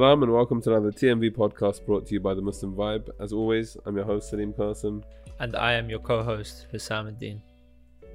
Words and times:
Salam 0.00 0.22
and 0.22 0.32
welcome 0.32 0.62
to 0.62 0.70
another 0.70 0.90
TMV 0.90 1.36
podcast 1.36 1.84
brought 1.84 2.06
to 2.06 2.14
you 2.14 2.20
by 2.20 2.32
the 2.32 2.40
Muslim 2.40 2.74
Vibe. 2.74 3.10
As 3.20 3.34
always, 3.34 3.76
I'm 3.84 3.96
your 3.96 4.06
host 4.06 4.30
Salim 4.30 4.54
Qasim, 4.54 5.02
And 5.40 5.54
I 5.54 5.74
am 5.74 5.90
your 5.90 5.98
co 5.98 6.22
host, 6.22 6.68
Hussam 6.72 7.08
Ad-Din, 7.08 7.42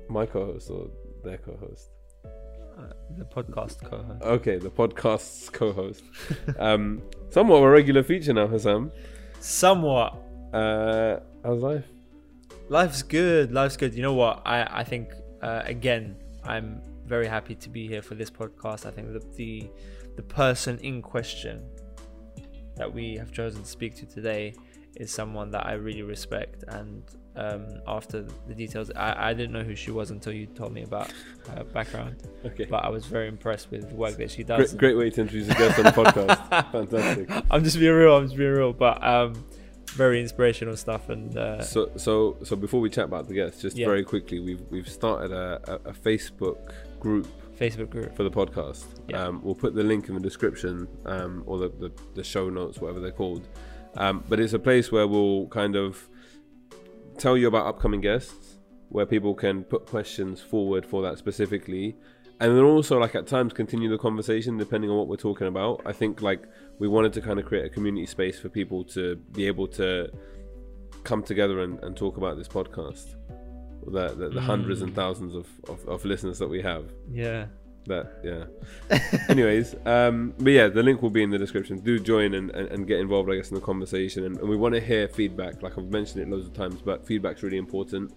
my 0.09 0.25
co-host 0.25 0.71
or 0.71 0.87
their 1.23 1.37
co-host. 1.37 1.91
uh, 2.25 2.91
the 3.19 3.25
podcast 3.25 3.83
co 3.83 4.01
host. 4.01 4.23
Okay, 4.23 4.57
the 4.57 4.71
podcast's 4.71 5.51
co-host. 5.51 6.01
um, 6.57 7.03
somewhat 7.29 7.57
of 7.57 7.63
a 7.65 7.69
regular 7.69 8.01
feature 8.01 8.33
now, 8.33 8.47
Hassam. 8.47 8.91
Somewhat. 9.39 10.17
Uh, 10.51 11.19
how's 11.43 11.61
life? 11.61 11.85
Life's 12.67 13.03
good. 13.03 13.51
Life's 13.51 13.77
good. 13.77 13.93
You 13.93 14.01
know 14.01 14.15
what? 14.15 14.41
I, 14.43 14.79
I 14.79 14.83
think, 14.83 15.11
uh, 15.43 15.61
again, 15.65 16.15
I'm 16.43 16.81
very 17.05 17.27
happy 17.27 17.53
to 17.53 17.69
be 17.69 17.87
here 17.87 18.01
for 18.01 18.15
this 18.15 18.31
podcast. 18.31 18.87
I 18.87 18.89
think 18.89 19.13
that 19.13 19.35
the, 19.35 19.69
the 20.15 20.23
person 20.23 20.77
in 20.79 21.01
question 21.01 21.61
that 22.75 22.91
we 22.93 23.15
have 23.17 23.31
chosen 23.31 23.61
to 23.61 23.67
speak 23.67 23.95
to 23.97 24.05
today 24.05 24.53
is 24.97 25.11
someone 25.11 25.51
that 25.51 25.65
I 25.65 25.73
really 25.73 26.03
respect. 26.03 26.63
And 26.67 27.03
um, 27.35 27.65
after 27.87 28.25
the 28.47 28.53
details, 28.53 28.91
I, 28.95 29.29
I 29.29 29.33
didn't 29.33 29.51
know 29.51 29.63
who 29.63 29.75
she 29.75 29.91
was 29.91 30.11
until 30.11 30.33
you 30.33 30.45
told 30.45 30.73
me 30.73 30.83
about 30.83 31.11
her 31.49 31.63
background. 31.65 32.23
Okay. 32.45 32.65
But 32.65 32.85
I 32.85 32.89
was 32.89 33.05
very 33.05 33.27
impressed 33.27 33.71
with 33.71 33.89
the 33.89 33.95
work 33.95 34.15
that 34.17 34.31
she 34.31 34.43
does. 34.43 34.71
Great, 34.73 34.79
great 34.79 34.97
way 34.97 35.09
to 35.11 35.21
introduce 35.21 35.49
a 35.49 35.53
guest 35.53 35.79
on 35.79 35.85
the 35.85 35.91
podcast. 35.91 36.71
Fantastic. 36.71 37.29
I'm 37.51 37.63
just 37.63 37.77
being 37.79 37.93
real. 37.93 38.15
I'm 38.15 38.25
just 38.25 38.37
being 38.37 38.51
real, 38.51 38.71
but 38.73 39.03
um, 39.05 39.45
very 39.91 40.21
inspirational 40.21 40.77
stuff. 40.77 41.09
And 41.09 41.37
uh, 41.37 41.61
So, 41.61 41.91
so, 41.97 42.37
so 42.43 42.55
before 42.55 42.79
we 42.79 42.89
chat 42.89 43.05
about 43.05 43.27
the 43.27 43.33
guest, 43.33 43.61
just 43.61 43.75
Yeah. 43.77 43.87
very 43.87 44.03
quickly, 44.03 44.39
we've 44.39 44.61
we've 44.69 44.89
started 44.89 45.31
a, 45.33 45.59
a, 45.67 45.89
a 45.89 45.93
Facebook 45.93 46.71
group 46.99 47.27
Facebook 47.59 47.89
group. 47.89 48.15
for 48.15 48.23
the 48.23 48.31
podcast. 48.31 48.85
Yeah. 49.07 49.23
Um, 49.23 49.41
we'll 49.43 49.55
put 49.55 49.75
the 49.75 49.83
link 49.83 50.09
in 50.09 50.15
the 50.15 50.21
description 50.21 50.87
um, 51.05 51.43
or 51.45 51.57
the, 51.59 51.69
the, 51.69 51.91
the 52.13 52.23
show 52.23 52.49
notes, 52.49 52.79
whatever 52.79 52.99
they're 52.99 53.11
called. 53.11 53.47
Um, 53.95 54.23
but 54.27 54.39
it's 54.39 54.53
a 54.53 54.59
place 54.59 54.91
where 54.91 55.07
we'll 55.07 55.47
kind 55.47 55.75
of 55.75 56.09
tell 57.17 57.37
you 57.37 57.47
about 57.47 57.65
upcoming 57.65 58.01
guests, 58.01 58.57
where 58.89 59.05
people 59.05 59.33
can 59.33 59.63
put 59.63 59.85
questions 59.85 60.41
forward 60.41 60.85
for 60.85 61.01
that 61.03 61.17
specifically. 61.17 61.95
And 62.41 62.55
then 62.55 62.63
also, 62.63 62.99
like 62.99 63.15
at 63.15 63.27
times, 63.27 63.53
continue 63.53 63.89
the 63.89 63.97
conversation 63.97 64.57
depending 64.57 64.89
on 64.89 64.97
what 64.97 65.07
we're 65.07 65.15
talking 65.15 65.47
about. 65.47 65.81
I 65.85 65.93
think 65.93 66.21
like 66.21 66.43
we 66.79 66.87
wanted 66.89 67.13
to 67.13 67.21
kind 67.21 67.39
of 67.39 67.45
create 67.45 67.65
a 67.65 67.69
community 67.69 68.05
space 68.05 68.37
for 68.37 68.49
people 68.49 68.83
to 68.85 69.15
be 69.31 69.47
able 69.47 69.67
to 69.69 70.09
come 71.05 71.23
together 71.23 71.61
and, 71.61 71.81
and 71.83 71.95
talk 71.95 72.17
about 72.17 72.35
this 72.35 72.49
podcast. 72.49 73.15
The, 73.87 74.09
the, 74.15 74.29
the 74.29 74.41
hundreds 74.41 74.81
and 74.81 74.91
Mm. 74.91 74.95
thousands 74.95 75.35
of, 75.35 75.47
of, 75.69 75.87
of 75.87 76.05
listeners 76.05 76.39
that 76.39 76.47
we 76.49 76.61
have 76.61 76.85
Yeah. 77.11 77.45
that 77.87 78.05
yeah 78.23 78.45
anyways 79.29 79.75
um 79.85 80.33
but 80.39 80.49
yeah 80.51 80.67
the 80.67 80.81
link 80.81 81.01
will 81.03 81.11
be 81.11 81.21
in 81.23 81.29
the 81.29 81.37
description 81.37 81.79
do 81.79 81.99
join 81.99 82.33
and, 82.33 82.49
and, 82.51 82.67
and 82.69 82.87
get 82.87 82.99
involved 82.99 83.29
i 83.31 83.35
guess 83.35 83.49
in 83.51 83.55
the 83.55 83.61
conversation 83.61 84.23
and, 84.25 84.37
and 84.39 84.49
we 84.49 84.55
want 84.57 84.73
to 84.73 84.81
hear 84.81 85.07
feedback 85.07 85.61
like 85.61 85.77
i've 85.77 85.91
mentioned 85.91 86.19
it 86.23 86.27
loads 86.29 86.47
of 86.47 86.53
times 86.53 86.81
but 86.81 87.05
feedback's 87.05 87.43
really 87.43 87.57
important 87.57 88.11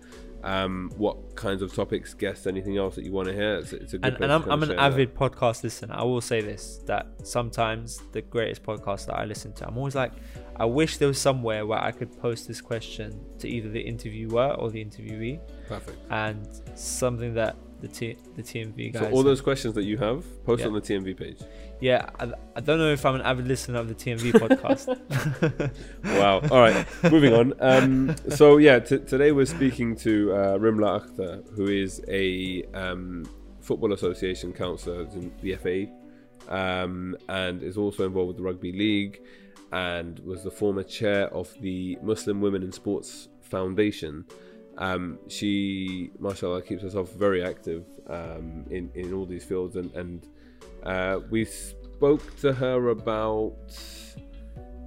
um 0.45 0.91
what 0.97 1.17
kinds 1.37 1.61
of 1.63 1.75
topics 1.75 2.15
guests 2.15 2.47
anything 2.47 2.77
else 2.79 2.95
that 2.95 3.05
you 3.05 3.13
want 3.13 3.27
to 3.29 3.35
hear 3.35 3.57
it's, 3.57 3.73
it's 3.75 3.93
a 3.95 3.99
good 3.99 4.15
And, 4.15 4.23
and 4.25 4.33
I'm, 4.33 4.43
I'm 4.51 4.63
an 4.63 4.69
share 4.69 4.77
that. 4.77 4.93
avid 4.93 5.15
podcast 5.15 5.65
listener. 5.65 5.95
I 5.99 6.05
will 6.05 6.21
say 6.21 6.41
this 6.41 6.81
that 6.87 7.07
sometimes 7.25 8.01
the 8.13 8.23
greatest 8.23 8.63
podcast 8.63 9.07
that 9.07 9.17
I 9.17 9.25
listen 9.25 9.53
to, 9.55 9.67
I'm 9.67 9.77
always 9.77 9.97
like, 9.97 10.13
I 10.59 10.65
wish 10.65 10.97
there 10.99 11.09
was 11.09 11.21
somewhere 11.21 11.67
where 11.67 11.79
I 11.83 11.93
could 11.93 12.17
post 12.21 12.49
this 12.49 12.61
question 12.61 13.21
to 13.39 13.49
either 13.49 13.69
the 13.69 13.81
interviewer 13.81 14.55
or 14.59 14.71
the 14.71 14.85
interviewee, 14.85 15.39
perfect 15.69 15.99
and 16.11 16.47
something 16.75 17.35
that 17.35 17.57
the 17.81 17.87
T, 17.87 18.17
the 18.35 18.43
TMV 18.43 18.93
guys. 18.93 19.03
so 19.03 19.11
all 19.13 19.23
those 19.23 19.41
questions 19.41 19.73
that 19.75 19.85
you 19.85 19.97
have 19.99 20.25
post 20.45 20.61
Yeah. 20.63 20.67
on 20.67 20.73
the 20.73 20.81
tmv 20.81 21.17
page 21.17 21.39
yeah, 21.81 22.11
I, 22.19 22.33
I 22.57 22.61
don't 22.61 22.79
know 22.81 22.91
if 22.93 23.07
I'm 23.07 23.15
an 23.15 23.21
avid 23.23 23.47
listener 23.47 23.79
of 23.79 23.87
the 23.87 23.95
TMV 23.95 24.33
podcast. 24.45 24.87
wow 26.19 26.41
all 26.51 26.61
right 26.61 26.85
moving 27.05 27.33
on 27.35 27.55
um 27.61 28.17
so 28.31 28.57
yeah 28.57 28.81
t- 28.81 28.99
today 28.99 29.31
we're 29.31 29.47
speaking 29.47 29.95
to 29.97 30.33
uh, 30.33 30.59
rimla 30.59 31.01
akhtar 31.01 31.49
who 31.55 31.69
is 31.69 32.03
a 32.09 32.65
um 32.75 33.25
football 33.61 33.93
association 33.93 34.53
councillor 34.53 35.03
in 35.15 35.31
the 35.43 35.55
fa 35.55 35.87
um 36.53 37.17
and 37.29 37.63
is 37.63 37.77
also 37.77 38.07
involved 38.07 38.29
with 38.29 38.37
the 38.39 38.43
rugby 38.43 38.73
league 38.73 39.21
and 39.73 40.19
was 40.21 40.43
the 40.43 40.51
former 40.51 40.83
chair 40.83 41.29
of 41.35 41.53
the 41.61 41.99
muslim 42.03 42.41
women 42.41 42.63
in 42.63 42.73
sports 42.73 43.29
foundation 43.41 44.25
um, 44.79 45.19
she, 45.27 46.13
mashallah, 46.21 46.63
keeps 46.63 46.83
herself 46.83 47.13
very 47.13 47.45
active 47.45 47.85
um, 48.09 48.65
in 48.71 48.91
in 48.95 49.13
all 49.13 49.27
these 49.27 49.45
fields, 49.45 49.75
and 49.75 49.93
and 49.95 50.27
uh, 50.85 51.19
we 51.31 51.45
spoke 51.45 52.37
to 52.41 52.53
her 52.53 52.89
about 52.91 53.57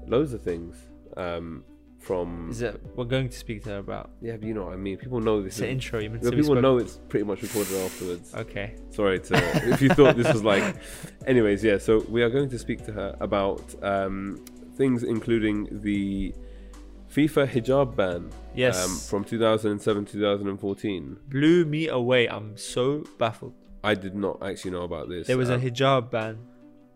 loads 0.07 0.33
of 0.33 0.41
things. 0.41 0.77
Um, 1.17 1.65
from 1.99 2.49
Is 2.49 2.63
it? 2.63 2.81
We're 2.95 3.05
going 3.05 3.29
to 3.29 3.37
speak 3.37 3.63
to 3.65 3.69
her 3.69 3.77
about. 3.77 4.09
yeah, 4.21 4.35
but 4.35 4.47
you 4.47 4.55
know 4.55 4.63
what 4.63 4.73
I 4.73 4.77
mean. 4.77 4.97
People 4.97 5.19
know 5.19 5.43
this. 5.43 5.53
It's 5.53 5.61
an 5.61 5.69
intro. 5.69 5.99
You 5.99 6.09
meant 6.09 6.23
to 6.23 6.31
the 6.31 6.35
say 6.35 6.37
we 6.37 6.41
people 6.41 6.59
know 6.59 6.77
it's 6.79 6.99
pretty 7.09 7.25
much 7.25 7.43
recorded 7.43 7.77
afterwards. 7.77 8.33
Okay. 8.33 8.73
Sorry 8.89 9.19
to 9.19 9.69
if 9.69 9.83
you 9.83 9.89
thought 9.89 10.15
this 10.17 10.33
was 10.33 10.43
like. 10.43 10.77
Anyways, 11.27 11.63
yeah. 11.63 11.77
So 11.77 12.03
we 12.09 12.23
are 12.23 12.29
going 12.31 12.49
to 12.49 12.57
speak 12.57 12.83
to 12.85 12.91
her 12.91 13.15
about 13.19 13.75
um, 13.83 14.43
things 14.81 15.03
including 15.15 15.57
the 15.87 16.33
FIFA 17.15 17.43
hijab 17.53 17.87
ban 17.99 18.21
Yes. 18.55 18.75
um, 18.85 18.91
from 19.11 19.21
2007 19.23 20.05
2014. 20.05 21.17
Blew 21.35 21.65
me 21.65 21.87
away. 21.99 22.21
I'm 22.35 22.55
so 22.57 23.03
baffled. 23.17 23.53
I 23.83 23.93
did 24.05 24.15
not 24.25 24.35
actually 24.49 24.71
know 24.77 24.83
about 24.91 25.05
this. 25.13 25.27
There 25.27 25.37
was 25.43 25.49
a 25.49 25.55
Um, 25.55 25.61
hijab 25.65 26.03
ban 26.15 26.35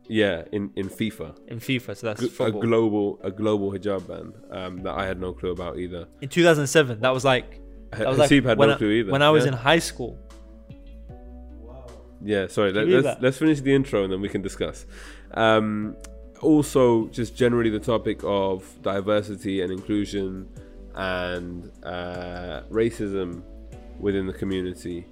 yeah 0.07 0.37
in 0.57 0.63
in 0.81 0.87
FIFA, 0.99 1.27
in 1.53 1.59
FIFA, 1.59 1.91
so 1.97 2.03
that's 2.07 2.21
G- 2.21 2.43
a 2.49 2.51
global 2.67 3.05
a 3.29 3.31
global 3.41 3.67
hijab 3.75 4.01
ban 4.11 4.27
um, 4.57 4.73
that 4.85 4.93
I 5.01 5.03
had 5.09 5.17
no 5.25 5.29
clue 5.39 5.51
about 5.59 5.73
either. 5.83 6.03
in 6.21 6.29
2007, 6.29 6.99
that 7.05 7.13
was 7.17 7.25
like 7.33 7.47
that 7.99 8.07
was 8.13 8.19
like 8.23 8.29
had 8.29 8.57
when, 8.59 8.69
no 8.69 8.75
I, 8.75 8.77
clue 8.81 8.91
either. 8.99 9.11
when 9.15 9.23
I 9.29 9.31
was 9.37 9.43
yeah? 9.45 9.51
in 9.51 9.57
high 9.69 9.79
school. 9.91 10.13
Wow. 11.67 11.85
Yeah, 12.33 12.47
sorry. 12.47 12.71
Let, 12.71 12.87
us 12.87 13.03
that? 13.03 13.21
let's 13.25 13.37
finish 13.43 13.59
the 13.61 13.73
intro 13.79 14.03
and 14.03 14.11
then 14.13 14.21
we 14.21 14.29
can 14.29 14.41
discuss. 14.49 14.85
Um, 15.33 15.95
also, 16.41 17.07
just 17.07 17.35
generally 17.35 17.69
the 17.69 17.79
topic 17.79 18.19
of 18.23 18.63
diversity 18.81 19.61
and 19.61 19.71
inclusion 19.71 20.47
and 20.95 21.71
uh, 21.83 22.61
racism 22.69 23.43
within 23.99 24.27
the 24.27 24.33
community. 24.33 25.07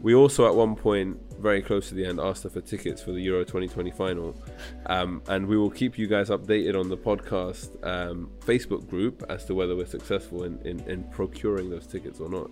We 0.00 0.14
also, 0.14 0.46
at 0.46 0.54
one 0.54 0.76
point, 0.76 1.18
very 1.40 1.60
close 1.60 1.88
to 1.88 1.94
the 1.94 2.04
end, 2.04 2.20
asked 2.20 2.44
her 2.44 2.50
for 2.50 2.60
tickets 2.60 3.02
for 3.02 3.10
the 3.10 3.20
Euro 3.22 3.40
2020 3.40 3.90
final, 3.90 4.40
um, 4.86 5.22
and 5.28 5.46
we 5.46 5.56
will 5.56 5.70
keep 5.70 5.98
you 5.98 6.06
guys 6.06 6.28
updated 6.28 6.78
on 6.78 6.88
the 6.88 6.96
podcast 6.96 7.84
um, 7.84 8.30
Facebook 8.40 8.88
group 8.88 9.24
as 9.28 9.44
to 9.46 9.54
whether 9.54 9.74
we're 9.74 9.86
successful 9.86 10.44
in, 10.44 10.60
in, 10.64 10.80
in 10.88 11.02
procuring 11.10 11.68
those 11.68 11.86
tickets 11.86 12.20
or 12.20 12.28
not. 12.28 12.50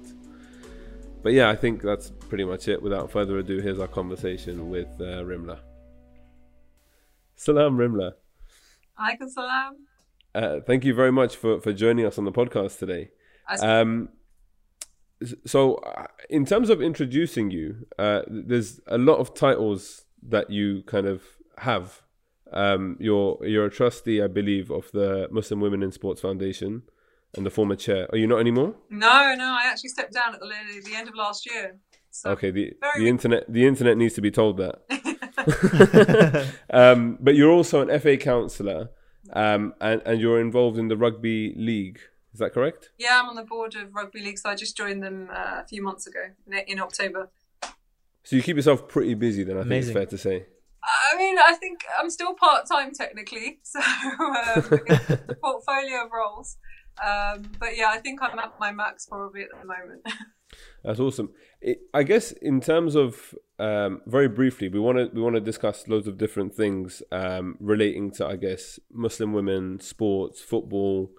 But 1.22 1.32
yeah, 1.32 1.48
I 1.48 1.56
think 1.56 1.82
that's 1.82 2.10
pretty 2.10 2.44
much 2.44 2.68
it. 2.68 2.82
Without 2.82 3.10
further 3.10 3.38
ado, 3.38 3.60
here's 3.60 3.78
our 3.78 3.88
conversation 3.88 4.68
with 4.68 4.88
uh, 5.00 5.22
Rimla. 5.22 5.58
Salam, 7.36 7.76
Rimla. 7.76 8.12
Alaikum 8.98 9.28
salam. 9.28 9.76
Uh, 10.34 10.60
thank 10.66 10.84
you 10.84 10.94
very 10.94 11.12
much 11.12 11.36
for, 11.36 11.60
for 11.60 11.72
joining 11.72 12.06
us 12.06 12.18
on 12.18 12.24
the 12.24 12.32
podcast 12.32 12.78
today. 12.78 13.10
Um, 13.60 14.08
so, 15.44 15.76
uh, 15.76 16.06
in 16.28 16.44
terms 16.44 16.68
of 16.68 16.82
introducing 16.82 17.50
you, 17.50 17.86
uh, 17.98 18.22
there's 18.26 18.80
a 18.86 18.98
lot 18.98 19.16
of 19.16 19.34
titles 19.34 20.04
that 20.28 20.50
you 20.50 20.82
kind 20.86 21.06
of 21.06 21.22
have. 21.58 22.02
Um, 22.52 22.96
you're 23.00 23.38
you're 23.42 23.66
a 23.66 23.70
trustee, 23.70 24.22
I 24.22 24.28
believe, 24.28 24.70
of 24.70 24.90
the 24.92 25.28
Muslim 25.30 25.60
Women 25.60 25.82
in 25.82 25.90
Sports 25.92 26.20
Foundation, 26.20 26.82
and 27.34 27.44
the 27.44 27.50
former 27.50 27.76
chair. 27.76 28.08
Are 28.12 28.18
you 28.18 28.26
not 28.26 28.38
anymore? 28.40 28.74
no, 28.90 29.34
no, 29.34 29.44
I 29.44 29.66
actually 29.66 29.90
stepped 29.90 30.12
down 30.12 30.34
at 30.34 30.40
the, 30.40 30.48
the 30.84 30.94
end 30.94 31.08
of 31.08 31.14
last 31.14 31.46
year. 31.46 31.76
So 32.10 32.30
Okay. 32.30 32.50
The 32.50 32.72
the 32.96 33.08
internet 33.08 33.44
the 33.48 33.66
internet 33.66 33.96
needs 33.96 34.14
to 34.14 34.20
be 34.20 34.30
told 34.30 34.58
that. 34.58 34.82
um, 36.70 37.18
but 37.20 37.34
you're 37.34 37.50
also 37.50 37.86
an 37.86 38.00
FA 38.00 38.16
councillor, 38.16 38.90
um, 39.32 39.74
and 39.80 40.02
and 40.04 40.20
you're 40.20 40.40
involved 40.40 40.78
in 40.78 40.88
the 40.88 40.96
rugby 40.96 41.54
league. 41.56 42.00
Is 42.32 42.40
that 42.40 42.52
correct? 42.52 42.90
yeah, 42.98 43.18
I'm 43.22 43.30
on 43.30 43.36
the 43.36 43.44
board 43.44 43.74
of 43.76 43.94
rugby 43.94 44.20
league, 44.20 44.38
so 44.38 44.50
I 44.50 44.54
just 44.54 44.76
joined 44.76 45.02
them 45.02 45.30
uh, 45.32 45.62
a 45.62 45.66
few 45.66 45.82
months 45.82 46.06
ago 46.06 46.20
in, 46.46 46.58
in 46.66 46.80
October. 46.80 47.30
So 48.24 48.36
you 48.36 48.42
keep 48.42 48.56
yourself 48.56 48.88
pretty 48.88 49.14
busy, 49.14 49.44
then 49.44 49.56
I 49.56 49.62
think 49.62 49.84
it's 49.84 49.90
fair 49.90 50.04
to 50.04 50.18
say. 50.18 50.46
I 51.12 51.16
mean, 51.16 51.36
I 51.38 51.54
think 51.54 51.80
I'm 51.98 52.10
still 52.10 52.34
part 52.34 52.66
time 52.66 52.92
technically, 52.92 53.60
so 53.62 53.80
um, 53.80 54.62
the 54.68 55.36
portfolio 55.40 56.04
of 56.04 56.12
roles. 56.12 56.56
Um, 57.04 57.50
but 57.58 57.76
yeah, 57.76 57.88
I 57.88 57.98
think 57.98 58.20
I'm 58.22 58.38
at 58.38 58.58
my 58.58 58.72
max 58.72 59.06
probably 59.06 59.42
at 59.42 59.48
the 59.50 59.66
moment. 59.66 60.06
That's 60.84 61.00
awesome. 61.00 61.30
It, 61.60 61.80
I 61.92 62.02
guess 62.02 62.32
in 62.32 62.60
terms 62.60 62.94
of 62.94 63.34
um, 63.58 64.00
very 64.06 64.28
briefly, 64.28 64.68
we 64.68 64.78
want 64.80 64.98
to 64.98 65.10
we 65.14 65.20
want 65.22 65.34
to 65.34 65.40
discuss 65.40 65.88
loads 65.88 66.06
of 66.06 66.18
different 66.18 66.54
things 66.54 67.02
um, 67.12 67.56
relating 67.60 68.10
to 68.12 68.26
I 68.26 68.36
guess 68.36 68.78
Muslim 68.92 69.32
women, 69.32 69.80
sports, 69.80 70.40
football, 70.42 71.10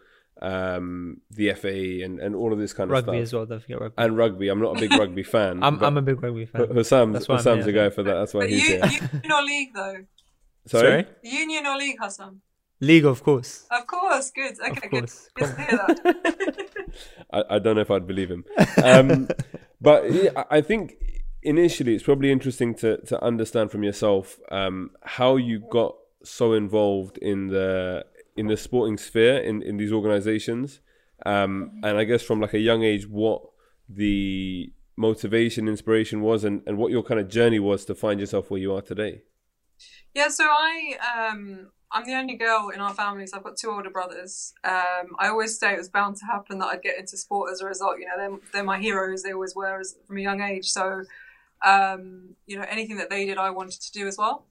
um, 0.41 1.21
the 1.31 1.53
FA, 1.53 2.03
and, 2.03 2.19
and 2.19 2.35
all 2.35 2.53
of 2.53 2.59
this 2.59 2.73
kind 2.73 2.91
of 2.91 2.97
stuff. 2.97 3.07
Rugby 3.07 3.17
stuff. 3.19 3.27
as 3.27 3.33
well. 3.33 3.45
Don't 3.47 3.61
forget 3.61 3.81
rugby. 3.81 3.95
And 4.03 4.17
rugby. 4.17 4.47
I'm 4.49 4.59
not 4.61 4.77
a 4.77 4.79
big 4.79 4.91
rugby 4.93 5.23
fan. 5.35 5.63
I'm, 5.63 5.83
I'm 5.83 5.97
a 5.97 6.01
big 6.01 6.21
rugby 6.21 6.45
fan. 6.45 6.67
Hussam, 6.73 7.11
That's 7.13 7.27
why 7.27 7.35
I'm 7.35 7.37
Hussam's 7.39 7.65
here. 7.65 7.73
the 7.73 7.79
guy 7.79 7.89
for 7.89 8.03
that. 8.03 8.13
That's 8.13 8.33
why 8.33 8.41
but 8.41 8.49
he's 8.49 8.69
you, 8.69 8.81
here. 8.81 9.09
union 9.13 9.31
or 9.31 9.43
league 9.43 9.73
though? 9.73 9.97
Sorry. 10.67 11.05
Union 11.23 11.65
or 11.65 11.77
league, 11.77 11.97
Hassan? 11.99 12.41
League, 12.81 13.05
of 13.05 13.23
course. 13.23 13.65
Of 13.71 13.87
course, 13.87 14.29
good. 14.29 14.53
Okay, 14.59 14.69
Of 14.69 14.81
good. 14.81 14.89
course. 14.91 15.29
Good 15.33 15.55
to 15.55 15.61
hear 15.61 15.77
that. 15.87 16.67
I, 17.33 17.43
I 17.55 17.59
don't 17.59 17.75
know 17.75 17.81
if 17.81 17.89
I'd 17.89 18.05
believe 18.05 18.29
him. 18.29 18.45
Um, 18.83 19.27
but 19.81 20.11
yeah, 20.11 20.29
I 20.35 20.57
I 20.57 20.61
think 20.61 20.93
initially 21.43 21.95
it's 21.95 22.03
probably 22.03 22.31
interesting 22.31 22.75
to, 22.75 22.97
to 23.05 23.23
understand 23.23 23.71
from 23.71 23.83
yourself 23.83 24.39
um, 24.51 24.91
how 25.03 25.35
you 25.35 25.59
got 25.59 25.95
so 26.23 26.53
involved 26.53 27.17
in 27.19 27.47
the 27.47 28.05
in 28.35 28.47
the 28.47 28.57
sporting 28.57 28.97
sphere 28.97 29.37
in, 29.37 29.61
in 29.63 29.77
these 29.77 29.91
organizations. 29.91 30.79
Um, 31.25 31.79
and 31.83 31.97
I 31.97 32.03
guess 32.03 32.21
from 32.21 32.39
like 32.39 32.53
a 32.53 32.59
young 32.59 32.83
age, 32.83 33.07
what 33.07 33.41
the 33.89 34.71
motivation, 34.95 35.67
inspiration 35.67 36.21
was, 36.21 36.43
and, 36.43 36.61
and 36.67 36.77
what 36.77 36.91
your 36.91 37.01
kind 37.01 37.19
of 37.19 37.27
journey 37.27 37.59
was 37.59 37.85
to 37.85 37.95
find 37.95 38.19
yourself 38.19 38.51
where 38.51 38.59
you 38.59 38.75
are 38.75 38.81
today. 38.81 39.21
Yeah, 40.13 40.29
so 40.29 40.45
I 40.45 40.97
um 41.29 41.69
I'm 41.91 42.05
the 42.05 42.15
only 42.15 42.35
girl 42.35 42.69
in 42.69 42.81
our 42.81 42.93
family, 42.93 43.25
so 43.27 43.37
I've 43.37 43.43
got 43.43 43.55
two 43.55 43.71
older 43.71 43.89
brothers. 43.89 44.53
Um, 44.63 45.15
I 45.19 45.29
always 45.29 45.57
say 45.57 45.73
it 45.73 45.77
was 45.77 45.89
bound 45.89 46.17
to 46.17 46.25
happen 46.25 46.59
that 46.59 46.65
I'd 46.65 46.81
get 46.81 46.99
into 46.99 47.15
sport 47.17 47.51
as 47.51 47.61
a 47.61 47.65
result. 47.65 47.97
You 47.99 48.07
know, 48.07 48.17
they're, 48.17 48.39
they're 48.51 48.63
my 48.63 48.79
heroes. 48.79 49.23
They 49.23 49.31
always 49.31 49.55
were 49.55 49.79
as, 49.79 49.95
from 50.05 50.17
a 50.17 50.21
young 50.21 50.41
age. 50.41 50.65
So, 50.65 51.03
um, 51.65 52.36
you 52.45 52.57
know, 52.57 52.65
anything 52.69 52.98
that 52.98 53.09
they 53.09 53.25
did, 53.25 53.38
I 53.38 53.50
wanted 53.50 53.81
to 53.81 53.92
do 53.92 54.07
as 54.07 54.18
well. 54.18 54.45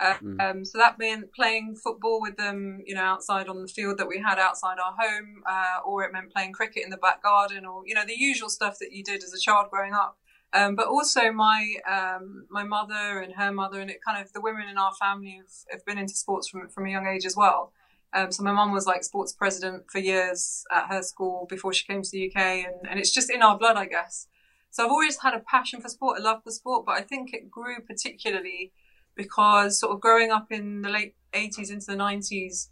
Uh, 0.00 0.14
um, 0.40 0.64
so 0.64 0.78
that 0.78 0.98
meant 0.98 1.30
playing 1.34 1.76
football 1.76 2.22
with 2.22 2.36
them, 2.38 2.82
you 2.86 2.94
know, 2.94 3.02
outside 3.02 3.48
on 3.48 3.60
the 3.60 3.68
field 3.68 3.98
that 3.98 4.08
we 4.08 4.18
had 4.18 4.38
outside 4.38 4.78
our 4.78 4.94
home, 4.98 5.42
uh, 5.46 5.80
or 5.84 6.04
it 6.04 6.12
meant 6.12 6.32
playing 6.32 6.52
cricket 6.52 6.82
in 6.82 6.90
the 6.90 6.96
back 6.96 7.22
garden, 7.22 7.66
or 7.66 7.82
you 7.86 7.94
know, 7.94 8.04
the 8.06 8.18
usual 8.18 8.48
stuff 8.48 8.78
that 8.78 8.92
you 8.92 9.04
did 9.04 9.22
as 9.22 9.34
a 9.34 9.38
child 9.38 9.66
growing 9.70 9.92
up. 9.92 10.16
Um, 10.52 10.74
but 10.74 10.88
also 10.88 11.30
my 11.30 11.74
um, 11.88 12.46
my 12.48 12.64
mother 12.64 13.20
and 13.20 13.34
her 13.34 13.52
mother 13.52 13.80
and 13.80 13.90
it 13.90 13.98
kind 14.02 14.20
of 14.20 14.32
the 14.32 14.40
women 14.40 14.68
in 14.68 14.78
our 14.78 14.92
family 14.94 15.36
have, 15.36 15.52
have 15.70 15.84
been 15.84 15.98
into 15.98 16.14
sports 16.14 16.48
from 16.48 16.68
from 16.70 16.86
a 16.86 16.90
young 16.90 17.06
age 17.06 17.26
as 17.26 17.36
well. 17.36 17.72
Um, 18.12 18.32
so 18.32 18.42
my 18.42 18.52
mum 18.52 18.72
was 18.72 18.86
like 18.86 19.04
sports 19.04 19.32
president 19.32 19.84
for 19.90 19.98
years 19.98 20.64
at 20.72 20.88
her 20.88 21.02
school 21.02 21.46
before 21.48 21.72
she 21.72 21.84
came 21.84 22.02
to 22.02 22.10
the 22.10 22.28
UK, 22.30 22.36
and, 22.36 22.88
and 22.90 22.98
it's 22.98 23.12
just 23.12 23.30
in 23.30 23.42
our 23.42 23.56
blood, 23.58 23.76
I 23.76 23.86
guess. 23.86 24.26
So 24.70 24.84
I've 24.84 24.90
always 24.90 25.18
had 25.18 25.34
a 25.34 25.40
passion 25.40 25.80
for 25.80 25.88
sport, 25.88 26.18
a 26.18 26.22
love 26.22 26.42
for 26.44 26.50
sport, 26.50 26.86
but 26.86 26.92
I 26.92 27.02
think 27.02 27.34
it 27.34 27.50
grew 27.50 27.80
particularly 27.80 28.72
because 29.16 29.80
sort 29.80 29.92
of 29.92 30.00
growing 30.00 30.30
up 30.30 30.52
in 30.52 30.82
the 30.82 30.90
late 30.90 31.14
80s 31.34 31.70
into 31.70 31.86
the 31.86 31.96
90s, 31.96 32.68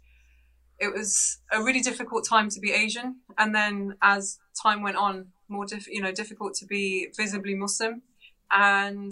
it 0.79 0.93
was 0.93 1.39
a 1.51 1.61
really 1.61 1.81
difficult 1.81 2.25
time 2.25 2.49
to 2.49 2.59
be 2.59 2.71
Asian, 2.71 3.17
and 3.37 3.53
then 3.53 3.95
as 4.01 4.39
time 4.61 4.81
went 4.81 4.95
on, 4.95 5.27
more 5.49 5.65
diff- 5.65 5.87
you 5.87 6.01
know 6.01 6.11
difficult 6.11 6.53
to 6.55 6.65
be 6.65 7.09
visibly 7.17 7.53
Muslim, 7.53 8.01
and 8.49 9.11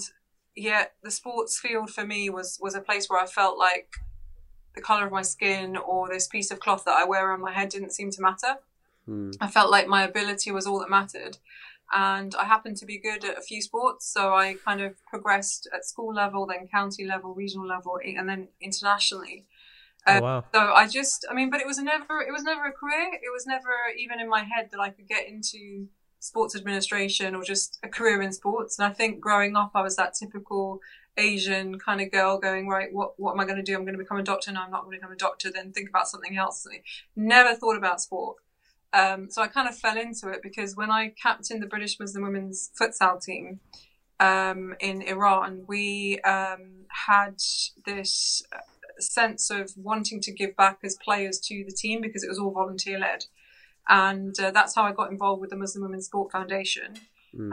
yet 0.55 0.93
the 1.03 1.11
sports 1.11 1.59
field 1.59 1.89
for 1.89 2.05
me 2.05 2.29
was 2.29 2.57
was 2.61 2.73
a 2.73 2.81
place 2.81 3.09
where 3.09 3.21
I 3.21 3.25
felt 3.25 3.57
like 3.57 3.89
the 4.75 4.81
color 4.81 5.05
of 5.05 5.11
my 5.11 5.23
skin 5.23 5.75
or 5.75 6.07
this 6.07 6.27
piece 6.27 6.51
of 6.51 6.59
cloth 6.59 6.85
that 6.85 6.95
I 6.95 7.03
wear 7.03 7.33
on 7.33 7.41
my 7.41 7.51
head 7.51 7.69
didn't 7.69 7.91
seem 7.91 8.11
to 8.11 8.21
matter. 8.21 8.59
Hmm. 9.05 9.31
I 9.41 9.47
felt 9.47 9.71
like 9.71 9.87
my 9.87 10.03
ability 10.03 10.51
was 10.51 10.67
all 10.67 10.79
that 10.79 10.89
mattered. 10.89 11.37
And 11.93 12.35
I 12.35 12.45
happened 12.45 12.77
to 12.77 12.85
be 12.85 12.99
good 12.99 13.23
at 13.23 13.37
a 13.37 13.41
few 13.41 13.61
sports, 13.61 14.11
so 14.11 14.33
I 14.33 14.55
kind 14.65 14.81
of 14.81 14.95
progressed 15.05 15.69
at 15.73 15.85
school 15.85 16.13
level, 16.13 16.45
then 16.45 16.67
county 16.67 17.05
level, 17.05 17.33
regional 17.33 17.65
level, 17.67 17.97
and 18.03 18.27
then 18.27 18.49
internationally. 18.59 19.45
Oh, 20.05 20.17
Um, 20.17 20.21
wow. 20.23 20.43
So 20.53 20.59
I 20.59 20.87
just, 20.87 21.25
I 21.29 21.33
mean, 21.33 21.49
but 21.49 21.61
it 21.61 21.67
was 21.67 21.77
never, 21.77 22.21
it 22.21 22.31
was 22.31 22.43
never 22.43 22.65
a 22.65 22.71
career. 22.71 23.13
It 23.13 23.31
was 23.31 23.45
never 23.45 23.71
even 23.97 24.19
in 24.19 24.29
my 24.29 24.43
head 24.43 24.69
that 24.71 24.79
I 24.79 24.89
could 24.89 25.07
get 25.07 25.27
into 25.27 25.87
sports 26.19 26.55
administration 26.55 27.35
or 27.35 27.43
just 27.43 27.79
a 27.83 27.87
career 27.87 28.21
in 28.21 28.33
sports. 28.33 28.79
And 28.79 28.85
I 28.85 28.93
think 28.93 29.21
growing 29.21 29.55
up, 29.55 29.71
I 29.73 29.81
was 29.81 29.95
that 29.95 30.13
typical 30.13 30.81
Asian 31.17 31.79
kind 31.79 32.01
of 32.01 32.11
girl 32.11 32.37
going, 32.37 32.67
right, 32.67 32.89
what, 32.91 33.19
what 33.19 33.33
am 33.33 33.39
I 33.39 33.45
going 33.45 33.57
to 33.57 33.63
do? 33.63 33.75
I'm 33.75 33.83
going 33.83 33.97
to 33.97 34.03
become 34.03 34.17
a 34.17 34.23
doctor. 34.23 34.51
No, 34.51 34.61
I'm 34.61 34.71
not 34.71 34.83
going 34.83 34.93
to 34.93 34.99
become 34.99 35.13
a 35.13 35.17
doctor. 35.17 35.51
Then 35.51 35.71
think 35.71 35.89
about 35.89 36.07
something 36.07 36.37
else. 36.37 36.67
Never 37.15 37.55
thought 37.55 37.77
about 37.77 38.01
sport. 38.01 38.37
Um, 38.93 39.29
so 39.29 39.41
I 39.41 39.47
kind 39.47 39.67
of 39.67 39.77
fell 39.77 39.97
into 39.97 40.29
it 40.29 40.41
because 40.41 40.75
when 40.75 40.89
I 40.89 41.13
captained 41.21 41.61
the 41.61 41.67
British 41.67 41.99
Muslim 41.99 42.23
women's 42.23 42.71
futsal 42.79 43.21
team 43.21 43.59
um, 44.19 44.75
in 44.79 45.01
Iran, 45.01 45.63
we 45.67 46.19
um, 46.21 46.85
had 46.89 47.35
this 47.85 48.43
sense 48.99 49.49
of 49.49 49.71
wanting 49.75 50.21
to 50.21 50.31
give 50.31 50.55
back 50.55 50.79
as 50.83 50.97
players 51.03 51.39
to 51.39 51.63
the 51.67 51.75
team 51.75 52.01
because 52.01 52.23
it 52.23 52.29
was 52.29 52.39
all 52.39 52.51
volunteer 52.51 52.97
led. 52.97 53.25
And 53.89 54.37
uh, 54.39 54.51
that's 54.51 54.75
how 54.75 54.83
I 54.83 54.91
got 54.91 55.11
involved 55.11 55.41
with 55.41 55.49
the 55.49 55.55
Muslim 55.55 55.83
Women's 55.83 56.07
Sport 56.07 56.31
Foundation. 56.31 56.95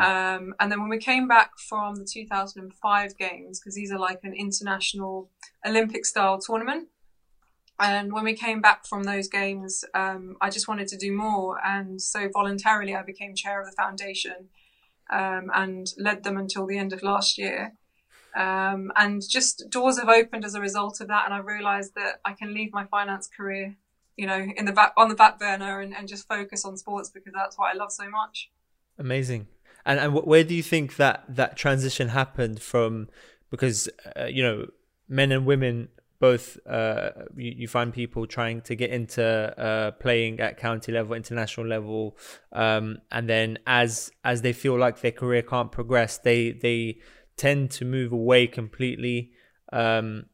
Um, 0.01 0.55
and 0.61 0.73
then 0.73 0.81
when 0.81 0.89
we 0.89 0.99
came 0.99 1.29
back 1.29 1.59
from 1.59 1.97
the 1.97 2.05
2005 2.05 3.19
games, 3.19 3.61
because 3.61 3.75
these 3.75 3.93
are 3.93 3.99
like 3.99 4.21
an 4.23 4.33
international 4.33 5.31
Olympic 5.67 6.07
style 6.07 6.39
tournament, 6.39 6.89
and 7.81 8.13
when 8.13 8.25
we 8.25 8.35
came 8.35 8.61
back 8.61 8.87
from 8.87 9.05
those 9.05 9.29
games, 9.29 9.85
um, 9.95 10.37
I 10.41 10.51
just 10.51 10.69
wanted 10.69 10.89
to 10.89 10.97
do 10.97 11.13
more. 11.13 11.59
And 11.65 12.01
so 12.01 12.29
voluntarily, 12.33 12.95
I 12.95 13.03
became 13.03 13.35
chair 13.35 13.61
of 13.61 13.67
the 13.67 13.73
foundation 13.73 14.49
um, 15.11 15.51
and 15.53 15.89
led 15.99 16.23
them 16.23 16.37
until 16.37 16.67
the 16.67 16.79
end 16.79 16.93
of 16.93 17.03
last 17.03 17.37
year. 17.37 17.73
Um, 18.37 18.93
and 18.97 19.23
just 19.29 19.65
doors 19.71 19.99
have 19.99 20.09
opened 20.09 20.45
as 20.45 20.55
a 20.55 20.61
result 20.61 21.01
of 21.01 21.09
that. 21.09 21.25
And 21.25 21.35
I 21.35 21.39
realized 21.39 21.95
that 21.97 22.21
I 22.25 22.33
can 22.33 22.55
leave 22.55 22.73
my 22.73 22.85
finance 22.85 23.29
career, 23.29 23.77
you 24.17 24.27
know, 24.27 24.47
in 24.57 24.67
the 24.67 24.73
back 24.73 24.93
on 24.97 25.09
the 25.09 25.15
back 25.17 25.41
burner 25.41 25.81
and, 25.81 25.95
and 25.95 26.07
just 26.07 26.29
focus 26.29 26.65
on 26.65 26.77
sports 26.77 27.11
because 27.11 27.33
that's 27.35 27.59
what 27.59 27.75
I 27.75 27.77
love 27.77 27.91
so 27.91 28.09
much. 28.09 28.51
Amazing. 28.99 29.49
And 29.85 29.99
and 29.99 30.15
where 30.15 30.45
do 30.45 30.55
you 30.55 30.63
think 30.63 30.97
that 30.97 31.25
that 31.29 31.57
transition 31.57 32.09
happened 32.09 32.63
from? 32.63 33.09
Because 33.51 33.89
uh, 34.19 34.25
you 34.27 34.43
know, 34.43 34.67
men 35.09 35.33
and 35.33 35.45
women 35.45 35.89
both. 36.25 36.59
Uh, 36.67 37.11
you, 37.37 37.53
you 37.61 37.69
find 37.69 37.93
people 37.93 38.27
trying 38.27 38.61
to 38.63 38.75
get 38.75 38.91
into 38.91 39.25
uh, 39.69 39.91
playing 40.05 40.41
at 40.41 40.57
county 40.57 40.91
level, 40.99 41.15
international 41.15 41.67
level, 41.67 42.17
um, 42.53 42.99
and 43.11 43.29
then 43.29 43.59
as 43.67 44.11
as 44.25 44.43
they 44.43 44.53
feel 44.53 44.77
like 44.79 45.01
their 45.01 45.17
career 45.23 45.43
can't 45.43 45.71
progress, 45.71 46.13
they 46.19 46.53
they 46.53 46.99
tend 47.37 47.71
to 47.79 47.85
move 47.85 48.11
away 48.13 48.47
completely. 48.47 49.33
Um, 49.73 50.27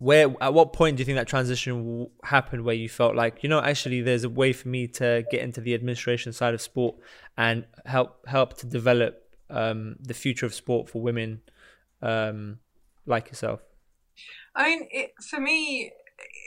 where 0.00 0.26
at 0.40 0.52
what 0.54 0.72
point 0.72 0.96
do 0.96 1.00
you 1.00 1.04
think 1.04 1.16
that 1.16 1.26
transition 1.26 1.74
w- 1.78 2.10
happened 2.22 2.62
where 2.64 2.74
you 2.82 2.88
felt 2.88 3.14
like 3.16 3.42
you 3.42 3.48
know 3.48 3.60
actually 3.60 4.00
there's 4.00 4.24
a 4.24 4.34
way 4.40 4.52
for 4.52 4.68
me 4.68 4.86
to 4.86 5.24
get 5.32 5.40
into 5.40 5.60
the 5.60 5.74
administration 5.74 6.32
side 6.32 6.54
of 6.54 6.60
sport 6.60 6.94
and 7.36 7.64
help 7.84 8.10
help 8.28 8.56
to 8.60 8.66
develop 8.66 9.12
um, 9.50 9.96
the 10.10 10.14
future 10.14 10.46
of 10.46 10.54
sport 10.54 10.88
for 10.88 11.02
women 11.02 11.40
um, 12.00 12.58
like 13.06 13.26
yourself 13.28 13.60
I 14.58 14.64
mean, 14.64 14.88
it, 14.90 15.14
for 15.22 15.40
me, 15.40 15.92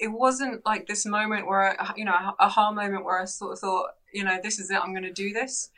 it 0.01 0.10
wasn't 0.10 0.65
like 0.65 0.86
this 0.86 1.06
moment 1.06 1.48
where, 1.48 1.82
I, 1.82 1.94
you 1.96 2.03
know, 2.03 2.12
a 2.12 2.36
aha 2.39 2.72
moment 2.72 3.06
where 3.06 3.22
I 3.22 3.25
sort 3.25 3.53
of 3.53 3.60
thought, 3.60 3.91
you 4.13 4.25
know, 4.25 4.38
this 4.44 4.60
is 4.60 4.70
it, 4.70 4.77
I'm 4.77 4.91
going 4.91 5.03
to 5.03 5.13
do 5.13 5.32
this. 5.32 5.72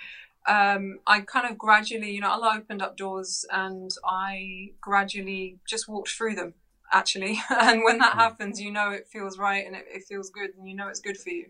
Um, 0.48 1.00
I 1.06 1.22
kind 1.22 1.50
of 1.50 1.58
gradually, 1.60 2.12
you 2.12 2.22
know, 2.22 2.32
Allah 2.32 2.56
opened 2.58 2.82
up 2.82 2.98
doors 2.98 3.46
and 3.52 3.92
I 4.04 4.72
gradually 4.82 5.60
just 5.68 5.88
walked 5.88 6.10
through 6.10 6.36
them, 6.36 6.56
actually. 6.92 7.40
and 7.50 7.84
when 7.84 8.00
that 8.00 8.14
happens, 8.14 8.60
you 8.60 8.72
know 8.72 8.90
it 8.90 9.08
feels 9.08 9.38
right 9.38 9.66
and 9.66 9.76
it, 9.76 9.86
it 9.88 10.04
feels 10.04 10.32
good 10.32 10.50
and 10.58 10.68
you 10.68 10.76
know 10.76 10.88
it's 10.88 11.00
good 11.00 11.18
for 11.18 11.30
you. 11.30 11.50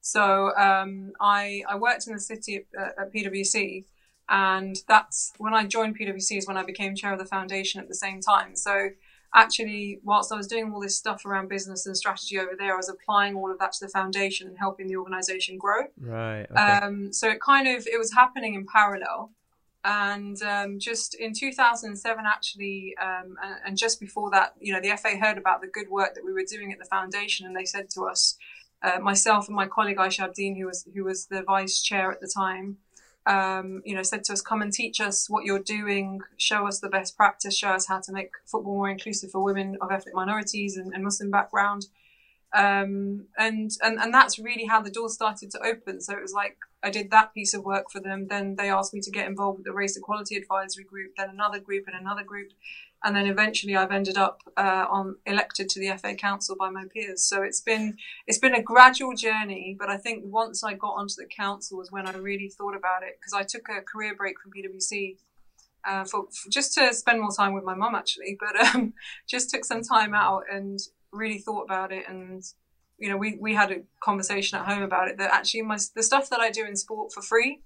So 0.00 0.54
um, 0.56 1.12
I, 1.20 1.62
I 1.68 1.76
worked 1.76 2.08
in 2.08 2.12
the 2.12 2.20
city 2.20 2.64
at, 2.76 2.94
at 2.98 3.12
PwC 3.14 3.84
and 4.28 4.76
that's 4.88 5.32
when 5.38 5.54
I 5.54 5.66
joined 5.66 5.98
PwC 5.98 6.36
is 6.36 6.48
when 6.48 6.56
I 6.56 6.64
became 6.64 6.96
chair 6.96 7.12
of 7.12 7.18
the 7.20 7.24
foundation 7.24 7.80
at 7.80 7.88
the 7.88 7.94
same 7.94 8.20
time. 8.20 8.56
So 8.56 8.90
actually, 9.36 10.00
whilst 10.02 10.32
I 10.32 10.36
was 10.36 10.46
doing 10.46 10.72
all 10.72 10.80
this 10.80 10.96
stuff 10.96 11.24
around 11.24 11.48
business 11.48 11.86
and 11.86 11.96
strategy 11.96 12.38
over 12.38 12.52
there, 12.58 12.72
I 12.72 12.76
was 12.76 12.88
applying 12.88 13.36
all 13.36 13.52
of 13.52 13.58
that 13.58 13.72
to 13.72 13.84
the 13.84 13.90
foundation 13.90 14.48
and 14.48 14.58
helping 14.58 14.88
the 14.88 14.96
organization 14.96 15.58
grow. 15.58 15.82
right 16.00 16.46
okay. 16.50 16.60
Um, 16.60 17.12
so 17.12 17.28
it 17.28 17.40
kind 17.40 17.68
of 17.68 17.86
it 17.86 17.98
was 17.98 18.12
happening 18.12 18.54
in 18.54 18.66
parallel. 18.66 19.30
And 19.84 20.42
um, 20.42 20.80
just 20.80 21.14
in 21.14 21.32
2007, 21.32 22.24
actually, 22.26 22.96
um, 23.00 23.36
and, 23.40 23.54
and 23.64 23.78
just 23.78 24.00
before 24.00 24.30
that, 24.32 24.54
you 24.58 24.72
know, 24.72 24.80
the 24.80 24.96
FA 24.96 25.16
heard 25.16 25.38
about 25.38 25.60
the 25.60 25.68
good 25.68 25.88
work 25.88 26.16
that 26.16 26.24
we 26.24 26.32
were 26.32 26.42
doing 26.42 26.72
at 26.72 26.80
the 26.80 26.86
foundation, 26.86 27.46
and 27.46 27.54
they 27.54 27.64
said 27.64 27.88
to 27.90 28.02
us, 28.02 28.36
uh, 28.82 28.98
myself 28.98 29.46
and 29.46 29.54
my 29.54 29.66
colleague 29.66 29.98
Aisha 29.98 30.28
Abdeen, 30.28 30.56
who 30.58 30.66
was 30.66 30.86
who 30.92 31.04
was 31.04 31.26
the 31.26 31.42
vice 31.42 31.80
chair 31.80 32.10
at 32.10 32.20
the 32.20 32.30
time, 32.34 32.78
um, 33.26 33.82
you 33.84 33.94
know, 33.94 34.02
said 34.02 34.24
to 34.24 34.32
us, 34.32 34.40
"Come 34.40 34.62
and 34.62 34.72
teach 34.72 35.00
us 35.00 35.28
what 35.28 35.44
you're 35.44 35.58
doing. 35.58 36.20
Show 36.36 36.66
us 36.66 36.80
the 36.80 36.88
best 36.88 37.16
practice. 37.16 37.56
Show 37.56 37.70
us 37.70 37.86
how 37.86 38.00
to 38.00 38.12
make 38.12 38.30
football 38.44 38.74
more 38.74 38.88
inclusive 38.88 39.30
for 39.30 39.42
women 39.42 39.76
of 39.80 39.90
ethnic 39.90 40.14
minorities 40.14 40.76
and, 40.76 40.94
and 40.94 41.02
Muslim 41.02 41.30
background." 41.30 41.86
Um, 42.54 43.26
and 43.36 43.70
and 43.82 43.98
and 43.98 44.14
that's 44.14 44.38
really 44.38 44.66
how 44.66 44.80
the 44.80 44.90
door 44.90 45.08
started 45.08 45.50
to 45.52 45.60
open. 45.60 46.00
So 46.00 46.14
it 46.14 46.22
was 46.22 46.32
like 46.32 46.56
I 46.86 46.90
did 46.90 47.10
that 47.10 47.34
piece 47.34 47.52
of 47.52 47.64
work 47.64 47.90
for 47.90 47.98
them. 47.98 48.28
Then 48.28 48.54
they 48.54 48.70
asked 48.70 48.94
me 48.94 49.00
to 49.00 49.10
get 49.10 49.26
involved 49.26 49.58
with 49.58 49.66
the 49.66 49.72
race 49.72 49.96
equality 49.96 50.36
advisory 50.36 50.84
group. 50.84 51.16
Then 51.16 51.30
another 51.30 51.58
group 51.58 51.88
and 51.88 51.96
another 51.96 52.22
group, 52.22 52.52
and 53.02 53.16
then 53.16 53.26
eventually 53.26 53.74
I've 53.74 53.90
ended 53.90 54.16
up 54.16 54.42
uh, 54.56 54.86
on 54.88 55.16
elected 55.26 55.68
to 55.70 55.80
the 55.80 55.96
FA 55.98 56.14
Council 56.14 56.54
by 56.56 56.70
my 56.70 56.84
peers. 56.84 57.24
So 57.24 57.42
it's 57.42 57.60
been 57.60 57.96
it's 58.28 58.38
been 58.38 58.54
a 58.54 58.62
gradual 58.62 59.14
journey. 59.14 59.76
But 59.76 59.90
I 59.90 59.96
think 59.96 60.22
once 60.26 60.62
I 60.62 60.74
got 60.74 60.92
onto 60.92 61.16
the 61.16 61.26
council 61.26 61.78
was 61.78 61.90
when 61.90 62.06
I 62.06 62.12
really 62.12 62.48
thought 62.48 62.76
about 62.76 63.02
it 63.02 63.18
because 63.18 63.32
I 63.32 63.42
took 63.42 63.68
a 63.68 63.82
career 63.82 64.14
break 64.14 64.36
from 64.40 64.52
PwC. 64.52 65.16
Uh, 65.84 66.04
for, 66.04 66.26
for 66.32 66.50
just 66.50 66.74
to 66.74 66.92
spend 66.92 67.20
more 67.20 67.30
time 67.30 67.52
with 67.52 67.62
my 67.62 67.74
mum 67.74 67.94
actually, 67.96 68.36
but 68.40 68.56
um, 68.74 68.92
just 69.28 69.50
took 69.50 69.64
some 69.64 69.82
time 69.82 70.14
out 70.14 70.42
and 70.52 70.80
really 71.12 71.38
thought 71.38 71.62
about 71.62 71.92
it 71.92 72.08
and 72.08 72.42
you 72.98 73.08
know, 73.08 73.16
we, 73.16 73.36
we 73.40 73.54
had 73.54 73.70
a 73.70 73.82
conversation 74.02 74.58
at 74.58 74.66
home 74.66 74.82
about 74.82 75.08
it 75.08 75.18
that 75.18 75.32
actually 75.32 75.62
my, 75.62 75.78
the 75.94 76.02
stuff 76.02 76.30
that 76.30 76.40
I 76.40 76.50
do 76.50 76.64
in 76.64 76.76
sport 76.76 77.12
for 77.12 77.22
free, 77.22 77.60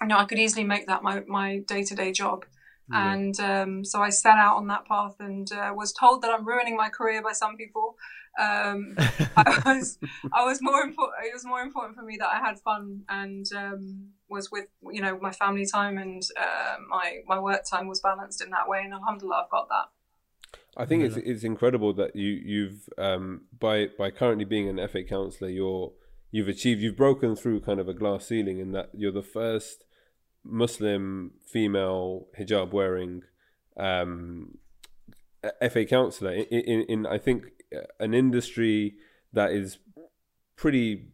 you 0.00 0.08
know, 0.08 0.18
I 0.18 0.24
could 0.24 0.38
easily 0.38 0.64
make 0.64 0.86
that 0.86 1.02
my, 1.02 1.22
my 1.26 1.58
day-to-day 1.58 2.12
job. 2.12 2.44
Yeah. 2.90 3.12
And 3.12 3.40
um, 3.40 3.84
so 3.84 4.02
I 4.02 4.10
set 4.10 4.36
out 4.36 4.56
on 4.56 4.66
that 4.68 4.86
path 4.86 5.14
and 5.20 5.50
uh, 5.52 5.72
was 5.74 5.92
told 5.92 6.22
that 6.22 6.32
I'm 6.32 6.46
ruining 6.46 6.76
my 6.76 6.88
career 6.88 7.22
by 7.22 7.32
some 7.32 7.56
people. 7.56 7.96
Um, 8.40 8.96
I 9.36 9.62
was, 9.64 9.98
I 10.32 10.44
was 10.44 10.60
more 10.60 10.80
important. 10.80 11.24
It 11.24 11.32
was 11.32 11.44
more 11.44 11.60
important 11.60 11.96
for 11.96 12.02
me 12.02 12.16
that 12.18 12.28
I 12.28 12.38
had 12.38 12.58
fun 12.58 13.02
and 13.08 13.46
um, 13.56 14.08
was 14.28 14.50
with, 14.50 14.66
you 14.90 15.00
know, 15.00 15.18
my 15.20 15.30
family 15.30 15.66
time 15.66 15.98
and 15.98 16.22
uh, 16.36 16.76
my 16.88 17.18
my 17.26 17.38
work 17.38 17.62
time 17.68 17.86
was 17.86 18.00
balanced 18.00 18.42
in 18.42 18.50
that 18.50 18.68
way. 18.68 18.82
And 18.82 18.92
alhamdulillah, 18.92 19.42
I've 19.44 19.50
got 19.50 19.68
that. 19.68 19.90
I 20.76 20.86
think 20.86 21.04
it's 21.04 21.16
it's 21.16 21.44
incredible 21.44 21.92
that 21.94 22.14
you 22.14 22.28
you've 22.28 22.88
um, 22.96 23.42
by 23.58 23.88
by 23.98 24.10
currently 24.10 24.44
being 24.44 24.68
an 24.68 24.86
FA 24.88 25.02
councillor, 25.02 25.50
you're 25.50 25.92
you've 26.30 26.48
achieved 26.48 26.80
you've 26.80 26.96
broken 26.96 27.34
through 27.34 27.60
kind 27.60 27.80
of 27.80 27.88
a 27.88 27.94
glass 27.94 28.26
ceiling 28.26 28.58
in 28.58 28.72
that 28.72 28.90
you're 28.94 29.12
the 29.12 29.22
first 29.22 29.84
Muslim 30.44 31.32
female 31.44 32.28
hijab 32.38 32.72
wearing 32.72 33.22
um, 33.76 34.58
FA 35.70 35.84
councillor 35.84 36.32
in, 36.32 36.44
in, 36.44 36.82
in 36.82 37.06
I 37.06 37.18
think 37.18 37.44
an 37.98 38.14
industry 38.14 38.94
that 39.32 39.52
is 39.52 39.78
pretty 40.56 41.08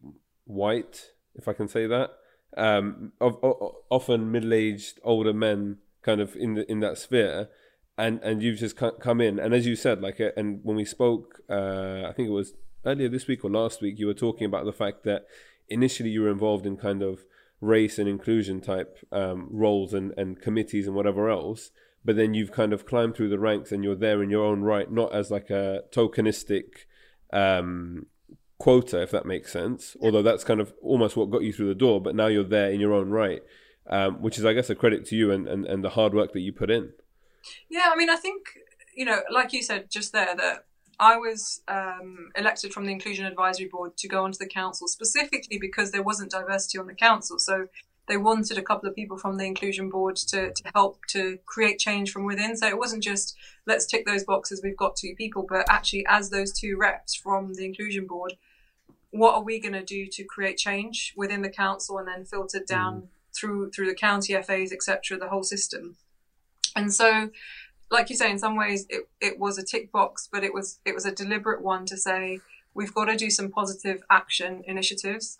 white, 0.45 1.11
if 1.35 1.47
I 1.47 1.53
can 1.53 1.67
say 1.67 1.87
that. 1.87 2.11
Um, 2.55 3.11
of, 3.21 3.37
of, 3.43 3.75
often 3.89 4.31
middle-aged 4.31 4.99
older 5.03 5.33
men, 5.33 5.77
kind 6.01 6.19
of 6.19 6.35
in 6.35 6.55
the, 6.55 6.71
in 6.71 6.79
that 6.79 6.97
sphere, 6.97 7.49
and 7.97 8.19
and 8.23 8.43
you've 8.43 8.59
just 8.59 8.75
come 8.75 9.21
in, 9.21 9.39
and 9.39 9.53
as 9.53 9.65
you 9.65 9.75
said, 9.75 10.01
like, 10.01 10.21
uh, 10.21 10.31
and 10.37 10.59
when 10.63 10.75
we 10.75 10.85
spoke, 10.85 11.41
uh, 11.49 12.03
I 12.07 12.13
think 12.13 12.29
it 12.29 12.33
was 12.33 12.53
earlier 12.85 13.09
this 13.09 13.27
week 13.27 13.43
or 13.43 13.49
last 13.49 13.81
week, 13.81 13.99
you 13.99 14.07
were 14.07 14.13
talking 14.13 14.45
about 14.45 14.65
the 14.65 14.73
fact 14.73 15.03
that 15.03 15.25
initially 15.67 16.09
you 16.09 16.21
were 16.21 16.29
involved 16.29 16.65
in 16.65 16.77
kind 16.77 17.01
of 17.01 17.25
race 17.59 17.97
and 17.97 18.07
inclusion 18.07 18.61
type 18.61 18.99
um, 19.11 19.47
roles 19.51 19.93
and, 19.93 20.13
and 20.17 20.41
committees 20.41 20.87
and 20.87 20.95
whatever 20.95 21.29
else, 21.29 21.71
but 22.05 22.15
then 22.15 22.33
you've 22.33 22.51
kind 22.51 22.71
of 22.71 22.85
climbed 22.85 23.15
through 23.15 23.29
the 23.29 23.39
ranks 23.39 23.71
and 23.71 23.83
you're 23.83 23.95
there 23.95 24.21
in 24.23 24.29
your 24.29 24.45
own 24.45 24.61
right, 24.61 24.91
not 24.91 25.13
as 25.13 25.31
like 25.31 25.49
a 25.49 25.81
tokenistic 25.91 26.85
um, 27.33 28.05
quota, 28.59 29.01
if 29.01 29.11
that 29.11 29.25
makes 29.25 29.51
sense. 29.51 29.97
Although 30.01 30.21
that's 30.21 30.43
kind 30.43 30.61
of 30.61 30.73
almost 30.81 31.17
what 31.17 31.31
got 31.31 31.43
you 31.43 31.51
through 31.51 31.67
the 31.69 31.75
door, 31.75 31.99
but 31.99 32.15
now 32.15 32.27
you're 32.27 32.43
there 32.43 32.71
in 32.71 32.79
your 32.79 32.93
own 32.93 33.09
right, 33.09 33.41
um, 33.89 34.21
which 34.21 34.37
is, 34.37 34.45
I 34.45 34.53
guess, 34.53 34.69
a 34.69 34.75
credit 34.75 35.05
to 35.07 35.15
you 35.15 35.31
and, 35.31 35.47
and, 35.47 35.65
and 35.65 35.83
the 35.83 35.89
hard 35.91 36.13
work 36.13 36.33
that 36.33 36.41
you 36.41 36.53
put 36.53 36.69
in. 36.69 36.93
Yeah, 37.69 37.89
I 37.91 37.95
mean, 37.95 38.09
I 38.09 38.15
think, 38.15 38.47
you 38.95 39.05
know, 39.05 39.21
like 39.31 39.53
you 39.53 39.61
said 39.61 39.89
just 39.89 40.13
there, 40.13 40.35
that 40.35 40.65
I 40.99 41.17
was 41.17 41.61
um, 41.67 42.31
elected 42.35 42.73
from 42.73 42.85
the 42.85 42.91
Inclusion 42.91 43.25
Advisory 43.25 43.67
Board 43.67 43.97
to 43.97 44.07
go 44.07 44.23
onto 44.23 44.39
the 44.39 44.47
council 44.47 44.87
specifically 44.87 45.59
because 45.59 45.91
there 45.91 46.03
wasn't 46.03 46.31
diversity 46.31 46.79
on 46.79 46.87
the 46.87 46.95
council. 46.95 47.37
So 47.37 47.67
they 48.07 48.17
wanted 48.17 48.57
a 48.57 48.63
couple 48.63 48.89
of 48.89 48.95
people 48.95 49.17
from 49.17 49.37
the 49.37 49.45
inclusion 49.45 49.89
board 49.89 50.15
to, 50.15 50.53
to 50.53 50.63
help 50.73 51.05
to 51.07 51.37
create 51.45 51.77
change 51.77 52.11
from 52.11 52.25
within. 52.25 52.55
So 52.55 52.67
it 52.67 52.77
wasn't 52.77 53.03
just 53.03 53.35
let's 53.65 53.85
tick 53.85 54.05
those 54.05 54.23
boxes, 54.23 54.61
we've 54.63 54.77
got 54.77 54.95
two 54.95 55.13
people, 55.15 55.45
but 55.47 55.65
actually 55.69 56.05
as 56.07 56.29
those 56.29 56.51
two 56.51 56.77
reps 56.77 57.13
from 57.13 57.53
the 57.53 57.65
inclusion 57.65 58.07
board, 58.07 58.33
what 59.11 59.35
are 59.35 59.43
we 59.43 59.59
going 59.59 59.73
to 59.73 59.83
do 59.83 60.07
to 60.07 60.23
create 60.23 60.57
change 60.57 61.13
within 61.15 61.41
the 61.41 61.49
council 61.49 61.97
and 61.97 62.07
then 62.07 62.25
filtered 62.25 62.65
down 62.65 63.01
mm. 63.01 63.07
through 63.35 63.71
through 63.71 63.87
the 63.87 63.95
county 63.95 64.33
FAs, 64.41 64.71
etc., 64.71 65.17
the 65.17 65.29
whole 65.29 65.43
system. 65.43 65.97
And 66.77 66.93
so, 66.93 67.31
like 67.89 68.09
you 68.09 68.15
say, 68.15 68.29
in 68.29 68.39
some 68.39 68.55
ways 68.55 68.85
it, 68.89 69.07
it 69.19 69.39
was 69.39 69.57
a 69.57 69.63
tick 69.63 69.91
box, 69.91 70.29
but 70.31 70.43
it 70.43 70.53
was 70.53 70.79
it 70.85 70.93
was 70.93 71.05
a 71.05 71.11
deliberate 71.11 71.61
one 71.61 71.85
to 71.87 71.97
say 71.97 72.39
we've 72.73 72.93
got 72.93 73.05
to 73.05 73.15
do 73.15 73.29
some 73.29 73.49
positive 73.49 74.03
action 74.09 74.63
initiatives 74.67 75.39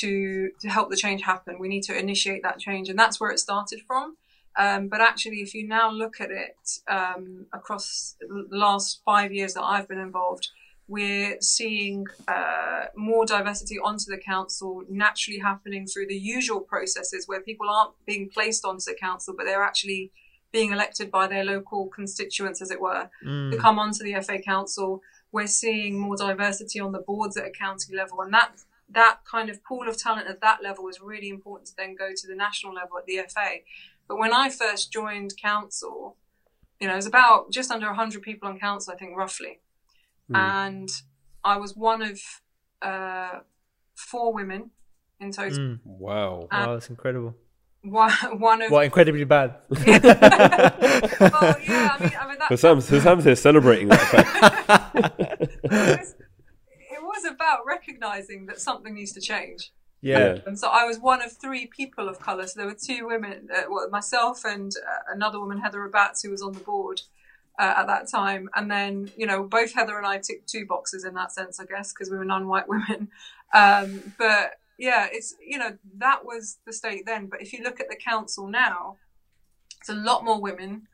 to 0.00 0.50
to 0.60 0.68
help 0.68 0.90
the 0.90 0.96
change 0.96 1.22
happen. 1.22 1.58
We 1.58 1.68
need 1.68 1.84
to 1.84 1.98
initiate 1.98 2.42
that 2.42 2.58
change, 2.58 2.88
and 2.88 2.98
that's 2.98 3.20
where 3.20 3.30
it 3.30 3.38
started 3.38 3.82
from. 3.86 4.16
Um, 4.58 4.88
but 4.88 5.00
actually, 5.00 5.40
if 5.40 5.54
you 5.54 5.66
now 5.66 5.90
look 5.90 6.20
at 6.20 6.30
it 6.30 6.56
um, 6.88 7.46
across 7.52 8.16
the 8.20 8.46
last 8.50 9.00
five 9.04 9.32
years 9.32 9.54
that 9.54 9.62
I've 9.62 9.88
been 9.88 9.98
involved, 9.98 10.50
we're 10.88 11.40
seeing 11.40 12.06
uh, 12.28 12.86
more 12.94 13.24
diversity 13.24 13.78
onto 13.78 14.10
the 14.10 14.18
council 14.18 14.82
naturally 14.90 15.38
happening 15.38 15.86
through 15.86 16.08
the 16.08 16.18
usual 16.18 16.60
processes 16.60 17.26
where 17.26 17.40
people 17.40 17.70
aren't 17.70 17.92
being 18.04 18.28
placed 18.28 18.64
onto 18.64 18.84
the 18.84 18.96
council, 19.00 19.32
but 19.34 19.46
they're 19.46 19.62
actually 19.62 20.10
being 20.52 20.72
elected 20.72 21.10
by 21.10 21.26
their 21.26 21.44
local 21.44 21.86
constituents, 21.88 22.60
as 22.60 22.70
it 22.70 22.80
were, 22.80 23.08
mm. 23.24 23.50
to 23.50 23.56
come 23.56 23.78
onto 23.78 24.04
the 24.04 24.14
FA 24.22 24.38
council. 24.38 25.02
We're 25.32 25.46
seeing 25.46 25.98
more 25.98 26.16
diversity 26.16 26.78
on 26.78 26.92
the 26.92 27.00
boards 27.00 27.36
at 27.36 27.46
a 27.46 27.50
county 27.50 27.94
level, 27.96 28.20
and 28.20 28.32
that 28.34 28.52
that 28.90 29.20
kind 29.24 29.48
of 29.48 29.64
pool 29.64 29.88
of 29.88 29.96
talent 29.96 30.28
at 30.28 30.40
that 30.42 30.62
level 30.62 30.86
is 30.88 31.00
really 31.00 31.30
important 31.30 31.68
to 31.68 31.76
then 31.76 31.94
go 31.94 32.10
to 32.14 32.26
the 32.26 32.34
national 32.34 32.74
level 32.74 32.98
at 32.98 33.06
the 33.06 33.20
FA. 33.28 33.60
But 34.06 34.18
when 34.18 34.34
I 34.34 34.50
first 34.50 34.92
joined 34.92 35.34
council, 35.40 36.16
you 36.78 36.86
know, 36.86 36.94
it 36.94 36.96
was 36.96 37.06
about 37.06 37.50
just 37.50 37.70
under 37.70 37.86
100 37.86 38.22
people 38.22 38.48
on 38.48 38.58
council, 38.58 38.92
I 38.92 38.96
think, 38.96 39.16
roughly. 39.16 39.60
Mm. 40.30 40.36
And 40.36 40.90
I 41.44 41.56
was 41.56 41.74
one 41.74 42.02
of 42.02 42.20
uh, 42.82 43.38
four 43.94 44.34
women 44.34 44.70
in 45.20 45.32
total. 45.32 45.58
Mm. 45.58 45.80
Wow. 45.84 46.48
And 46.50 46.66
wow, 46.66 46.74
that's 46.74 46.90
incredible. 46.90 47.34
One, 47.82 48.12
one 48.38 48.62
of 48.62 48.70
what 48.70 48.84
incredibly 48.84 49.24
bad. 49.24 49.56
well, 49.68 49.80
yeah, 49.80 49.96
I 51.18 51.96
mean, 52.00 52.12
I 52.20 52.28
mean 52.28 52.38
that. 52.38 52.56
Sam's, 52.58 52.86
Sam's 52.86 53.24
here 53.24 53.34
celebrating 53.34 53.88
that 53.88 54.00
fact 54.00 55.42
it, 55.64 57.02
was 57.02 57.24
about 57.24 57.66
recognizing 57.66 58.46
that 58.46 58.60
something 58.60 58.94
needs 58.94 59.12
to 59.12 59.20
change. 59.20 59.72
Yeah. 60.00 60.38
And 60.46 60.58
so 60.58 60.68
I 60.68 60.84
was 60.84 60.98
one 60.98 61.22
of 61.22 61.32
three 61.32 61.66
people 61.66 62.08
of 62.08 62.20
colour. 62.20 62.46
So 62.46 62.60
there 62.60 62.66
were 62.66 62.76
two 62.80 63.06
women, 63.06 63.48
uh, 63.54 63.62
well, 63.68 63.88
myself 63.90 64.44
and 64.44 64.72
uh, 64.76 65.12
another 65.12 65.40
woman, 65.40 65.58
Heather 65.58 65.78
Rabbatts, 65.78 66.22
who 66.22 66.30
was 66.30 66.42
on 66.42 66.52
the 66.52 66.60
board 66.60 67.02
uh, 67.58 67.74
at 67.78 67.86
that 67.86 68.08
time. 68.08 68.48
And 68.54 68.70
then, 68.70 69.10
you 69.16 69.26
know, 69.26 69.42
both 69.42 69.74
Heather 69.74 69.96
and 69.96 70.06
I 70.06 70.18
ticked 70.18 70.48
two 70.48 70.66
boxes 70.66 71.04
in 71.04 71.14
that 71.14 71.32
sense, 71.32 71.60
I 71.60 71.64
guess, 71.64 71.92
because 71.92 72.10
we 72.10 72.16
were 72.16 72.24
non 72.24 72.48
white 72.48 72.68
women. 72.68 73.08
Um, 73.54 74.14
but 74.18 74.54
yeah, 74.78 75.08
it's, 75.10 75.34
you 75.44 75.58
know, 75.58 75.76
that 75.98 76.24
was 76.24 76.58
the 76.66 76.72
state 76.72 77.04
then. 77.06 77.26
But 77.26 77.42
if 77.42 77.52
you 77.52 77.62
look 77.62 77.80
at 77.80 77.88
the 77.88 77.96
council 77.96 78.48
now, 78.48 78.96
it's 79.80 79.88
a 79.88 79.94
lot 79.94 80.24
more 80.24 80.40
women, 80.40 80.88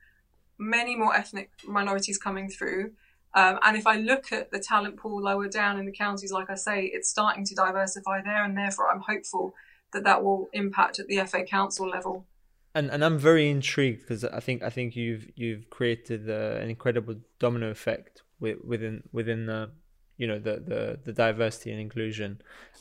many 0.58 0.96
more 0.96 1.14
ethnic 1.14 1.50
minorities 1.66 2.18
coming 2.18 2.48
through. 2.48 2.92
Um, 3.34 3.58
and 3.62 3.76
if 3.76 3.86
I 3.86 3.96
look 3.96 4.32
at 4.32 4.50
the 4.50 4.58
talent 4.58 4.96
pool 4.96 5.22
lower 5.22 5.48
down 5.48 5.78
in 5.78 5.86
the 5.86 5.92
counties, 5.92 6.32
like 6.32 6.50
I 6.50 6.54
say, 6.54 6.84
it's 6.84 7.10
starting 7.10 7.44
to 7.44 7.54
diversify 7.54 8.22
there, 8.22 8.44
and 8.44 8.56
therefore 8.56 8.90
I'm 8.90 9.00
hopeful 9.00 9.54
that 9.92 10.04
that 10.04 10.24
will 10.24 10.48
impact 10.52 10.98
at 10.98 11.06
the 11.08 11.18
FA 11.26 11.44
Council 11.44 11.88
level. 11.88 12.26
And 12.74 12.90
and 12.90 13.04
I'm 13.04 13.18
very 13.18 13.48
intrigued 13.48 14.00
because 14.00 14.24
I 14.24 14.40
think 14.40 14.62
I 14.62 14.70
think 14.70 14.96
you've 14.96 15.28
you've 15.34 15.68
created 15.70 16.28
uh, 16.28 16.58
an 16.62 16.70
incredible 16.70 17.16
domino 17.38 17.70
effect 17.70 18.22
within 18.40 19.02
within 19.12 19.46
the 19.46 19.70
you 20.16 20.26
know 20.26 20.38
the 20.38 20.62
the, 20.64 20.98
the 21.04 21.12
diversity 21.12 21.70
and 21.70 21.80
inclusion. 21.80 22.40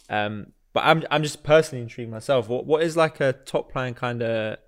Um, 0.09 0.53
but 0.77 0.85
I'm 0.85 1.03
I'm 1.09 1.23
just 1.23 1.41
personally 1.41 1.81
intrigued 1.81 2.11
myself. 2.11 2.47
What 2.47 2.67
what 2.67 2.83
is 2.83 2.95
like 2.95 3.19
a 3.19 3.33
top 3.33 3.75
line 3.75 3.95
kind 3.95 4.21
of 4.21 4.59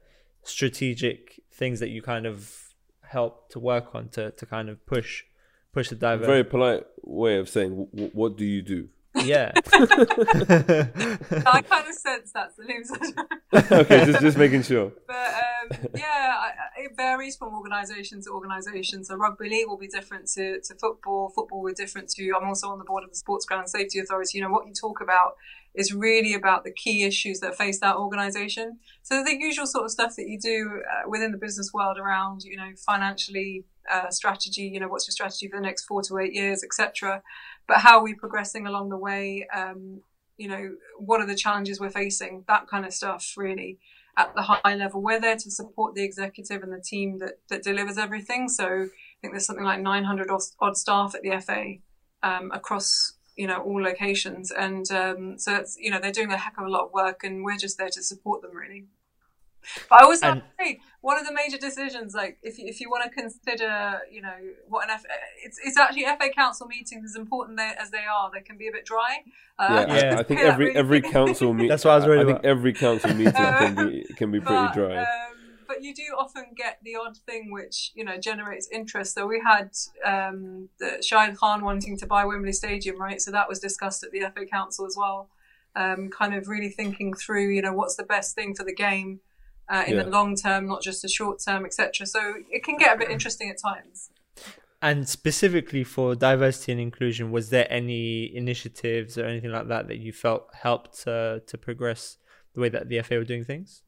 strategic 0.41 1.39
things 1.53 1.79
that 1.81 1.89
you 1.89 2.01
kind 2.01 2.25
of 2.25 2.73
help 3.03 3.49
to 3.49 3.59
work 3.59 3.93
on 3.93 4.09
to 4.09 4.31
to 4.31 4.45
kind 4.47 4.69
of 4.69 4.83
push 4.87 5.21
push 5.71 5.89
the 5.89 5.95
diver. 5.95 6.25
Very 6.25 6.43
polite 6.43 6.85
way 7.03 7.37
of 7.37 7.47
saying, 7.47 7.89
"What 8.13 8.37
do 8.37 8.45
you 8.45 8.63
do?" 8.63 8.89
Yeah. 9.23 9.51
I 9.73 11.61
kind 11.61 11.87
of 11.87 11.93
sense 11.93 12.31
that's 12.31 12.55
the 12.55 12.63
news. 12.65 12.91
okay, 13.71 14.05
just 14.05 14.21
just 14.21 14.37
making 14.39 14.63
sure. 14.63 14.91
But 15.05 15.15
um, 15.15 15.89
yeah, 15.95 16.37
I, 16.39 16.51
it 16.77 16.97
varies 16.97 17.35
from 17.35 17.53
organisation 17.53 18.19
to 18.23 18.31
organisation. 18.31 19.03
So 19.03 19.15
rugby 19.15 19.47
league 19.47 19.67
will 19.67 19.77
be 19.77 19.87
different 19.87 20.27
to, 20.29 20.59
to 20.61 20.73
football. 20.73 21.29
Football 21.29 21.61
will 21.61 21.69
be 21.69 21.75
different 21.75 22.09
to. 22.15 22.31
I'm 22.35 22.47
also 22.47 22.69
on 22.69 22.79
the 22.79 22.85
board 22.85 23.03
of 23.03 23.11
the 23.11 23.15
Sports 23.15 23.45
Ground 23.45 23.69
Safety 23.69 23.99
Authority. 23.99 24.39
You 24.39 24.43
know 24.45 24.49
what 24.49 24.65
you 24.65 24.73
talk 24.73 25.01
about 25.01 25.35
is 25.75 25.93
really 25.93 26.33
about 26.33 26.63
the 26.63 26.71
key 26.71 27.03
issues 27.03 27.39
that 27.39 27.55
face 27.55 27.79
that 27.79 27.95
organisation. 27.95 28.79
So 29.03 29.23
the 29.23 29.37
usual 29.39 29.67
sort 29.67 29.85
of 29.85 29.91
stuff 29.91 30.15
that 30.17 30.27
you 30.27 30.39
do 30.39 30.81
uh, 30.89 31.09
within 31.09 31.31
the 31.31 31.37
business 31.37 31.71
world 31.73 31.97
around, 31.97 32.43
you 32.43 32.57
know, 32.57 32.71
financially 32.85 33.65
uh, 33.91 34.09
strategy. 34.09 34.63
You 34.63 34.79
know, 34.79 34.87
what's 34.87 35.07
your 35.07 35.13
strategy 35.13 35.47
for 35.47 35.57
the 35.57 35.65
next 35.65 35.85
four 35.85 36.01
to 36.03 36.17
eight 36.17 36.33
years, 36.33 36.63
etc. 36.63 37.21
But 37.67 37.77
how 37.77 37.99
are 37.99 38.03
we 38.03 38.13
progressing 38.13 38.67
along 38.67 38.89
the 38.89 38.97
way? 38.97 39.47
Um, 39.55 40.01
you 40.37 40.47
know, 40.47 40.75
what 40.97 41.21
are 41.21 41.27
the 41.27 41.35
challenges 41.35 41.79
we're 41.79 41.89
facing? 41.89 42.45
That 42.47 42.67
kind 42.67 42.85
of 42.85 42.93
stuff, 42.93 43.33
really, 43.37 43.77
at 44.17 44.33
the 44.35 44.41
high 44.41 44.75
level. 44.75 45.01
We're 45.01 45.21
there 45.21 45.35
to 45.35 45.51
support 45.51 45.95
the 45.95 46.03
executive 46.03 46.63
and 46.63 46.73
the 46.73 46.81
team 46.81 47.19
that 47.19 47.39
that 47.49 47.63
delivers 47.63 47.97
everything. 47.97 48.49
So 48.49 48.65
I 48.65 48.87
think 49.21 49.33
there's 49.33 49.45
something 49.45 49.65
like 49.65 49.81
900 49.81 50.29
odd 50.59 50.77
staff 50.77 51.13
at 51.13 51.21
the 51.21 51.39
FA 51.41 51.75
um, 52.23 52.51
across 52.53 53.13
you 53.39 53.47
know 53.47 53.61
all 53.61 53.81
locations, 53.81 54.51
and 54.51 54.91
um, 54.91 55.39
so 55.39 55.55
it's 55.55 55.77
you 55.79 55.89
know 55.89 55.99
they're 56.01 56.11
doing 56.11 56.29
a 56.29 56.37
heck 56.37 56.57
of 56.57 56.65
a 56.65 56.69
lot 56.69 56.83
of 56.87 56.91
work, 56.91 57.23
and 57.23 57.45
we're 57.45 57.55
just 57.57 57.77
there 57.77 57.89
to 57.89 58.03
support 58.03 58.41
them 58.41 58.53
really. 58.53 58.87
But 59.89 60.01
I 60.01 60.03
always 60.03 60.21
and, 60.21 60.41
say 60.59 60.79
one 60.99 61.17
of 61.17 61.25
the 61.25 61.33
major 61.33 61.57
decisions, 61.57 62.13
like 62.13 62.37
if 62.43 62.57
you, 62.57 62.65
if 62.67 62.81
you 62.81 62.89
want 62.89 63.03
to 63.03 63.09
consider, 63.09 63.99
you 64.11 64.21
know, 64.21 64.35
what 64.67 64.83
an 64.85 64.89
F, 64.89 65.05
it's 65.43 65.57
it's 65.63 65.77
actually 65.77 66.03
FA 66.03 66.29
Council 66.35 66.67
meetings, 66.67 67.11
as 67.11 67.15
important 67.15 67.57
they, 67.57 67.71
as 67.79 67.91
they 67.91 68.03
are, 68.11 68.29
they 68.33 68.41
can 68.41 68.57
be 68.57 68.67
a 68.67 68.71
bit 68.71 68.85
dry. 68.85 69.19
Uh, 69.57 69.85
yeah, 69.87 69.95
Yeah. 69.95 70.15
I, 70.15 70.19
I 70.19 70.23
think 70.23 70.39
every 70.51 70.65
really. 70.65 70.77
every 70.77 71.01
council 71.01 71.53
meeting. 71.53 71.69
That's 71.69 71.85
what 71.85 71.91
I 71.91 71.95
was 71.95 72.05
worried 72.07 72.21
I 72.21 72.25
think 72.25 72.43
every 72.43 72.73
council 72.73 73.13
meeting 73.13 73.33
can 73.33 73.75
be 73.75 74.05
can 74.17 74.31
be 74.31 74.39
pretty 74.41 74.67
but, 74.67 74.73
dry. 74.73 74.97
Um, 74.97 75.38
but 75.69 75.83
you 75.83 75.93
do 75.93 76.03
often 76.17 76.47
get 76.57 76.79
the 76.83 76.95
odd 76.95 77.15
thing 77.15 77.51
which 77.51 77.91
you 77.93 78.03
know 78.03 78.17
generates 78.17 78.67
interest. 78.73 79.13
So 79.13 79.25
we 79.27 79.41
had 79.45 79.69
um, 80.03 80.67
the 80.79 81.01
Shahid 81.07 81.37
Khan 81.37 81.63
wanting 81.63 81.95
to 81.99 82.07
buy 82.07 82.25
Wembley 82.25 82.51
Stadium, 82.51 82.99
right? 82.99 83.21
So 83.21 83.31
that 83.31 83.47
was 83.47 83.59
discussed 83.59 84.03
at 84.03 84.11
the 84.11 84.21
FA 84.33 84.45
Council 84.45 84.85
as 84.85 84.95
well. 84.97 85.29
Um, 85.75 86.09
kind 86.09 86.33
of 86.33 86.47
really 86.47 86.69
thinking 86.69 87.13
through, 87.13 87.49
you 87.49 87.61
know, 87.61 87.71
what's 87.71 87.95
the 87.95 88.03
best 88.03 88.33
thing 88.35 88.55
for 88.55 88.63
the 88.65 88.73
game 88.73 89.21
uh, 89.69 89.83
in 89.87 89.95
Yeah. 89.95 90.03
the 90.03 90.09
long 90.09 90.35
term, 90.35 90.65
not 90.65 90.81
just 90.81 91.03
the 91.03 91.07
short 91.07 91.39
term, 91.47 91.63
etc. 91.63 92.07
So 92.07 92.19
it 92.49 92.63
can 92.63 92.75
get 92.77 92.95
a 92.95 92.97
bit 92.97 93.11
interesting 93.11 93.49
at 93.51 93.57
times. 93.61 94.09
And 94.81 95.07
specifically 95.07 95.83
for 95.83 96.15
diversity 96.15 96.71
and 96.71 96.81
inclusion, 96.81 97.31
was 97.31 97.51
there 97.51 97.67
any 97.69 98.35
initiatives 98.35 99.17
or 99.17 99.25
anything 99.25 99.51
like 99.51 99.67
that 99.67 99.87
that 99.89 99.99
you 99.99 100.11
felt 100.11 100.47
helped 100.53 101.07
uh, 101.07 101.39
to 101.45 101.57
progress 101.57 102.17
the 102.55 102.61
way 102.61 102.69
that 102.69 102.89
the 102.89 103.01
FA 103.03 103.17
were 103.17 103.25
doing 103.25 103.43
things? 103.43 103.83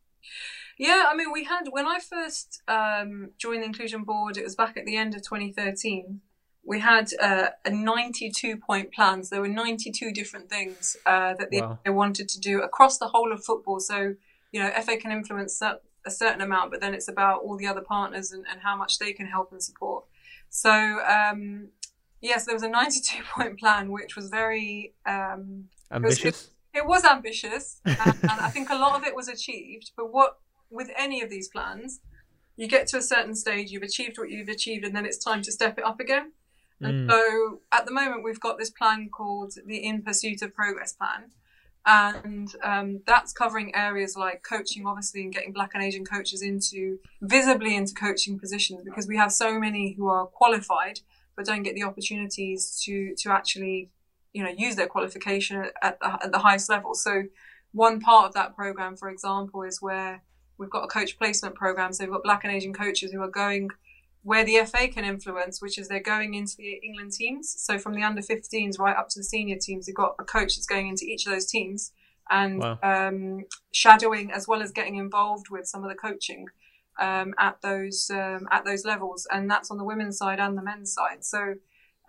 Yeah, 0.81 1.05
I 1.07 1.15
mean, 1.15 1.31
we 1.31 1.43
had 1.43 1.65
when 1.69 1.85
I 1.85 1.99
first 1.99 2.63
um, 2.67 3.29
joined 3.37 3.61
the 3.61 3.67
inclusion 3.67 4.03
board. 4.03 4.35
It 4.35 4.43
was 4.43 4.55
back 4.55 4.77
at 4.77 4.85
the 4.87 4.97
end 4.97 5.13
of 5.13 5.21
2013. 5.21 6.21
We 6.65 6.79
had 6.79 7.11
uh, 7.21 7.49
a 7.63 7.69
92 7.69 8.57
point 8.57 8.91
plan. 8.91 9.23
So 9.23 9.35
there 9.35 9.41
were 9.41 9.47
92 9.47 10.11
different 10.11 10.49
things 10.49 10.97
uh, 11.05 11.35
that 11.35 11.49
Wow. 11.51 11.77
FA 11.85 11.93
wanted 11.93 12.27
to 12.29 12.39
do 12.39 12.63
across 12.63 12.97
the 12.97 13.09
whole 13.09 13.31
of 13.31 13.43
football. 13.43 13.79
So 13.79 14.15
you 14.51 14.59
know, 14.59 14.71
FA 14.81 14.97
can 14.97 15.11
influence 15.11 15.55
cer- 15.55 15.81
a 16.03 16.09
certain 16.09 16.41
amount, 16.41 16.71
but 16.71 16.81
then 16.81 16.95
it's 16.95 17.07
about 17.07 17.43
all 17.43 17.57
the 17.57 17.67
other 17.67 17.81
partners 17.81 18.31
and, 18.31 18.43
and 18.51 18.61
how 18.61 18.75
much 18.75 18.97
they 18.97 19.13
can 19.13 19.27
help 19.27 19.51
and 19.51 19.61
support. 19.61 20.05
So 20.49 20.71
um, 20.71 21.67
yes, 22.21 22.45
there 22.45 22.55
was 22.55 22.63
a 22.63 22.69
92 22.69 23.21
point 23.35 23.59
plan, 23.59 23.91
which 23.91 24.15
was 24.15 24.29
very 24.29 24.95
um, 25.05 25.65
Ambitious? 25.91 26.49
it 26.73 26.87
was 26.87 27.05
ambitious, 27.05 27.81
and, 27.85 28.17
and 28.23 28.41
I 28.41 28.49
think 28.49 28.71
a 28.71 28.75
lot 28.75 28.99
of 28.99 29.05
it 29.05 29.15
was 29.15 29.27
achieved. 29.27 29.91
But 29.95 30.11
what 30.11 30.39
with 30.71 30.89
any 30.97 31.21
of 31.21 31.29
these 31.29 31.47
plans, 31.49 31.99
you 32.55 32.67
get 32.67 32.87
to 32.87 32.97
a 32.97 33.01
certain 33.01 33.35
stage, 33.35 33.71
you've 33.71 33.83
achieved 33.83 34.17
what 34.17 34.29
you've 34.29 34.47
achieved, 34.49 34.85
and 34.85 34.95
then 34.95 35.05
it's 35.05 35.17
time 35.17 35.41
to 35.43 35.51
step 35.51 35.77
it 35.77 35.83
up 35.83 35.99
again. 35.99 36.31
And 36.79 37.07
Mm. 37.07 37.11
so, 37.11 37.61
at 37.71 37.85
the 37.85 37.91
moment, 37.91 38.23
we've 38.23 38.39
got 38.39 38.57
this 38.57 38.71
plan 38.71 39.09
called 39.09 39.53
the 39.65 39.83
In 39.83 40.01
Pursuit 40.01 40.41
of 40.41 40.53
Progress 40.55 40.93
Plan, 40.93 41.31
and 41.85 42.55
um, 42.63 43.01
that's 43.05 43.33
covering 43.33 43.73
areas 43.75 44.15
like 44.15 44.43
coaching, 44.43 44.85
obviously, 44.85 45.21
and 45.23 45.33
getting 45.33 45.51
Black 45.53 45.71
and 45.73 45.83
Asian 45.83 46.05
coaches 46.05 46.41
into 46.41 46.99
visibly 47.21 47.75
into 47.75 47.93
coaching 47.93 48.39
positions 48.39 48.83
because 48.83 49.07
we 49.07 49.17
have 49.17 49.31
so 49.31 49.59
many 49.59 49.93
who 49.93 50.07
are 50.07 50.25
qualified 50.25 50.99
but 51.35 51.45
don't 51.45 51.63
get 51.63 51.75
the 51.75 51.83
opportunities 51.83 52.79
to 52.83 53.15
to 53.15 53.31
actually 53.31 53.89
you 54.33 54.43
know 54.43 54.49
use 54.49 54.75
their 54.75 54.87
qualification 54.87 55.71
at 55.81 55.99
the, 55.99 56.19
at 56.23 56.31
the 56.31 56.39
highest 56.39 56.69
level 56.69 56.93
so 56.93 57.23
one 57.71 57.99
part 57.99 58.25
of 58.27 58.33
that 58.33 58.55
program 58.55 58.95
for 58.97 59.09
example 59.09 59.63
is 59.63 59.81
where 59.81 60.21
we've 60.61 60.69
got 60.69 60.83
a 60.83 60.87
coach 60.87 61.17
placement 61.17 61.55
program 61.55 61.91
so 61.91 62.03
we've 62.03 62.13
got 62.13 62.23
black 62.23 62.43
and 62.45 62.53
asian 62.53 62.73
coaches 62.73 63.11
who 63.11 63.21
are 63.21 63.27
going 63.29 63.67
where 64.23 64.45
the 64.45 64.57
fa 64.65 64.87
can 64.87 65.03
influence 65.03 65.61
which 65.61 65.77
is 65.77 65.87
they're 65.87 65.99
going 66.15 66.33
into 66.35 66.55
the 66.57 66.79
england 66.83 67.11
teams 67.11 67.53
so 67.57 67.77
from 67.77 67.93
the 67.93 68.03
under 68.03 68.21
15s 68.21 68.79
right 68.79 68.95
up 68.95 69.09
to 69.09 69.19
the 69.19 69.23
senior 69.23 69.57
teams 69.59 69.87
you've 69.87 69.97
got 69.97 70.15
a 70.19 70.23
coach 70.23 70.55
that's 70.55 70.65
going 70.67 70.87
into 70.87 71.05
each 71.05 71.25
of 71.25 71.33
those 71.33 71.45
teams 71.47 71.91
and 72.29 72.59
Wow. 72.59 72.79
um, 72.83 73.43
shadowing 73.73 74.31
as 74.31 74.47
well 74.47 74.61
as 74.61 74.71
getting 74.71 74.95
involved 74.95 75.47
with 75.49 75.65
some 75.67 75.83
of 75.83 75.89
the 75.89 75.95
coaching 75.95 76.45
um, 76.99 77.33
at 77.39 77.61
those 77.61 78.09
um, 78.13 78.47
at 78.51 78.63
those 78.63 78.85
levels, 78.85 79.27
and 79.31 79.49
that's 79.49 79.71
on 79.71 79.77
the 79.77 79.83
women's 79.83 80.17
side 80.17 80.39
and 80.39 80.57
the 80.57 80.61
men's 80.61 80.93
side. 80.93 81.25
So 81.25 81.55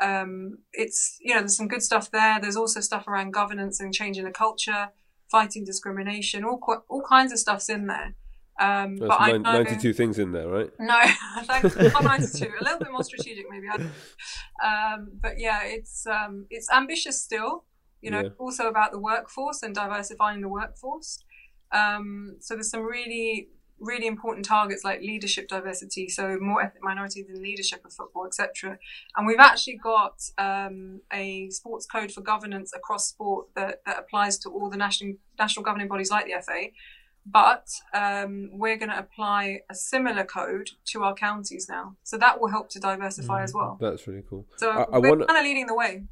um, 0.00 0.58
it's 0.72 1.16
you 1.20 1.34
know 1.34 1.40
there's 1.40 1.56
some 1.56 1.66
good 1.68 1.82
stuff 1.82 2.10
there. 2.10 2.38
There's 2.40 2.56
also 2.56 2.80
stuff 2.80 3.08
around 3.08 3.32
governance 3.32 3.80
and 3.80 3.92
changing 3.92 4.24
the 4.24 4.30
culture, 4.30 4.90
fighting 5.30 5.64
discrimination, 5.64 6.44
all 6.44 6.58
qu- 6.58 6.82
all 6.88 7.02
kinds 7.08 7.32
of 7.32 7.38
stuff's 7.38 7.68
in 7.68 7.86
there. 7.86 8.14
Um, 8.60 8.96
There's 8.96 9.08
but 9.08 9.20
nine- 9.20 9.42
know, 9.42 9.52
92 9.52 9.92
things 9.92 10.18
in 10.18 10.32
there, 10.32 10.46
right? 10.48 10.70
no, 10.78 11.00
thanks. 11.44 11.76
I'm 11.96 12.04
92. 12.04 12.44
A 12.60 12.64
little 12.64 12.78
bit 12.78 12.92
more 12.92 13.02
strategic, 13.02 13.46
maybe. 13.50 13.66
Um, 14.62 15.08
but 15.20 15.38
yeah, 15.38 15.60
it's 15.64 16.06
um, 16.06 16.46
it's 16.50 16.70
ambitious 16.70 17.20
still. 17.20 17.64
You 18.00 18.10
know, 18.10 18.22
Yeah. 18.22 18.28
also 18.38 18.68
about 18.68 18.92
the 18.92 18.98
workforce 18.98 19.62
and 19.62 19.74
diversifying 19.74 20.40
the 20.40 20.48
workforce. 20.48 21.22
Um, 21.72 22.36
so 22.40 22.54
there's 22.54 22.70
some 22.70 22.82
really 22.82 23.48
really 23.78 24.06
important 24.06 24.44
targets 24.46 24.84
like 24.84 25.00
leadership 25.00 25.48
diversity, 25.48 26.08
so 26.08 26.38
more 26.40 26.62
ethnic 26.62 26.84
minorities 26.84 27.26
in 27.28 27.42
leadership 27.42 27.84
of 27.84 27.92
football, 27.92 28.26
etc. 28.26 28.78
And 29.16 29.26
we've 29.26 29.40
actually 29.40 29.76
got 29.82 30.22
um, 30.38 31.00
a 31.12 31.50
sports 31.50 31.84
code 31.86 32.12
for 32.12 32.20
governance 32.20 32.72
across 32.76 33.08
sport 33.08 33.46
that, 33.56 33.80
that 33.86 33.98
applies 33.98 34.38
to 34.40 34.50
all 34.50 34.70
the 34.70 34.76
national 34.76 35.14
national 35.38 35.64
governing 35.64 35.88
bodies 35.88 36.10
like 36.12 36.26
the 36.26 36.34
FA. 36.42 36.66
But 37.24 37.68
um, 37.94 38.50
we're 38.52 38.76
going 38.76 38.90
to 38.90 38.98
apply 38.98 39.60
a 39.70 39.74
similar 39.74 40.24
code 40.24 40.70
to 40.86 41.04
our 41.04 41.14
counties 41.14 41.68
now, 41.68 41.96
so 42.02 42.18
that 42.18 42.40
will 42.40 42.48
help 42.48 42.68
to 42.70 42.80
diversify 42.80 43.42
as 43.42 43.54
well. 43.54 43.78
That's 43.80 44.06
really 44.08 44.24
cool. 44.28 44.46
So 44.56 44.70
I- 44.70 44.82
I 44.92 44.98
we're 44.98 45.10
wanna- 45.10 45.26
kind 45.26 45.38
of 45.38 45.44
leading 45.44 45.66
the 45.66 45.74
way. 45.74 46.04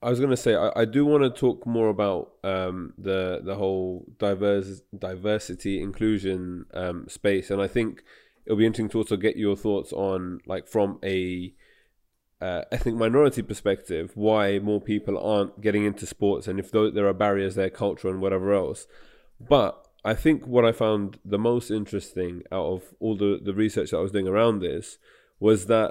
I 0.00 0.10
was 0.10 0.20
going 0.20 0.30
to 0.30 0.36
say 0.36 0.54
I, 0.54 0.70
I 0.76 0.84
do 0.84 1.04
want 1.04 1.24
to 1.24 1.30
talk 1.30 1.66
more 1.66 1.88
about 1.88 2.30
um, 2.44 2.92
the 2.96 3.40
the 3.44 3.56
whole 3.56 4.06
diverse 4.18 4.80
diversity 4.96 5.82
inclusion 5.82 6.66
um, 6.72 7.08
space, 7.08 7.50
and 7.50 7.60
I 7.60 7.66
think 7.66 8.04
it'll 8.46 8.56
be 8.58 8.64
interesting 8.64 8.88
to 8.90 8.98
also 8.98 9.16
get 9.16 9.36
your 9.36 9.56
thoughts 9.56 9.92
on 9.92 10.38
like 10.46 10.68
from 10.68 11.00
a 11.04 11.52
uh, 12.40 12.62
ethnic 12.70 12.94
minority 12.94 13.42
perspective, 13.42 14.12
why 14.14 14.60
more 14.60 14.80
people 14.80 15.18
aren't 15.18 15.60
getting 15.60 15.84
into 15.84 16.06
sports, 16.06 16.46
and 16.46 16.60
if 16.60 16.70
there 16.70 17.08
are 17.08 17.12
barriers 17.12 17.56
there, 17.56 17.68
culture 17.68 18.08
and 18.08 18.20
whatever 18.20 18.52
else. 18.54 18.86
But 19.40 19.84
I 20.08 20.14
think 20.14 20.46
what 20.54 20.64
I 20.64 20.72
found 20.72 21.18
the 21.34 21.38
most 21.50 21.70
interesting 21.70 22.42
out 22.50 22.66
of 22.74 22.82
all 23.00 23.16
the 23.16 23.38
the 23.48 23.54
research 23.64 23.90
that 23.90 23.98
I 23.98 24.00
was 24.06 24.12
doing 24.12 24.28
around 24.28 24.60
this 24.60 24.98
was 25.40 25.66
that 25.66 25.90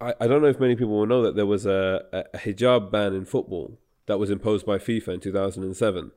I, 0.00 0.14
I 0.20 0.26
don't 0.28 0.42
know 0.42 0.48
if 0.48 0.60
many 0.60 0.76
people 0.76 0.96
will 0.98 1.06
know 1.06 1.22
that 1.22 1.34
there 1.36 1.46
was 1.54 1.66
a, 1.66 2.04
a, 2.12 2.18
a 2.34 2.38
hijab 2.38 2.90
ban 2.92 3.14
in 3.14 3.24
football 3.24 3.78
that 4.06 4.18
was 4.18 4.30
imposed 4.30 4.64
by 4.64 4.78
FIFA 4.78 5.08
in 5.14 5.20
2007. 5.20 6.12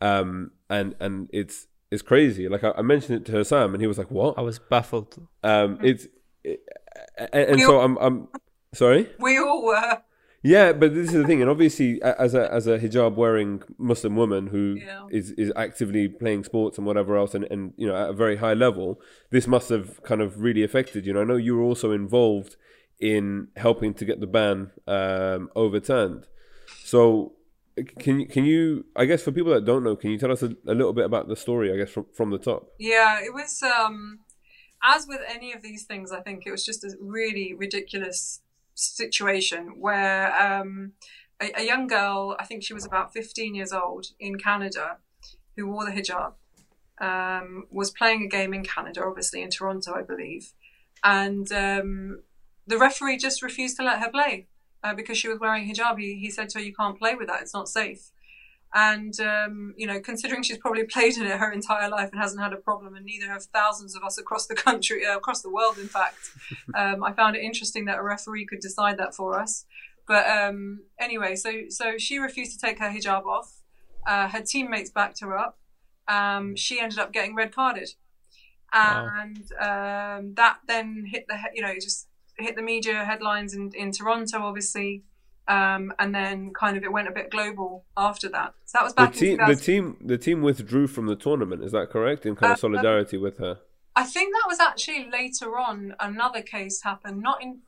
Um, 0.00 0.52
and 0.68 0.94
and 1.00 1.28
it's 1.32 1.66
it's 1.90 2.02
crazy. 2.02 2.48
Like 2.48 2.64
I, 2.64 2.72
I 2.78 2.82
mentioned 2.82 3.16
it 3.20 3.24
to 3.26 3.32
Hassam, 3.38 3.74
and 3.74 3.80
he 3.80 3.86
was 3.86 3.98
like, 3.98 4.10
"What?" 4.10 4.38
I 4.38 4.42
was 4.42 4.58
baffled. 4.58 5.26
Um, 5.42 5.78
it's 5.82 6.06
it, 6.44 6.60
and, 7.18 7.44
and 7.50 7.60
so 7.60 7.76
all- 7.78 7.84
I'm 7.84 7.98
I'm 7.98 8.28
sorry. 8.72 9.10
We 9.18 9.36
all 9.38 9.64
were. 9.64 10.02
Yeah, 10.42 10.72
but 10.72 10.94
this 10.94 11.08
is 11.08 11.12
the 11.12 11.24
thing, 11.24 11.42
and 11.42 11.50
obviously, 11.50 12.00
as 12.02 12.34
a 12.34 12.50
as 12.52 12.66
a 12.66 12.78
hijab 12.78 13.14
wearing 13.14 13.62
Muslim 13.76 14.16
woman 14.16 14.46
who 14.46 14.76
is 15.10 15.34
Yeah. 15.36 15.44
is 15.44 15.52
actively 15.54 16.08
playing 16.08 16.44
sports 16.44 16.78
and 16.78 16.86
whatever 16.86 17.16
else, 17.16 17.34
and, 17.34 17.44
and 17.50 17.74
you 17.76 17.86
know 17.86 17.94
at 17.94 18.10
a 18.10 18.12
very 18.14 18.36
high 18.36 18.54
level, 18.54 19.00
this 19.30 19.46
must 19.46 19.68
have 19.68 20.02
kind 20.02 20.22
of 20.22 20.40
really 20.40 20.62
affected 20.62 21.04
you. 21.04 21.12
know, 21.12 21.20
I 21.20 21.24
know 21.24 21.36
you 21.36 21.56
were 21.56 21.62
also 21.62 21.90
involved 21.92 22.56
in 22.98 23.48
helping 23.56 23.92
to 23.94 24.04
get 24.06 24.20
the 24.20 24.26
ban 24.26 24.70
um, 24.86 25.50
overturned. 25.54 26.26
So, 26.84 27.32
can 27.98 28.20
you 28.20 28.26
can 28.26 28.46
you? 28.46 28.86
I 28.96 29.04
guess 29.04 29.22
for 29.22 29.32
people 29.32 29.52
that 29.52 29.66
don't 29.66 29.84
know, 29.84 29.94
can 29.94 30.10
you 30.10 30.18
tell 30.18 30.32
us 30.32 30.42
a, 30.42 30.56
a 30.66 30.74
little 30.74 30.94
bit 30.94 31.04
about 31.04 31.28
the 31.28 31.36
story? 31.36 31.70
I 31.70 31.76
guess 31.76 31.90
from 31.90 32.06
from 32.14 32.30
the 32.30 32.38
top. 32.38 32.68
Yeah, 32.78 33.20
it 33.22 33.34
was. 33.34 33.62
Um, 33.62 34.20
as 34.82 35.06
with 35.06 35.20
any 35.28 35.52
of 35.52 35.60
these 35.60 35.84
things, 35.84 36.10
I 36.12 36.20
think 36.22 36.44
it 36.46 36.50
was 36.50 36.64
just 36.64 36.82
a 36.82 36.96
really 36.98 37.52
ridiculous 37.52 38.40
situation 38.80 39.80
where 39.80 40.34
um, 40.40 40.92
a, 41.40 41.60
a 41.60 41.64
young 41.64 41.86
girl, 41.86 42.36
I 42.38 42.44
think 42.44 42.62
she 42.62 42.74
was 42.74 42.84
about 42.84 43.12
15 43.12 43.54
years 43.54 43.72
old 43.72 44.06
in 44.18 44.38
Canada, 44.38 44.98
who 45.56 45.66
wore 45.66 45.84
the 45.84 45.92
hijab, 45.92 46.34
um, 47.00 47.64
was 47.70 47.90
playing 47.90 48.24
a 48.24 48.28
game 48.28 48.52
in 48.52 48.64
Canada, 48.64 49.02
obviously 49.04 49.42
in 49.42 49.50
Toronto, 49.50 49.94
I 49.94 50.02
believe, 50.02 50.52
and 51.02 51.50
um, 51.52 52.22
the 52.66 52.78
referee 52.78 53.16
just 53.16 53.42
refused 53.42 53.76
to 53.78 53.82
let 53.82 54.00
her 54.00 54.10
play 54.10 54.46
uh, 54.84 54.94
because 54.94 55.18
she 55.18 55.28
was 55.28 55.38
wearing 55.38 55.68
hijab. 55.68 55.98
He, 55.98 56.16
he 56.16 56.30
said 56.30 56.50
to 56.50 56.58
her, 56.58 56.64
"You 56.64 56.74
can't 56.74 56.98
play 56.98 57.14
with 57.14 57.28
that; 57.28 57.42
it's 57.42 57.54
not 57.54 57.68
safe." 57.68 58.10
And 58.72 59.18
um, 59.20 59.74
you 59.76 59.86
know, 59.86 59.98
considering 60.00 60.42
she's 60.44 60.58
probably 60.58 60.84
played 60.84 61.16
in 61.16 61.26
it 61.26 61.36
her 61.38 61.50
entire 61.52 61.88
life 61.88 62.10
and 62.12 62.20
hasn't 62.20 62.40
had 62.40 62.52
a 62.52 62.56
problem, 62.56 62.94
and 62.94 63.04
neither 63.04 63.26
have 63.26 63.42
thousands 63.46 63.96
of 63.96 64.04
us 64.04 64.16
across 64.18 64.46
the 64.46 64.54
country, 64.54 65.04
uh, 65.04 65.16
across 65.16 65.42
the 65.42 65.50
world, 65.50 65.76
in 65.78 65.88
fact, 65.88 66.18
um, 66.76 67.02
I 67.02 67.12
found 67.12 67.34
it 67.36 67.42
interesting 67.42 67.86
that 67.86 67.98
a 67.98 68.02
referee 68.02 68.46
could 68.46 68.60
decide 68.60 68.96
that 68.98 69.14
for 69.14 69.38
us. 69.40 69.64
But 70.06 70.26
um, 70.28 70.82
anyway, 71.00 71.34
so 71.36 71.62
so 71.68 71.98
she 71.98 72.18
refused 72.18 72.52
to 72.58 72.64
take 72.66 72.78
her 72.78 72.90
hijab 72.90 73.24
off. 73.26 73.52
Uh, 74.06 74.28
her 74.28 74.40
teammates 74.40 74.90
backed 74.90 75.20
her 75.20 75.36
up. 75.36 75.58
Um, 76.08 76.54
she 76.56 76.80
ended 76.80 76.98
up 76.98 77.12
getting 77.12 77.34
red 77.34 77.52
carded, 77.54 77.90
Wow. 78.72 79.10
and 79.20 79.36
um, 79.60 80.34
that 80.34 80.58
then 80.68 81.06
hit 81.06 81.26
the 81.28 81.36
you 81.54 81.62
know 81.62 81.74
just 81.74 82.06
hit 82.38 82.56
the 82.56 82.62
media 82.62 83.04
headlines 83.04 83.54
in, 83.54 83.70
in 83.74 83.90
Toronto, 83.92 84.38
obviously. 84.42 85.02
Um, 85.50 85.92
and 85.98 86.14
then 86.14 86.52
kind 86.52 86.76
of 86.76 86.84
it 86.84 86.92
went 86.92 87.08
a 87.08 87.10
bit 87.10 87.28
global 87.30 87.84
after 87.96 88.28
that. 88.28 88.54
So 88.66 88.78
that 88.78 88.84
was 88.84 88.94
The 88.94 89.02
back 89.02 89.14
in 89.14 89.20
team, 89.20 89.38
the 89.52 89.56
team, 89.56 89.96
the 90.12 90.18
team 90.26 90.42
withdrew 90.42 90.86
from 90.86 91.06
the 91.06 91.16
tournament. 91.16 91.64
Is 91.64 91.72
that 91.72 91.90
correct? 91.90 92.24
In 92.24 92.36
kind 92.36 92.52
of 92.52 92.58
Uh, 92.58 92.60
solidarity 92.60 93.16
with 93.16 93.38
her. 93.38 93.58
I 93.96 94.04
think 94.04 94.32
that 94.32 94.44
was 94.46 94.60
actually 94.60 95.10
later 95.10 95.58
on. 95.58 95.96
Another 95.98 96.40
case 96.40 96.82
happened, 96.82 97.20
not 97.20 97.42
in 97.42 97.62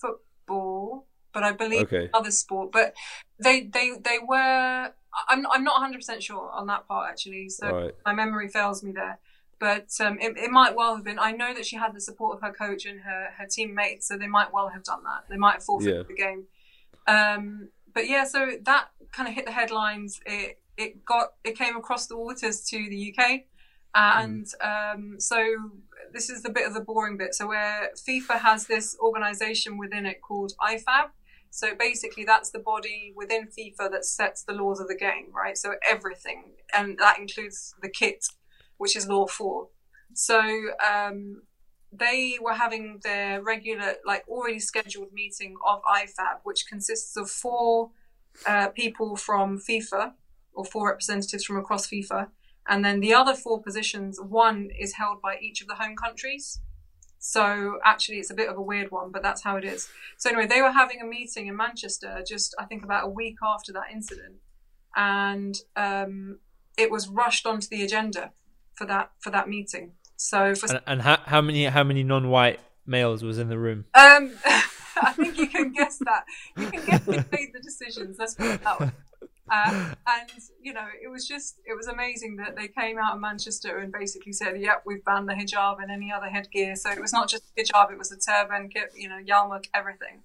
football, 0.00 1.06
but 1.32 1.42
I 1.42 1.52
believe 1.52 1.82
Okay. 1.92 2.08
other 2.14 2.30
sport. 2.30 2.70
But 2.72 2.94
they 3.38 3.62
they 3.62 3.92
they 4.08 4.18
were. 4.20 4.92
I'm 5.28 5.46
I'm 5.50 5.64
not 5.64 5.74
100 5.80 5.96
percent 5.96 6.22
sure 6.22 6.50
on 6.52 6.66
that 6.68 6.86
part 6.86 7.10
actually. 7.10 7.48
So 7.48 7.70
right. 7.70 7.94
my 8.06 8.12
memory 8.14 8.48
fails 8.48 8.82
me 8.84 8.92
there. 8.92 9.18
But 9.58 9.88
um, 10.00 10.18
it, 10.20 10.36
it 10.36 10.50
might 10.50 10.74
well 10.76 10.94
have 10.96 11.04
been. 11.04 11.18
I 11.18 11.32
know 11.32 11.54
that 11.54 11.64
she 11.64 11.76
had 11.76 11.94
the 11.94 12.00
support 12.00 12.36
of 12.36 12.42
her 12.42 12.52
coach 12.52 12.84
and 12.86 13.00
her, 13.00 13.28
her 13.38 13.46
teammates, 13.46 14.06
so 14.08 14.16
they 14.18 14.26
might 14.26 14.52
well 14.52 14.68
have 14.68 14.82
done 14.84 15.02
that. 15.04 15.24
They 15.30 15.36
might 15.36 15.54
have 15.54 15.64
forfeited 15.64 15.96
Yeah. 15.96 16.02
the 16.06 16.14
game. 16.14 16.44
Um, 17.06 17.68
but 17.92 18.08
yeah, 18.08 18.24
so 18.24 18.52
that 18.62 18.88
kind 19.12 19.28
of 19.28 19.34
hit 19.34 19.46
the 19.46 19.52
headlines. 19.52 20.20
It 20.26 20.60
it 20.76 21.04
got 21.04 21.34
it 21.44 21.56
came 21.56 21.76
across 21.76 22.06
the 22.06 22.16
waters 22.16 22.64
to 22.70 22.76
the 22.88 23.14
UK, 23.16 23.42
and 23.94 24.46
um, 24.62 25.16
so 25.18 25.44
this 26.12 26.30
is 26.30 26.42
the 26.42 26.50
bit 26.50 26.66
of 26.66 26.74
the 26.74 26.80
boring 26.80 27.16
bit. 27.16 27.34
So 27.34 27.48
where 27.48 27.90
FIFA 27.96 28.40
has 28.40 28.66
this 28.66 28.96
organisation 29.00 29.78
within 29.78 30.06
it 30.06 30.20
called 30.22 30.52
IFAB. 30.60 31.08
So 31.50 31.68
basically, 31.78 32.24
that's 32.24 32.50
the 32.50 32.58
body 32.58 33.12
within 33.14 33.46
FIFA 33.46 33.92
that 33.92 34.04
sets 34.04 34.42
the 34.42 34.54
laws 34.54 34.80
of 34.80 34.88
the 34.88 34.96
game, 34.96 35.26
right? 35.32 35.56
So 35.56 35.74
everything, 35.88 36.54
and 36.76 36.98
that 36.98 37.20
includes 37.20 37.76
the 37.80 37.88
kit, 37.88 38.24
which 38.76 38.96
is 38.96 39.06
law 39.06 39.26
four. 39.26 39.68
So 40.14 40.40
um, 40.40 41.42
they 41.98 42.38
were 42.40 42.54
having 42.54 43.00
their 43.02 43.42
regular, 43.42 43.94
like 44.04 44.24
already 44.28 44.58
scheduled 44.58 45.12
meeting 45.12 45.56
of 45.66 45.82
IFAB, 45.82 46.40
which 46.42 46.66
consists 46.66 47.16
of 47.16 47.30
four 47.30 47.90
uh, 48.46 48.68
people 48.68 49.16
from 49.16 49.58
FIFA 49.58 50.12
or 50.52 50.64
four 50.64 50.88
representatives 50.88 51.44
from 51.44 51.56
across 51.56 51.86
FIFA. 51.88 52.28
And 52.66 52.84
then 52.84 53.00
the 53.00 53.12
other 53.12 53.34
four 53.34 53.62
positions, 53.62 54.18
one 54.20 54.70
is 54.78 54.94
held 54.94 55.20
by 55.20 55.36
each 55.40 55.60
of 55.60 55.68
the 55.68 55.74
home 55.74 55.96
countries. 55.96 56.60
So 57.18 57.78
actually, 57.84 58.18
it's 58.18 58.30
a 58.30 58.34
bit 58.34 58.48
of 58.48 58.56
a 58.56 58.62
weird 58.62 58.90
one, 58.90 59.10
but 59.10 59.22
that's 59.22 59.42
how 59.42 59.56
it 59.56 59.64
is. 59.64 59.88
So 60.18 60.28
anyway, 60.28 60.46
they 60.46 60.60
were 60.60 60.72
having 60.72 61.00
a 61.00 61.06
meeting 61.06 61.46
in 61.46 61.56
Manchester 61.56 62.22
just 62.26 62.54
I 62.58 62.64
think 62.64 62.84
about 62.84 63.04
a 63.04 63.08
week 63.08 63.36
after 63.42 63.72
that 63.72 63.84
incident, 63.90 64.34
and 64.94 65.56
um, 65.74 66.38
it 66.76 66.90
was 66.90 67.08
rushed 67.08 67.46
onto 67.46 67.66
the 67.68 67.82
agenda 67.82 68.32
for 68.74 68.86
that 68.86 69.12
for 69.20 69.30
that 69.30 69.48
meeting. 69.48 69.92
So 70.16 70.54
for 70.54 70.70
And, 70.70 70.80
and 70.86 71.02
how, 71.02 71.18
how 71.24 71.40
many 71.40 71.64
how 71.64 71.84
many 71.84 72.02
non-white 72.02 72.60
males 72.86 73.22
was 73.22 73.38
in 73.38 73.48
the 73.48 73.58
room? 73.58 73.86
um, 73.94 74.32
I 75.02 75.12
think 75.12 75.38
you 75.38 75.48
can 75.48 75.72
guess 75.72 75.98
that. 75.98 76.24
You 76.56 76.70
can 76.70 76.84
guess 76.84 77.04
who 77.04 77.12
made 77.12 77.52
the 77.52 77.60
decisions. 77.62 78.16
Let's 78.18 78.34
put 78.34 78.46
it 78.46 78.64
that 78.64 78.80
way. 78.80 78.90
Uh, 79.50 79.94
and 80.06 80.30
you 80.62 80.72
know, 80.72 80.86
it 81.02 81.08
was 81.08 81.28
just 81.28 81.56
it 81.66 81.76
was 81.76 81.86
amazing 81.86 82.36
that 82.36 82.56
they 82.56 82.68
came 82.68 82.98
out 82.98 83.14
of 83.14 83.20
Manchester 83.20 83.78
and 83.78 83.92
basically 83.92 84.32
said, 84.32 84.58
"Yep, 84.58 84.84
we've 84.86 85.04
banned 85.04 85.28
the 85.28 85.34
hijab 85.34 85.82
and 85.82 85.90
any 85.90 86.10
other 86.10 86.28
headgear." 86.28 86.76
So 86.76 86.90
it 86.90 87.00
was 87.00 87.12
not 87.12 87.28
just 87.28 87.44
hijab; 87.56 87.92
it 87.92 87.98
was 87.98 88.08
the 88.08 88.16
turban, 88.16 88.70
you 88.96 89.08
know, 89.08 89.18
yarmulke, 89.18 89.66
everything. 89.74 90.22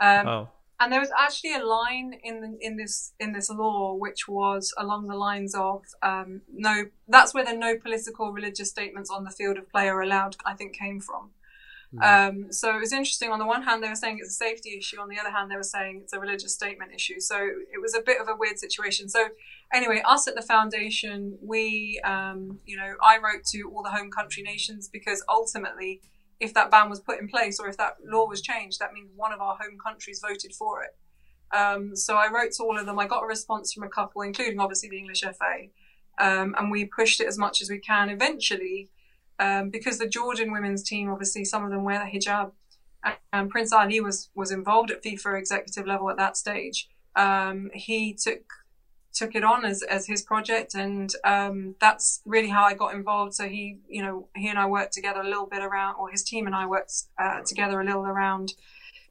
Um, 0.00 0.28
Oh, 0.28 0.48
and 0.82 0.92
there 0.92 1.00
was 1.00 1.12
actually 1.16 1.54
a 1.54 1.64
line 1.64 2.14
in 2.24 2.40
the, 2.40 2.58
in 2.60 2.76
this 2.76 3.12
in 3.20 3.32
this 3.32 3.48
law 3.48 3.94
which 3.94 4.26
was 4.28 4.74
along 4.78 5.06
the 5.06 5.16
lines 5.16 5.54
of 5.54 5.84
um, 6.02 6.42
no. 6.52 6.86
That's 7.08 7.32
where 7.34 7.44
the 7.44 7.52
no 7.52 7.76
political 7.76 8.32
religious 8.32 8.70
statements 8.70 9.10
on 9.10 9.24
the 9.24 9.30
field 9.30 9.58
of 9.58 9.70
play 9.70 9.88
are 9.88 10.02
allowed. 10.02 10.36
I 10.44 10.54
think 10.54 10.76
came 10.76 11.00
from. 11.00 11.30
Um, 12.00 12.50
so 12.50 12.74
it 12.74 12.80
was 12.80 12.92
interesting. 12.92 13.30
On 13.30 13.38
the 13.38 13.46
one 13.46 13.62
hand, 13.62 13.82
they 13.82 13.88
were 13.88 13.94
saying 13.94 14.18
it's 14.20 14.30
a 14.30 14.32
safety 14.32 14.76
issue. 14.78 14.98
On 14.98 15.08
the 15.08 15.18
other 15.18 15.30
hand, 15.30 15.50
they 15.50 15.56
were 15.56 15.62
saying 15.62 16.00
it's 16.02 16.12
a 16.12 16.18
religious 16.18 16.54
statement 16.54 16.92
issue. 16.94 17.20
So 17.20 17.36
it 17.36 17.80
was 17.80 17.94
a 17.94 18.00
bit 18.00 18.20
of 18.20 18.28
a 18.28 18.34
weird 18.34 18.58
situation. 18.58 19.08
So 19.08 19.28
anyway, 19.72 20.02
us 20.06 20.26
at 20.26 20.34
the 20.34 20.42
foundation, 20.42 21.38
we, 21.42 22.00
um, 22.04 22.60
you 22.64 22.76
know, 22.76 22.94
I 23.02 23.18
wrote 23.18 23.44
to 23.52 23.70
all 23.70 23.82
the 23.82 23.90
home 23.90 24.10
country 24.10 24.42
nations 24.42 24.88
because 24.88 25.22
ultimately, 25.28 26.00
if 26.42 26.52
that 26.54 26.70
ban 26.72 26.90
was 26.90 27.00
put 27.00 27.20
in 27.20 27.28
place 27.28 27.60
or 27.60 27.68
if 27.68 27.76
that 27.76 27.94
law 28.04 28.26
was 28.26 28.42
changed, 28.42 28.80
that 28.80 28.92
means 28.92 29.10
one 29.14 29.32
of 29.32 29.40
our 29.40 29.56
home 29.60 29.78
countries 29.82 30.20
voted 30.20 30.52
for 30.52 30.82
it. 30.82 30.96
Um, 31.56 31.94
so 31.94 32.16
I 32.16 32.30
wrote 32.32 32.52
to 32.52 32.64
all 32.64 32.78
of 32.78 32.84
them. 32.84 32.98
I 32.98 33.06
got 33.06 33.22
a 33.22 33.26
response 33.26 33.72
from 33.72 33.84
a 33.84 33.88
couple, 33.88 34.22
including 34.22 34.58
obviously 34.58 34.88
the 34.88 34.98
English 34.98 35.20
FA, 35.20 35.68
um, 36.18 36.54
and 36.58 36.70
we 36.70 36.84
pushed 36.84 37.20
it 37.20 37.28
as 37.28 37.38
much 37.38 37.62
as 37.62 37.70
we 37.70 37.78
can. 37.78 38.10
Eventually, 38.10 38.90
um, 39.38 39.70
because 39.70 39.98
the 39.98 40.06
Jordanian 40.06 40.52
women's 40.52 40.82
team, 40.82 41.10
obviously, 41.10 41.44
some 41.44 41.64
of 41.64 41.70
them 41.70 41.84
wear 41.84 41.98
the 41.98 42.18
hijab, 42.18 42.52
and, 43.04 43.16
and 43.32 43.50
Prince 43.50 43.72
Ali 43.72 44.00
was 44.00 44.30
was 44.34 44.50
involved 44.50 44.90
at 44.90 45.02
FIFA 45.02 45.38
executive 45.38 45.86
level 45.86 46.10
at 46.10 46.16
that 46.16 46.36
stage. 46.36 46.88
Um, 47.14 47.70
he 47.74 48.14
took 48.14 48.42
took 49.12 49.34
it 49.34 49.44
on 49.44 49.64
as, 49.64 49.82
as 49.82 50.06
his 50.06 50.22
project, 50.22 50.74
and 50.74 51.12
um, 51.24 51.74
that's 51.80 52.20
really 52.24 52.48
how 52.48 52.64
I 52.64 52.74
got 52.74 52.94
involved. 52.94 53.34
So 53.34 53.48
he, 53.48 53.78
you 53.88 54.02
know, 54.02 54.28
he 54.34 54.48
and 54.48 54.58
I 54.58 54.66
worked 54.66 54.92
together 54.92 55.20
a 55.20 55.28
little 55.28 55.46
bit 55.46 55.62
around, 55.62 55.96
or 55.96 56.10
his 56.10 56.22
team 56.22 56.46
and 56.46 56.54
I 56.54 56.66
worked 56.66 56.94
uh, 57.18 57.40
together 57.46 57.80
a 57.80 57.84
little 57.84 58.06
around, 58.06 58.54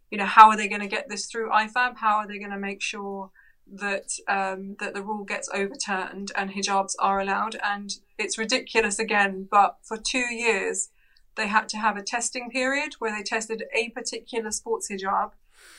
you 0.09 0.17
know, 0.17 0.25
how 0.25 0.49
are 0.49 0.57
they 0.57 0.67
going 0.67 0.81
to 0.81 0.87
get 0.87 1.07
this 1.09 1.25
through 1.25 1.49
IFAB? 1.49 1.97
How 1.97 2.17
are 2.17 2.27
they 2.27 2.39
going 2.39 2.51
to 2.51 2.57
make 2.57 2.81
sure 2.81 3.31
that 3.73 4.11
um, 4.27 4.75
that 4.79 4.93
the 4.93 5.01
rule 5.01 5.23
gets 5.23 5.49
overturned 5.53 6.31
and 6.35 6.51
hijabs 6.51 6.95
are 6.99 7.19
allowed? 7.19 7.55
And 7.63 7.93
it's 8.17 8.37
ridiculous 8.37 8.99
again, 8.99 9.47
but 9.49 9.77
for 9.83 9.97
two 9.97 10.33
years 10.33 10.89
they 11.35 11.47
had 11.47 11.69
to 11.69 11.77
have 11.77 11.95
a 11.95 12.03
testing 12.03 12.49
period 12.49 12.95
where 12.99 13.15
they 13.15 13.23
tested 13.23 13.63
a 13.73 13.89
particular 13.89 14.51
sports 14.51 14.89
hijab, 14.91 15.31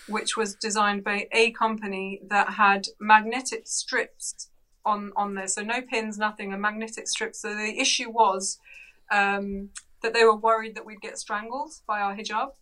which 0.08 0.36
was 0.36 0.54
designed 0.54 1.04
by 1.04 1.28
a 1.32 1.50
company 1.52 2.20
that 2.28 2.50
had 2.50 2.86
magnetic 3.00 3.66
strips 3.66 4.48
on 4.84 5.12
on 5.16 5.34
there, 5.34 5.46
so 5.46 5.62
no 5.62 5.80
pins, 5.80 6.18
nothing, 6.18 6.52
a 6.52 6.58
magnetic 6.58 7.06
strip. 7.08 7.34
So 7.34 7.54
the 7.54 7.80
issue 7.80 8.10
was 8.10 8.58
um, 9.10 9.70
that 10.02 10.12
they 10.14 10.24
were 10.24 10.36
worried 10.36 10.74
that 10.74 10.84
we'd 10.84 11.00
get 11.00 11.18
strangled 11.18 11.72
by 11.86 12.00
our 12.00 12.16
hijab. 12.16 12.52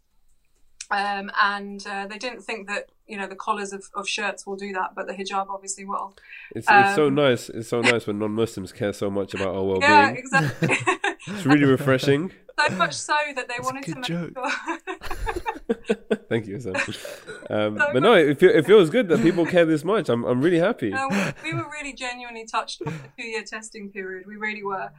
Um, 0.92 1.31
and 1.40 1.87
uh, 1.87 2.09
they 2.09 2.18
didn't 2.18 2.42
think 2.42 2.66
that 2.66 2.87
you 3.07 3.16
know 3.16 3.29
the 3.29 3.37
collars 3.37 3.72
of, 3.72 3.85
of 3.94 4.09
shirts 4.09 4.44
will 4.44 4.57
do 4.57 4.72
that, 4.72 4.90
but 4.96 5.07
the 5.07 5.12
hijab 5.14 5.46
obviously 5.48 5.85
will. 5.85 6.14
It's, 6.55 6.66
it's 6.68 6.94
so 6.96 7.07
Um, 7.07 7.14
nice. 7.14 7.48
It's 7.48 7.68
so 7.68 7.81
nice 7.81 8.07
when 8.09 8.18
non-Muslims 8.18 8.72
care 8.72 8.92
so 8.92 9.09
much 9.09 9.33
about 9.35 9.55
our 9.55 9.62
well-being. 9.68 9.90
Yeah, 9.90 10.11
exactly. 10.11 10.76
It's 11.26 11.44
really 11.44 11.66
refreshing. 11.66 12.33
so 12.68 12.75
much 12.77 12.94
so 12.94 13.16
that 13.37 13.49
they 13.49 13.57
wanted 13.62 13.85
to 13.85 13.94
make 13.96 14.05
joke. 14.05 14.33
sure. 14.35 14.79
Thank 16.29 16.46
you, 16.46 16.61
Sam. 16.61 16.75
Um, 17.51 17.77
So 17.79 17.87
but 17.92 18.03
no, 18.03 18.12
it, 18.14 18.38
feel, 18.38 18.51
it 18.51 18.64
feels 18.64 18.90
good 18.90 19.09
that 19.09 19.23
people 19.23 19.44
care 19.44 19.64
this 19.64 19.83
much. 19.83 20.09
I'm, 20.09 20.23
I'm 20.25 20.40
really 20.40 20.61
happy. 20.61 20.90
No, 20.90 21.09
we, 21.11 21.51
we 21.51 21.59
were 21.59 21.68
really 21.68 21.92
genuinely 21.92 22.46
touched 22.46 22.81
with 22.85 22.94
the 23.03 23.09
two-year 23.20 23.42
testing 23.42 23.90
period. 23.90 24.25
We 24.29 24.37
really 24.37 24.62
were. 24.62 24.90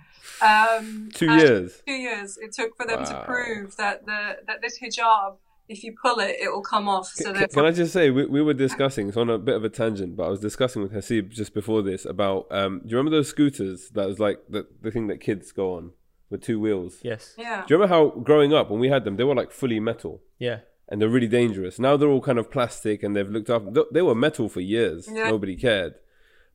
Um, 0.41 1.09
Two 1.13 1.31
years. 1.33 1.81
Two 1.87 1.93
years 1.93 2.37
it 2.37 2.51
took 2.51 2.75
for 2.75 2.85
them 2.85 3.05
to 3.05 3.23
prove 3.25 3.77
that 3.77 4.05
the 4.05 4.37
that 4.47 4.61
this 4.61 4.79
hijab, 4.79 5.37
if 5.69 5.81
you 5.85 5.95
pull 6.01 6.19
it, 6.19 6.35
it 6.41 6.51
will 6.51 6.61
come 6.61 6.89
off. 6.89 7.07
So 7.07 7.31
Can, 7.33 7.47
can 7.47 7.65
I 7.65 7.71
just 7.71 7.93
say 7.93 8.09
we, 8.09 8.25
we 8.25 8.41
were 8.41 8.53
discussing? 8.53 9.07
It's 9.07 9.15
on 9.17 9.29
a 9.29 9.37
bit 9.37 9.55
of 9.55 9.63
a 9.63 9.69
tangent, 9.69 10.17
but 10.17 10.25
I 10.25 10.29
was 10.29 10.41
discussing 10.41 10.81
with 10.81 10.91
Hasib 10.91 11.29
just 11.29 11.53
before 11.53 11.81
this 11.81 12.03
about. 12.03 12.47
Um, 12.51 12.81
do 12.83 12.89
you 12.89 12.97
remember 12.97 13.15
those 13.15 13.29
scooters 13.29 13.89
that 13.91 14.07
was 14.07 14.19
like 14.19 14.39
the 14.49 14.67
the 14.81 14.91
thing 14.91 15.07
that 15.07 15.21
kids 15.21 15.53
go 15.53 15.75
on 15.75 15.91
with 16.31 16.41
two 16.41 16.59
wheels? 16.59 16.99
yes, 17.03 17.35
yeah. 17.37 17.63
Do 17.67 17.73
you 17.73 17.79
remember 17.79 17.93
how 17.95 18.09
growing 18.21 18.53
up 18.53 18.71
when 18.71 18.79
we 18.79 18.89
had 18.89 19.03
them, 19.05 19.17
they 19.17 19.23
were 19.23 19.35
like 19.35 19.51
fully 19.51 19.79
metal 19.79 20.21
yeah. 20.39 20.59
and 20.89 20.99
they're 21.01 21.09
really 21.09 21.27
dangerous. 21.27 21.77
Now 21.77 21.97
they're 21.97 22.09
all 22.09 22.21
kind 22.21 22.39
of 22.39 22.49
plastic 22.49 23.03
and 23.03 23.15
they've 23.15 23.29
looked 23.29 23.49
up. 23.49 23.63
They 23.93 24.01
were 24.01 24.15
metal 24.15 24.49
for 24.49 24.61
years. 24.61 25.07
Yeah. 25.11 25.29
Nobody 25.29 25.55
cared. 25.55 25.93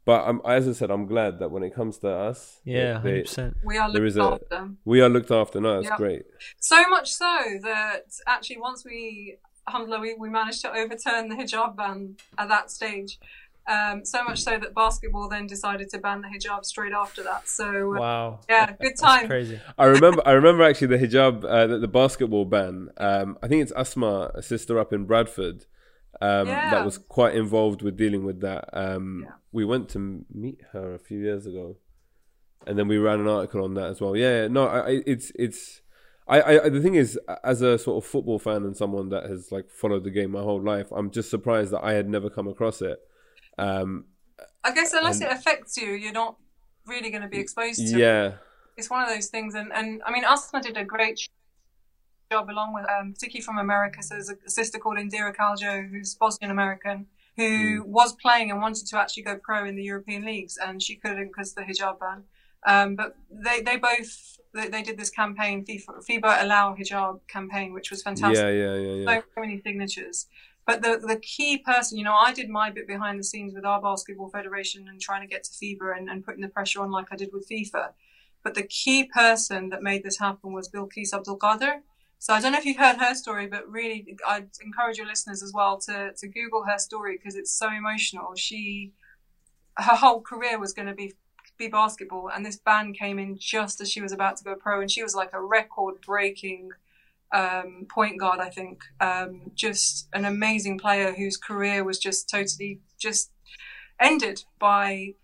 But 0.04 0.26
um, 0.28 0.40
as 0.46 0.68
I 0.68 0.72
said, 0.72 0.90
I'm 0.92 1.06
glad 1.06 1.40
that 1.40 1.50
when 1.50 1.64
it 1.64 1.74
comes 1.74 1.98
to 1.98 2.08
us, 2.08 2.60
Yeah, 2.64 2.94
they- 2.94 3.10
hundred 3.10 3.24
percent. 3.26 3.56
We 3.64 3.76
are 3.76 3.92
There 3.92 4.04
is 4.04 4.16
looking 4.16 4.32
a- 4.32 4.34
after 4.58 4.70
we 4.84 5.00
are 5.00 5.08
looked 5.08 5.30
after. 5.32 5.60
No, 5.60 5.78
it's 5.80 5.88
Yeah. 5.88 5.96
great. 5.96 6.22
So 6.60 6.88
much 6.88 7.12
so 7.12 7.26
that 7.62 8.04
actually, 8.26 8.58
once 8.58 8.84
we, 8.84 9.38
alhamdulillah, 9.66 10.00
we, 10.00 10.14
we 10.14 10.30
managed 10.30 10.60
to 10.62 10.70
overturn 10.72 11.28
the 11.28 11.34
hijab 11.34 11.74
ban 11.76 12.16
at 12.38 12.48
that 12.48 12.70
stage. 12.70 13.18
Um, 13.68 14.04
so 14.04 14.22
much 14.22 14.42
so 14.44 14.58
that 14.58 14.74
basketball 14.74 15.28
then 15.28 15.46
decided 15.46 15.88
to 15.90 15.98
ban 15.98 16.22
the 16.22 16.28
hijab 16.28 16.64
straight 16.64 16.92
after 16.92 17.22
that. 17.24 17.48
So 17.48 17.94
uh, 17.96 17.98
Wow. 17.98 18.40
yeah, 18.48 18.66
good 18.80 18.92
That's 18.92 19.00
time. 19.00 19.26
crazy. 19.26 19.60
I 19.76 19.86
remember. 19.86 20.22
I 20.24 20.32
remember 20.32 20.62
actually 20.62 20.96
the 20.96 20.98
hijab, 20.98 21.44
uh, 21.44 21.66
the, 21.66 21.78
the 21.78 21.88
basketball 21.88 22.44
ban. 22.44 22.90
Um, 22.96 23.38
I 23.42 23.48
think 23.48 23.62
it's 23.62 23.72
Asma, 23.72 24.30
a 24.34 24.42
sister 24.42 24.78
up 24.78 24.92
in 24.92 25.04
Bradford, 25.04 25.64
um, 26.20 26.46
Yeah. 26.48 26.70
that 26.70 26.84
was 26.84 26.96
quite 26.98 27.34
involved 27.34 27.82
with 27.82 27.96
dealing 27.96 28.24
with 28.24 28.40
that. 28.42 28.68
Um, 28.72 29.22
Yeah. 29.24 29.32
We 29.52 29.64
went 29.64 29.88
to 29.90 30.24
meet 30.32 30.60
her 30.72 30.94
a 30.94 30.98
few 30.98 31.18
years 31.18 31.46
ago, 31.46 31.78
and 32.66 32.78
then 32.78 32.88
we 32.88 32.98
ran 32.98 33.20
an 33.20 33.26
article 33.28 33.64
on 33.64 33.74
that 33.74 33.88
as 33.90 34.00
well. 34.00 34.14
Yeah, 34.16 34.42
yeah, 34.42 34.48
no, 34.48 34.66
I, 34.66 34.78
I, 34.80 35.02
it's 35.06 35.32
it's. 35.34 35.80
I, 36.28 36.42
I 36.60 36.68
the 36.68 36.80
thing 36.80 36.94
is, 36.96 37.18
as 37.42 37.62
a 37.62 37.78
sort 37.78 38.02
of 38.04 38.08
football 38.10 38.38
fan 38.38 38.64
and 38.64 38.76
someone 38.76 39.08
that 39.10 39.24
has 39.30 39.50
like 39.50 39.70
followed 39.70 40.04
the 40.04 40.10
game 40.10 40.32
my 40.32 40.42
whole 40.42 40.60
life, 40.62 40.88
I'm 40.92 41.10
just 41.10 41.30
surprised 41.30 41.70
that 41.72 41.82
I 41.84 41.92
had 41.94 42.08
never 42.08 42.28
come 42.28 42.48
across 42.48 42.82
it. 42.82 42.98
Um, 43.58 44.06
I 44.64 44.72
guess 44.72 44.92
unless 44.92 45.20
And- 45.20 45.30
it 45.30 45.36
affects 45.36 45.76
you, 45.76 45.92
you're 45.92 46.12
not 46.12 46.36
really 46.86 47.10
going 47.10 47.22
to 47.22 47.28
be 47.28 47.38
exposed 47.38 47.78
to 47.78 47.94
it. 47.94 47.98
yeah, 47.98 48.32
It's 48.76 48.90
one 48.90 49.02
of 49.02 49.08
those 49.08 49.26
things. 49.28 49.54
And, 49.54 49.72
and 49.72 50.02
I 50.04 50.12
mean, 50.12 50.24
Asma 50.24 50.60
did 50.62 50.76
a 50.76 50.84
great 50.84 51.20
job 52.30 52.50
along 52.50 52.74
with, 52.74 52.86
um, 52.90 53.12
particularly 53.12 53.42
from 53.44 53.58
America. 53.58 54.02
So 54.02 54.14
there's 54.14 54.30
a 54.30 54.50
sister 54.50 54.78
called 54.78 54.96
Indira 54.98 55.34
Kaljo, 55.34 55.88
who's 55.88 56.14
Bosnian 56.14 56.50
American, 56.50 57.06
who 57.36 57.84
was 57.86 58.14
playing 58.14 58.50
and 58.50 58.60
wanted 58.60 58.86
to 58.86 58.98
actually 58.98 59.22
go 59.24 59.36
pro 59.36 59.64
in 59.66 59.76
the 59.76 59.82
European 59.82 60.24
leagues, 60.24 60.56
and 60.56 60.82
she 60.82 60.96
couldn't 60.96 61.28
because 61.28 61.50
of 61.50 61.56
the 61.56 61.62
hijab 61.62 62.00
ban. 62.00 62.24
Um, 62.66 62.96
but 62.96 63.16
they, 63.30 63.60
they 63.60 63.76
both 63.76 64.38
they, 64.54 64.68
they 64.68 64.82
did 64.82 64.98
this 64.98 65.10
campaign, 65.10 65.64
FIFA, 65.64 66.04
FIBA 66.08 66.42
Allow 66.44 66.74
Hijab 66.74 67.20
campaign, 67.28 67.72
which 67.72 67.90
was 67.90 68.02
fantastic. 68.02 68.38
Yeah, 68.38 68.50
yeah, 68.50 68.74
yeah, 68.76 68.94
yeah. 69.04 69.20
So 69.34 69.40
many 69.40 69.60
signatures. 69.60 70.26
But 70.66 70.82
the 70.82 70.98
the 70.98 71.16
key 71.16 71.58
person, 71.58 71.96
you 71.96 72.04
know, 72.04 72.14
I 72.14 72.32
did 72.32 72.48
my 72.50 72.70
bit 72.70 72.88
behind 72.88 73.18
the 73.18 73.24
scenes 73.24 73.54
with 73.54 73.64
our 73.64 73.80
basketball 73.80 74.28
federation 74.28 74.88
and 74.88 75.00
trying 75.00 75.22
to 75.22 75.32
get 75.32 75.44
to 75.44 75.50
FIBA 75.50 75.96
and, 75.96 76.10
and 76.10 76.24
putting 76.24 76.42
the 76.42 76.48
pressure 76.48 76.82
on 76.82 76.90
like 76.90 77.06
I 77.12 77.16
did 77.16 77.30
with 77.32 77.48
FIFA. 77.48 77.90
But 78.42 78.54
the 78.54 78.64
key 78.64 79.04
person 79.04 79.70
that 79.70 79.82
made 79.82 80.02
this 80.02 80.18
happen 80.18 80.52
was 80.52 80.68
Bilqis 80.68 81.12
Abdul-Qaadir. 81.12 81.80
So 82.18 82.32
I 82.34 82.40
don't 82.40 82.52
know 82.52 82.58
if 82.58 82.64
you've 82.64 82.76
heard 82.76 82.96
her 82.96 83.14
story, 83.14 83.46
but 83.46 83.68
really, 83.70 84.16
I'd 84.26 84.48
encourage 84.64 84.98
your 84.98 85.06
listeners 85.06 85.42
as 85.42 85.52
well 85.52 85.78
to 85.78 86.12
to 86.12 86.28
Google 86.28 86.64
her 86.64 86.78
story 86.78 87.16
because 87.16 87.36
it's 87.36 87.52
so 87.52 87.70
emotional. 87.70 88.34
She, 88.34 88.92
her 89.76 89.96
whole 89.96 90.20
career 90.20 90.58
was 90.58 90.72
going 90.72 90.88
to 90.88 90.94
be 90.94 91.12
be 91.58 91.68
basketball, 91.68 92.28
and 92.28 92.44
this 92.44 92.56
ban 92.56 92.92
came 92.92 93.18
in 93.18 93.38
just 93.38 93.80
as 93.80 93.90
she 93.90 94.00
was 94.00 94.12
about 94.12 94.36
to 94.38 94.44
go 94.44 94.54
pro, 94.56 94.80
and 94.80 94.90
she 94.90 95.02
was 95.02 95.14
like 95.14 95.32
a 95.32 95.40
record 95.40 96.00
breaking 96.00 96.70
um, 97.36 97.86
point 97.88 98.18
guard. 98.18 98.40
I 98.40 98.50
think 98.50 98.80
um, 99.00 99.50
just 99.54 100.08
an 100.12 100.24
amazing 100.24 100.78
player 100.78 101.12
whose 101.12 101.36
career 101.36 101.84
was 101.84 101.98
just 101.98 102.30
totally 102.30 102.80
just 102.98 103.30
ended 104.00 104.44
by 104.58 105.14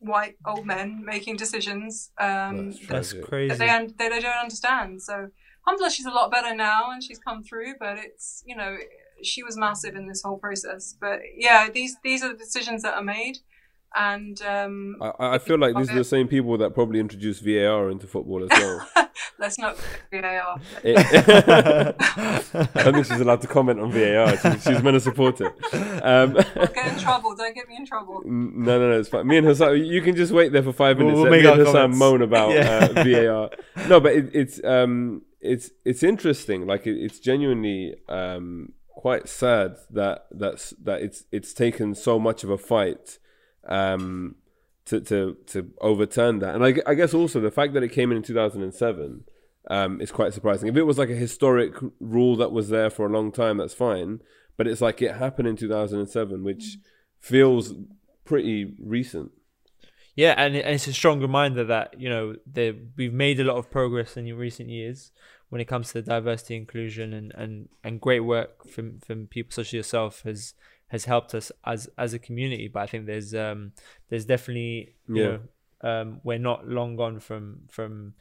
white 0.00 0.36
old 0.46 0.64
men 0.64 1.02
making 1.04 1.36
decisions 1.36 2.10
um, 2.18 2.72
That's 2.88 3.12
that 3.12 3.22
crazy. 3.22 3.56
they, 3.56 3.68
un- 3.68 3.94
that 3.98 4.10
they 4.10 4.20
don't 4.20 4.42
understand. 4.44 5.02
So 5.02 5.28
alhamdulillah, 5.66 5.90
she's 5.90 6.06
a 6.06 6.10
lot 6.10 6.30
better 6.30 6.54
now 6.54 6.90
and 6.90 7.02
she's 7.02 7.18
come 7.18 7.42
through. 7.42 7.74
But 7.78 7.98
it's 7.98 8.42
you 8.46 8.56
know 8.56 8.76
she 9.22 9.42
was 9.42 9.56
massive 9.56 9.94
in 9.94 10.08
this 10.08 10.22
whole 10.22 10.38
process. 10.38 10.96
But 10.98 11.20
yeah, 11.36 11.68
these 11.70 11.96
these 12.02 12.22
are 12.22 12.28
the 12.28 12.38
decisions 12.38 12.82
that 12.82 12.94
are 12.94 13.04
made. 13.04 13.38
And 13.96 14.40
um, 14.42 14.96
I, 15.00 15.12
I 15.34 15.38
feel 15.38 15.58
like 15.58 15.74
these 15.76 15.90
are 15.90 15.94
the 15.94 16.04
same 16.04 16.28
people 16.28 16.56
that 16.58 16.74
probably 16.74 17.00
introduced 17.00 17.42
VAR 17.42 17.90
into 17.90 18.06
football 18.06 18.42
as 18.44 18.50
well. 18.50 18.88
let's 19.38 19.58
not 19.58 19.76
VAR. 20.12 20.60
I 20.84 21.94
don't 22.74 22.94
think 22.94 23.06
she's 23.06 23.20
allowed 23.20 23.40
to 23.42 23.46
comment 23.46 23.80
on 23.80 23.90
VAR. 23.90 24.36
She's, 24.36 24.62
she's 24.64 24.82
meant 24.82 24.94
to 24.94 25.00
support 25.00 25.40
it. 25.40 25.52
Um, 26.04 26.34
get 26.34 26.92
in 26.92 26.98
trouble. 26.98 27.34
Don't 27.34 27.54
get 27.54 27.68
me 27.68 27.76
in 27.76 27.86
trouble. 27.86 28.22
no, 28.26 28.78
no, 28.78 28.90
no, 28.90 28.98
it's 29.00 29.08
fine. 29.08 29.26
Me 29.26 29.38
and 29.38 29.46
Hassan, 29.46 29.84
you 29.84 30.02
can 30.02 30.14
just 30.16 30.32
wait 30.32 30.52
there 30.52 30.62
for 30.62 30.72
five 30.72 30.98
We'll- 30.98 31.06
minutes. 31.08 31.22
we'll 31.22 31.30
make 31.30 31.42
me 31.44 31.48
and 31.50 31.58
Hassan 31.60 31.74
comments. 31.74 31.98
moan 31.98 32.22
about 32.22 32.52
Yeah. 32.52 32.88
uh, 32.94 33.04
VAR. 33.04 33.86
No, 33.88 34.00
but 34.00 34.12
it, 34.12 34.30
it's 34.34 34.62
um, 34.64 35.22
it's 35.40 35.70
it's 35.84 36.02
interesting. 36.02 36.66
Like 36.66 36.86
it, 36.86 36.96
it's 36.98 37.18
genuinely 37.18 37.94
um, 38.08 38.72
quite 38.88 39.28
sad 39.28 39.76
that 39.90 40.26
that's 40.30 40.70
that 40.84 41.00
it's 41.02 41.24
it's 41.32 41.52
taken 41.54 41.94
so 41.94 42.18
much 42.18 42.44
of 42.44 42.50
a 42.50 42.58
fight 42.58 43.18
um, 43.68 44.36
to 44.86 45.00
to 45.00 45.36
to 45.46 45.70
overturn 45.80 46.40
that. 46.40 46.54
And 46.54 46.64
I, 46.64 46.74
I 46.86 46.94
guess 46.94 47.14
also 47.14 47.40
the 47.40 47.50
fact 47.50 47.74
that 47.74 47.82
it 47.82 47.90
came 47.90 48.10
in 48.10 48.18
in 48.18 48.22
two 48.22 48.34
thousand 48.34 48.62
and 48.62 48.74
seven. 48.74 49.24
Um, 49.70 50.00
is 50.00 50.10
quite 50.10 50.32
surprising. 50.32 50.66
If 50.70 50.76
it 50.76 50.84
was 50.84 50.96
like 50.96 51.10
a 51.10 51.14
historic 51.14 51.74
rule 52.00 52.36
that 52.36 52.52
was 52.52 52.70
there 52.70 52.88
for 52.88 53.04
a 53.04 53.10
long 53.10 53.30
time, 53.30 53.58
that's 53.58 53.74
fine. 53.74 54.22
But 54.56 54.66
it's 54.66 54.80
like 54.80 55.02
it 55.02 55.16
happened 55.16 55.46
in 55.46 55.56
2007, 55.56 56.42
which 56.42 56.78
feels 57.20 57.74
pretty 58.24 58.74
recent. 58.82 59.32
Yeah, 60.16 60.34
and, 60.38 60.56
and 60.56 60.74
it's 60.74 60.86
a 60.86 60.92
strong 60.94 61.20
reminder 61.20 61.64
that 61.64 62.00
you 62.00 62.08
know 62.08 62.36
the, 62.50 62.76
we've 62.96 63.12
made 63.12 63.40
a 63.40 63.44
lot 63.44 63.58
of 63.58 63.70
progress 63.70 64.16
in 64.16 64.34
recent 64.36 64.70
years 64.70 65.12
when 65.48 65.60
it 65.60 65.66
comes 65.66 65.92
to 65.92 66.02
diversity, 66.02 66.56
inclusion, 66.56 67.12
and, 67.12 67.32
and, 67.34 67.68
and 67.82 68.00
great 68.00 68.20
work 68.20 68.68
from, 68.68 68.98
from 69.00 69.26
people 69.26 69.52
such 69.52 69.68
as 69.68 69.72
yourself 69.72 70.22
has 70.22 70.54
has 70.88 71.04
helped 71.04 71.34
us 71.34 71.50
as 71.64 71.88
as 71.98 72.14
a 72.14 72.18
community. 72.18 72.68
But 72.68 72.80
I 72.80 72.86
think 72.86 73.06
there's 73.06 73.34
um 73.34 73.72
there's 74.08 74.24
definitely 74.24 74.94
you 75.08 75.16
Yeah. 75.22 75.28
know 75.28 75.40
um 75.90 76.20
we're 76.24 76.38
not 76.38 76.66
long 76.68 76.96
gone 76.96 77.20
from 77.20 77.60
from 77.70 78.14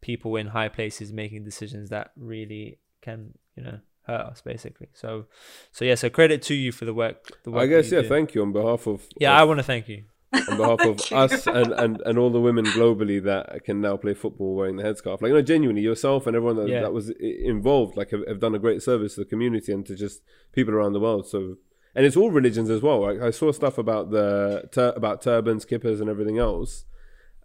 people 0.00 0.36
in 0.36 0.48
high 0.48 0.68
places 0.68 1.12
making 1.12 1.44
decisions 1.44 1.90
that 1.90 2.10
really 2.16 2.78
can 3.02 3.34
you 3.56 3.62
know 3.62 3.78
hurt 4.06 4.20
us 4.32 4.40
basically. 4.42 4.88
So 4.94 5.26
so 5.72 5.84
yeah, 5.84 5.94
so 5.94 6.10
credit 6.10 6.42
to 6.42 6.54
you 6.54 6.72
for 6.72 6.84
the 6.84 6.94
work. 6.94 7.42
The 7.44 7.50
work 7.50 7.62
I 7.62 7.66
guess 7.66 7.90
yeah. 7.92 8.02
do. 8.02 8.08
Thank 8.08 8.34
you 8.34 8.42
on 8.42 8.52
behalf 8.52 8.86
of 8.86 9.06
yeah, 9.18 9.32
of- 9.34 9.40
I 9.40 9.44
want 9.44 9.58
to 9.60 9.64
thank 9.64 9.88
you. 9.88 10.04
on 10.50 10.56
behalf 10.56 10.80
of 10.80 11.00
us 11.12 11.46
and, 11.46 11.72
and, 11.72 12.00
and 12.04 12.18
all 12.18 12.28
the 12.28 12.40
women 12.40 12.64
globally 12.66 13.22
that 13.22 13.62
can 13.64 13.80
now 13.80 13.96
play 13.96 14.14
football 14.14 14.56
wearing 14.56 14.74
the 14.76 14.82
headscarf. 14.82 15.22
Like 15.22 15.28
you 15.28 15.34
know, 15.34 15.42
genuinely, 15.42 15.80
yourself 15.82 16.26
and 16.26 16.34
everyone 16.34 16.56
that, 16.56 16.68
Yeah. 16.68 16.80
that 16.80 16.92
was 16.92 17.10
involved, 17.20 17.96
like 17.96 18.10
have, 18.10 18.26
have 18.26 18.40
done 18.40 18.54
a 18.54 18.58
great 18.58 18.82
service 18.82 19.14
to 19.14 19.20
the 19.20 19.26
community 19.26 19.70
and 19.72 19.86
to 19.86 19.94
just 19.94 20.22
people 20.52 20.74
around 20.74 20.92
the 20.94 21.00
world. 21.00 21.28
So. 21.28 21.56
And 21.94 22.04
it's 22.04 22.16
all 22.16 22.30
religions 22.30 22.70
as 22.70 22.82
well. 22.82 23.00
Like 23.00 23.20
I 23.20 23.30
saw 23.30 23.52
stuff 23.52 23.78
about 23.78 24.10
the 24.10 24.68
tur- 24.72 24.94
about 24.96 25.22
turbans, 25.22 25.64
kippahs, 25.64 26.00
and 26.00 26.10
everything 26.10 26.38
else. 26.38 26.84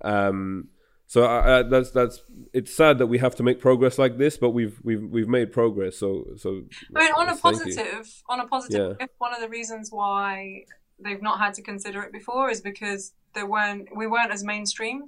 Um, 0.01 0.69
so 1.09 1.23
I, 1.23 1.59
I, 1.59 1.63
that's 1.63 1.91
that's 1.91 2.21
it's 2.53 2.75
sad 2.75 2.99
that 2.99 3.07
we 3.07 3.17
have 3.17 3.35
to 3.37 3.43
make 3.43 3.59
progress 3.59 3.97
like 3.97 4.17
this, 4.17 4.37
but 4.37 4.51
we've 4.51 4.79
we've 4.83 5.03
we've 5.03 5.27
made 5.27 5.51
progress. 5.51 5.97
So 5.97 6.25
so. 6.37 6.63
I 6.95 6.99
mean, 6.99 7.11
on 7.13 7.29
a 7.29 7.35
positive, 7.35 8.23
on 8.27 8.39
a 8.39 8.47
positive, 8.47 8.97
if 8.99 9.09
one 9.17 9.33
of 9.33 9.41
the 9.41 9.49
reasons 9.49 9.91
why 9.91 10.65
they've 10.99 11.21
not 11.21 11.39
had 11.39 11.53
to 11.55 11.61
consider 11.61 12.01
it 12.03 12.11
before 12.11 12.49
is 12.49 12.61
because 12.61 13.13
there 13.33 13.47
weren't 13.47 13.87
we 13.95 14.05
weren't 14.05 14.31
as 14.31 14.43
mainstream. 14.43 15.05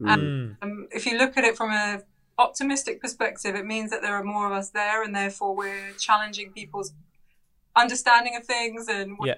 Mm. 0.00 0.56
Um, 0.62 0.88
if 0.90 1.06
you 1.06 1.18
look 1.18 1.36
at 1.36 1.44
it 1.44 1.56
from 1.56 1.70
a 1.70 2.02
optimistic 2.38 3.00
perspective, 3.00 3.54
it 3.54 3.66
means 3.66 3.90
that 3.90 4.02
there 4.02 4.14
are 4.14 4.24
more 4.24 4.46
of 4.46 4.52
us 4.52 4.70
there, 4.70 5.02
and 5.04 5.14
therefore 5.14 5.54
we're 5.54 5.92
challenging 5.98 6.50
people's 6.52 6.92
understanding 7.76 8.36
of 8.36 8.44
things, 8.44 8.88
and 8.88 9.16
Yeah. 9.22 9.34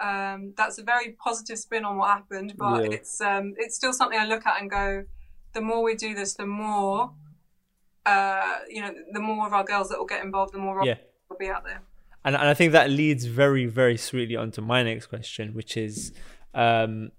um, 0.00 0.54
that's 0.56 0.78
a 0.78 0.82
very 0.82 1.12
positive 1.12 1.58
spin 1.58 1.84
on 1.84 1.96
what 1.96 2.08
happened. 2.10 2.54
But 2.56 2.84
Yeah. 2.84 2.96
it's 2.96 3.20
um, 3.20 3.54
it's 3.58 3.76
still 3.76 3.92
something 3.92 4.18
I 4.18 4.26
look 4.26 4.46
at 4.46 4.60
and 4.60 4.70
go, 4.70 5.04
the 5.52 5.60
more 5.60 5.82
we 5.82 5.94
do 5.94 6.14
this, 6.14 6.34
the 6.34 6.46
more 6.46 7.12
uh, 8.04 8.58
you 8.68 8.80
know, 8.80 8.94
the 9.12 9.20
more 9.20 9.46
of 9.48 9.52
our 9.52 9.64
girls 9.64 9.88
that 9.88 9.98
will 9.98 10.06
get 10.06 10.24
involved, 10.24 10.52
the 10.54 10.58
more 10.58 10.80
Yeah. 10.84 10.94
will 11.28 11.36
be 11.38 11.48
out 11.48 11.64
there. 11.64 11.82
and, 12.24 12.36
and 12.36 12.48
I 12.48 12.54
think 12.54 12.70
that 12.72 12.88
leads 12.90 13.24
very, 13.24 13.66
very 13.66 13.96
sweetly 13.96 14.36
onto 14.36 14.60
my 14.60 14.82
next 14.84 15.06
question, 15.06 15.54
which 15.54 15.76
is, 15.76 16.12
um, 16.54 17.10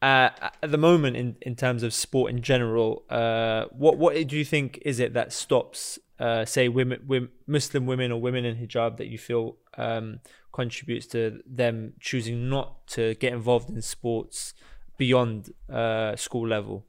uh, 0.00 0.30
at 0.62 0.70
the 0.70 0.78
moment, 0.78 1.16
in, 1.16 1.36
in 1.42 1.56
terms 1.56 1.82
of 1.82 1.92
sport 1.92 2.30
in 2.30 2.40
general, 2.40 3.04
uh, 3.10 3.66
what 3.70 3.98
what 3.98 4.14
do 4.28 4.36
you 4.36 4.44
think 4.46 4.78
is 4.82 4.98
it 4.98 5.12
that 5.12 5.32
stops, 5.32 5.98
uh, 6.18 6.44
say, 6.44 6.68
women, 6.68 7.02
women, 7.06 7.30
Muslim 7.46 7.86
women 7.86 8.12
or 8.12 8.20
women 8.20 8.44
in 8.44 8.56
hijab 8.56 8.96
that 8.96 9.06
you 9.06 9.18
feel 9.18 9.56
um, 9.76 10.20
contributes 10.52 11.06
to 11.06 11.40
them 11.46 11.92
choosing 12.00 12.48
not 12.48 12.86
to 12.88 13.14
get 13.16 13.32
involved 13.32 13.70
in 13.70 13.80
sports 13.82 14.54
beyond 14.96 15.52
uh, 15.72 16.16
school 16.16 16.46
level? 16.46 16.84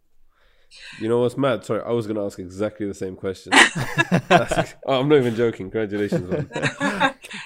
You 0.99 1.09
know 1.09 1.19
what's 1.21 1.37
mad? 1.37 1.65
Sorry, 1.65 1.81
I 1.81 1.91
was 1.91 2.05
going 2.05 2.17
to 2.17 2.23
ask 2.23 2.37
exactly 2.37 2.85
the 2.85 2.93
same 2.93 3.15
question. 3.15 3.53
Oh, 3.53 4.75
I'm 4.99 5.09
not 5.09 5.17
even 5.17 5.35
joking. 5.35 5.71
Congratulations, 5.71 6.29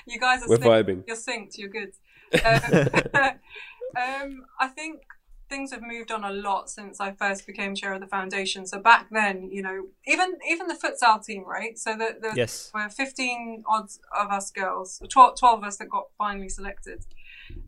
you 0.06 0.20
guys 0.20 0.44
are 0.44 0.50
We're 0.50 0.58
synced. 0.58 0.86
vibing. 0.86 1.04
You're 1.08 1.16
synced. 1.16 1.58
You're 1.58 1.70
good. 1.70 1.92
Um, 2.44 3.22
um, 4.02 4.46
I 4.60 4.68
think 4.68 5.02
things 5.54 5.72
have 5.72 5.84
moved 5.84 6.12
on 6.12 6.24
a 6.24 6.32
lot 6.32 6.68
since 6.68 7.00
I 7.00 7.12
first 7.12 7.46
became 7.46 7.76
chair 7.76 7.94
of 7.94 8.02
the 8.02 8.08
foundation. 8.08 8.66
So 8.66 8.80
back 8.80 9.06
then, 9.12 9.36
you 9.52 9.62
know, 9.62 9.78
even 10.08 10.30
even 10.50 10.66
the 10.68 10.74
futsal 10.84 11.24
team, 11.24 11.44
right? 11.46 11.78
So 11.78 11.90
the, 11.96 12.10
the 12.20 12.32
Yes. 12.36 12.72
were 12.74 12.90
15 12.90 13.64
odds 13.68 14.00
of 14.22 14.32
us 14.32 14.50
girls, 14.50 15.00
12, 15.10 15.38
12 15.40 15.60
of 15.60 15.64
us 15.70 15.78
that 15.78 15.90
got 15.90 16.06
finally 16.18 16.50
selected. 16.50 17.06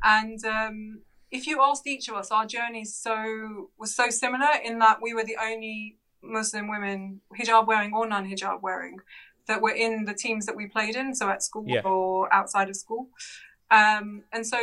And 0.03 0.43
um, 0.45 1.01
if 1.29 1.45
you 1.45 1.61
asked 1.61 1.85
each 1.85 2.07
of 2.09 2.15
us, 2.15 2.31
our 2.31 2.47
journey 2.47 2.85
so 2.85 3.69
was 3.77 3.95
so 3.95 4.09
similar 4.09 4.53
in 4.63 4.79
that 4.79 4.97
we 5.05 5.13
were 5.13 5.23
the 5.31 5.37
only 5.49 5.97
Muslim 6.23 6.67
women, 6.67 7.21
hijab 7.39 7.67
wearing 7.67 7.93
or 7.93 8.07
non 8.07 8.25
hijab 8.31 8.61
wearing, 8.63 8.97
that 9.47 9.61
were 9.61 9.77
in 9.85 10.05
the 10.05 10.13
teams 10.15 10.47
that 10.47 10.55
we 10.55 10.65
played 10.65 10.95
in, 10.95 11.13
so 11.13 11.29
at 11.29 11.43
school 11.43 11.65
Yeah. 11.67 11.81
or 11.85 12.33
outside 12.33 12.67
of 12.67 12.75
school. 12.75 13.09
Um, 13.69 14.23
and 14.33 14.43
so 14.53 14.59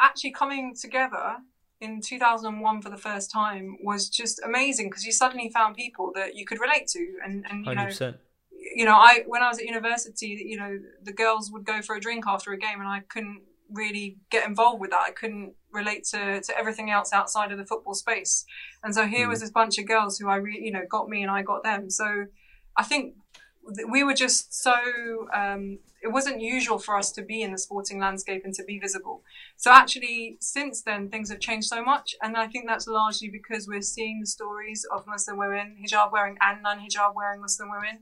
actually 0.00 0.32
coming 0.32 0.74
together 0.74 1.36
in 1.80 2.00
2001 2.00 2.82
for 2.82 2.90
the 2.90 2.96
first 2.96 3.30
time 3.30 3.76
was 3.82 4.08
just 4.08 4.40
amazing 4.44 4.88
because 4.88 5.04
you 5.04 5.12
suddenly 5.12 5.50
found 5.50 5.76
people 5.76 6.12
that 6.14 6.34
you 6.34 6.44
could 6.44 6.60
relate 6.60 6.86
to 6.88 7.14
and, 7.24 7.44
and 7.48 7.64
you 7.66 7.74
know 7.74 7.86
100%. 7.86 8.16
you 8.50 8.84
know, 8.84 8.96
I 8.96 9.22
when 9.26 9.42
I 9.42 9.48
was 9.48 9.58
at 9.58 9.64
university, 9.64 10.44
you 10.46 10.58
know, 10.58 10.78
the 11.02 11.12
girls 11.12 11.50
would 11.52 11.64
go 11.64 11.82
for 11.82 11.94
a 11.94 12.00
drink 12.00 12.24
after 12.26 12.52
a 12.52 12.58
game, 12.58 12.80
and 12.80 12.88
I 12.88 13.00
couldn't 13.08 13.42
really 13.70 14.18
get 14.30 14.46
involved 14.46 14.80
with 14.80 14.90
that. 14.90 15.04
I 15.06 15.10
couldn't 15.10 15.54
relate 15.70 16.04
to, 16.04 16.40
to 16.40 16.58
everything 16.58 16.90
else 16.90 17.12
outside 17.12 17.52
of 17.52 17.58
the 17.58 17.66
football 17.66 17.94
space. 17.94 18.44
And 18.82 18.94
so 18.94 19.06
here 19.06 19.24
hmm. 19.24 19.30
was 19.30 19.40
this 19.40 19.50
bunch 19.50 19.78
of 19.78 19.86
girls 19.86 20.18
who 20.18 20.28
I 20.28 20.36
really, 20.36 20.64
you 20.64 20.72
know, 20.72 20.84
got 20.88 21.08
me 21.08 21.22
and 21.22 21.30
I 21.30 21.42
got 21.42 21.62
them. 21.62 21.90
So 21.90 22.26
I 22.76 22.84
think 22.84 23.14
th- 23.14 23.27
we 23.90 24.04
were 24.04 24.14
just 24.14 24.54
so. 24.54 24.74
Um, 25.34 25.78
it 26.00 26.08
wasn't 26.12 26.40
usual 26.40 26.78
for 26.78 26.96
us 26.96 27.10
to 27.12 27.22
be 27.22 27.42
in 27.42 27.50
the 27.50 27.58
sporting 27.58 27.98
landscape 27.98 28.42
and 28.44 28.54
to 28.54 28.62
be 28.64 28.78
visible. 28.78 29.22
So 29.56 29.72
actually, 29.72 30.36
since 30.40 30.82
then, 30.82 31.08
things 31.08 31.28
have 31.30 31.40
changed 31.40 31.66
so 31.68 31.82
much, 31.82 32.14
and 32.22 32.36
I 32.36 32.46
think 32.46 32.66
that's 32.68 32.86
largely 32.86 33.28
because 33.28 33.66
we're 33.66 33.82
seeing 33.82 34.20
the 34.20 34.26
stories 34.26 34.86
of 34.92 35.06
Muslim 35.06 35.38
women, 35.38 35.76
hijab 35.84 36.12
wearing 36.12 36.36
and 36.40 36.62
non-hijab 36.62 37.14
wearing 37.16 37.40
Muslim 37.40 37.70
women, 37.70 38.00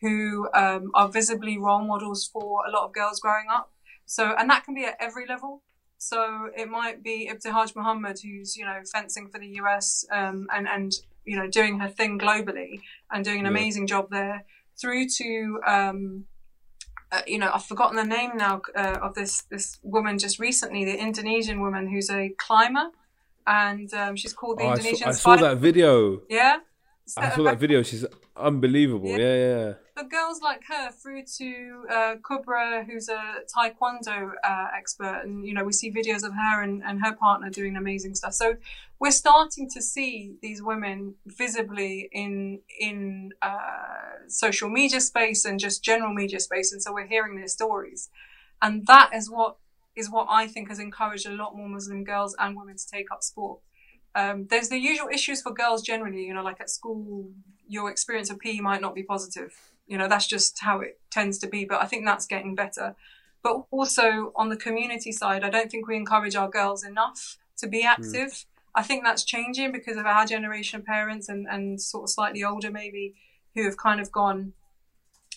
who 0.00 0.48
um, 0.54 0.90
are 0.94 1.08
visibly 1.08 1.58
role 1.58 1.84
models 1.84 2.28
for 2.32 2.62
a 2.66 2.70
lot 2.70 2.84
of 2.86 2.92
girls 2.94 3.20
growing 3.20 3.46
up. 3.50 3.70
So, 4.06 4.34
and 4.38 4.48
that 4.50 4.64
can 4.64 4.74
be 4.74 4.84
at 4.84 4.96
every 5.00 5.26
level. 5.26 5.62
So 5.98 6.50
it 6.56 6.68
might 6.68 7.02
be 7.02 7.30
Ibtihaj 7.32 7.74
Muhammad, 7.76 8.18
who's 8.22 8.56
you 8.56 8.64
know 8.64 8.80
fencing 8.92 9.28
for 9.28 9.38
the 9.38 9.48
US 9.62 10.04
um, 10.10 10.46
and 10.54 10.68
and 10.68 10.92
you 11.24 11.36
know 11.38 11.46
doing 11.48 11.78
her 11.80 11.88
thing 11.88 12.18
globally 12.18 12.80
and 13.10 13.24
doing 13.24 13.38
an 13.40 13.44
Yeah. 13.46 13.50
amazing 13.50 13.86
job 13.86 14.10
there. 14.10 14.44
Through 14.80 15.08
to 15.18 15.60
um, 15.66 16.24
uh, 17.12 17.22
you 17.26 17.38
know 17.38 17.50
I've 17.52 17.64
forgotten 17.64 17.96
the 17.96 18.04
name 18.04 18.36
now 18.36 18.62
uh, 18.74 18.98
of 19.02 19.14
this 19.14 19.42
this 19.42 19.78
woman 19.82 20.18
just 20.18 20.38
recently, 20.38 20.84
the 20.84 20.98
Indonesian 20.98 21.60
woman 21.60 21.88
who's 21.88 22.10
a 22.10 22.30
climber, 22.38 22.90
and 23.46 23.92
um, 23.94 24.16
she's 24.16 24.32
called 24.32 24.58
the 24.58 24.64
Oh, 24.64 24.68
I, 24.68 24.72
Indonesian 24.72 25.12
saw, 25.14 25.32
I 25.32 25.36
saw 25.36 25.42
that 25.48 25.58
video. 25.58 26.22
Yeah. 26.28 26.58
So, 27.06 27.20
I 27.20 27.30
saw 27.30 27.42
that 27.44 27.58
video. 27.58 27.82
She's 27.82 28.06
unbelievable. 28.34 29.10
Yeah. 29.10 29.18
Yeah, 29.18 29.34
yeah. 29.34 29.72
but 29.94 30.10
girls 30.10 30.40
like 30.40 30.62
her 30.68 30.90
through 30.90 31.24
to 31.36 31.84
uh, 31.90 32.14
Kubra, 32.22 32.86
who's 32.86 33.08
a 33.10 33.40
taekwondo 33.54 34.32
uh, 34.42 34.66
expert, 34.76 35.20
and 35.22 35.46
you 35.46 35.52
know 35.52 35.64
we 35.64 35.72
see 35.72 35.92
videos 35.92 36.24
of 36.24 36.32
her 36.32 36.62
and, 36.62 36.82
and 36.82 37.04
her 37.04 37.14
partner 37.14 37.50
doing 37.50 37.76
amazing 37.76 38.14
stuff. 38.14 38.32
So 38.32 38.56
we're 38.98 39.10
starting 39.10 39.68
to 39.70 39.82
see 39.82 40.36
these 40.40 40.62
women 40.62 41.16
visibly 41.26 42.08
in 42.10 42.60
in 42.80 43.32
uh, 43.42 44.26
social 44.28 44.70
media 44.70 45.00
space 45.00 45.44
and 45.44 45.60
just 45.60 45.84
general 45.84 46.14
media 46.14 46.40
space, 46.40 46.72
and 46.72 46.82
so 46.82 46.92
we're 46.92 47.06
hearing 47.06 47.36
their 47.36 47.48
stories, 47.48 48.08
and 48.62 48.86
that 48.86 49.10
is 49.14 49.30
what 49.30 49.58
is 49.94 50.10
what 50.10 50.26
I 50.30 50.46
think 50.46 50.68
has 50.68 50.78
encouraged 50.78 51.26
a 51.26 51.32
lot 51.32 51.54
more 51.54 51.68
Muslim 51.68 52.02
girls 52.02 52.34
and 52.38 52.56
women 52.56 52.76
to 52.76 52.86
take 52.90 53.10
up 53.12 53.22
sport. 53.22 53.60
Um, 54.14 54.46
there's 54.48 54.68
the 54.68 54.78
usual 54.78 55.08
issues 55.12 55.42
for 55.42 55.52
girls 55.52 55.82
generally, 55.82 56.24
you 56.24 56.34
know, 56.34 56.42
like 56.42 56.60
at 56.60 56.70
school, 56.70 57.30
your 57.68 57.90
experience 57.90 58.30
of 58.30 58.38
PE 58.38 58.60
might 58.60 58.80
not 58.80 58.94
be 58.94 59.02
positive. 59.02 59.54
You 59.86 59.98
know 59.98 60.08
that's 60.08 60.26
just 60.26 60.60
how 60.60 60.80
it 60.80 60.98
tends 61.10 61.38
to 61.38 61.46
be 61.46 61.64
but 61.66 61.82
i 61.82 61.86
think 61.86 62.04
that's 62.04 62.26
getting 62.26 62.54
better. 62.54 62.94
But 63.42 63.64
also 63.70 64.32
on 64.34 64.48
the 64.48 64.56
community 64.56 65.12
side 65.12 65.44
i 65.44 65.50
don't 65.50 65.70
think 65.70 65.86
we 65.86 65.96
encourage 65.96 66.36
our 66.36 66.48
girls 66.48 66.84
enough 66.84 67.36
to 67.58 67.66
be 67.66 67.82
active. 67.84 68.46
I 68.74 68.82
think 68.82 69.04
that's 69.04 69.22
changing 69.22 69.70
because 69.70 69.96
of 69.96 70.06
our 70.06 70.26
generation 70.26 70.80
of 70.80 70.86
parents 70.86 71.28
and, 71.28 71.46
and 71.48 71.80
sort 71.80 72.04
of 72.04 72.10
slightly 72.10 72.42
older 72.42 72.70
maybe 72.70 73.14
who 73.54 73.64
have 73.64 73.76
kind 73.76 74.00
of 74.00 74.10
gone 74.10 74.54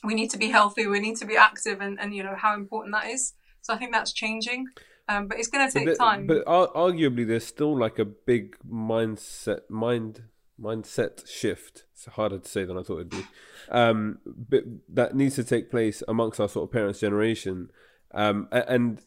we 0.04 0.16
need 0.16 0.30
to 0.32 0.38
be 0.38 0.50
healthy 0.50 0.88
we 0.88 1.00
need 1.00 1.18
to 1.18 1.26
be 1.26 1.38
active 1.38 1.82
and, 1.82 2.00
and 2.00 2.16
you 2.16 2.24
know 2.24 2.36
how 2.36 2.54
important 2.56 2.94
that 2.94 3.08
is. 3.08 3.34
So 3.62 3.74
i 3.74 3.78
think 3.78 3.92
that's 3.92 4.13
changing 4.13 4.68
um, 5.10 5.28
but 5.28 5.39
it's 5.39 5.48
going 5.48 5.67
to 5.67 5.74
take 5.74 5.88
the- 5.88 5.96
time 5.96 6.28
but 6.28 6.46
arguably, 6.46 7.28
there's 7.28 7.46
still 7.46 7.78
like 7.78 8.00
a 8.00 8.06
big 8.06 8.58
mindset 8.70 9.62
mind 9.70 10.24
mindset 10.60 11.28
shift. 11.28 11.86
It's 11.93 12.06
harder 12.06 12.39
to 12.39 12.48
say 12.48 12.65
than 12.65 12.78
I 12.78 12.82
thought 12.82 12.98
it'd 12.98 13.10
be. 13.10 13.26
Um, 13.70 14.20
but 14.26 14.63
that 14.89 15.15
needs 15.15 15.36
to 15.36 15.43
take 15.43 15.70
place 15.70 16.02
amongst 16.08 16.39
our 16.39 16.50
sort 16.50 16.67
of 16.67 16.74
parents' 16.74 17.00
generation, 17.00 17.70
um, 18.13 18.48
and 18.52 19.02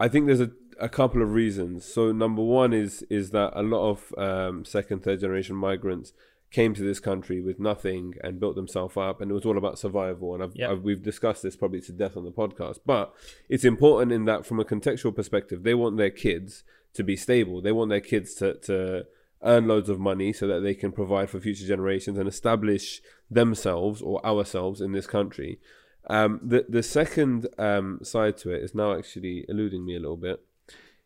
I 0.00 0.08
think 0.08 0.26
there's 0.26 0.40
a, 0.40 0.50
a 0.80 0.88
couple 0.88 1.22
of 1.22 1.32
reasons. 1.32 1.84
So 1.84 2.12
number 2.12 2.42
one 2.42 2.72
is 2.72 3.02
is 3.10 3.30
that 3.30 3.52
a 3.54 3.62
lot 3.62 3.90
of 3.90 4.14
um, 4.18 4.64
second, 4.64 5.02
third 5.02 5.20
generation 5.20 5.56
migrants 5.56 6.12
came 6.50 6.74
to 6.74 6.82
this 6.82 7.00
country 7.00 7.40
with 7.40 7.58
nothing 7.58 8.14
and 8.22 8.40
built 8.40 8.54
themselves 8.54 8.96
up, 8.96 9.20
and 9.20 9.30
it 9.30 9.34
was 9.34 9.44
all 9.44 9.58
about 9.58 9.78
survival. 9.78 10.34
And 10.34 10.42
I've, 10.42 10.54
Yep. 10.54 10.70
I've, 10.70 10.82
we've 10.82 11.02
discussed 11.02 11.42
this 11.42 11.56
probably 11.56 11.80
to 11.82 11.92
death 11.92 12.16
on 12.16 12.24
the 12.24 12.30
podcast, 12.32 12.78
but 12.86 13.14
it's 13.48 13.64
important 13.64 14.12
in 14.12 14.24
that 14.26 14.46
from 14.46 14.60
a 14.60 14.64
contextual 14.64 15.14
perspective, 15.14 15.62
they 15.62 15.74
want 15.74 15.96
their 15.96 16.10
kids 16.10 16.62
to 16.94 17.02
be 17.04 17.16
stable. 17.16 17.60
They 17.60 17.72
want 17.72 17.90
their 17.90 18.00
kids 18.00 18.34
to 18.34 18.54
to 18.54 19.06
earn 19.42 19.68
loads 19.68 19.88
of 19.88 20.00
money 20.00 20.32
so 20.32 20.46
that 20.46 20.60
they 20.60 20.74
can 20.74 20.90
provide 20.92 21.28
for 21.28 21.38
future 21.40 21.66
generations 21.66 22.18
and 22.18 22.26
establish 22.28 23.02
themselves 23.30 24.00
or 24.00 24.24
ourselves 24.24 24.80
in 24.80 24.92
this 24.92 25.06
country. 25.06 25.58
Um, 26.08 26.40
the 26.42 26.64
the 26.68 26.82
second 26.82 27.48
um, 27.58 28.00
side 28.02 28.36
to 28.38 28.50
it 28.50 28.62
is 28.62 28.74
now 28.74 28.96
actually 28.96 29.44
eluding 29.48 29.84
me 29.84 29.96
a 29.96 30.00
little 30.00 30.16
bit. 30.16 30.40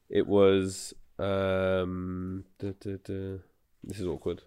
It 0.09 0.26
was 0.26 0.94
um, 1.18 2.44
duh, 2.59 2.72
duh, 2.81 2.98
duh. 3.03 3.38
this 3.83 3.98
is 4.00 4.07
awkward. 4.07 4.42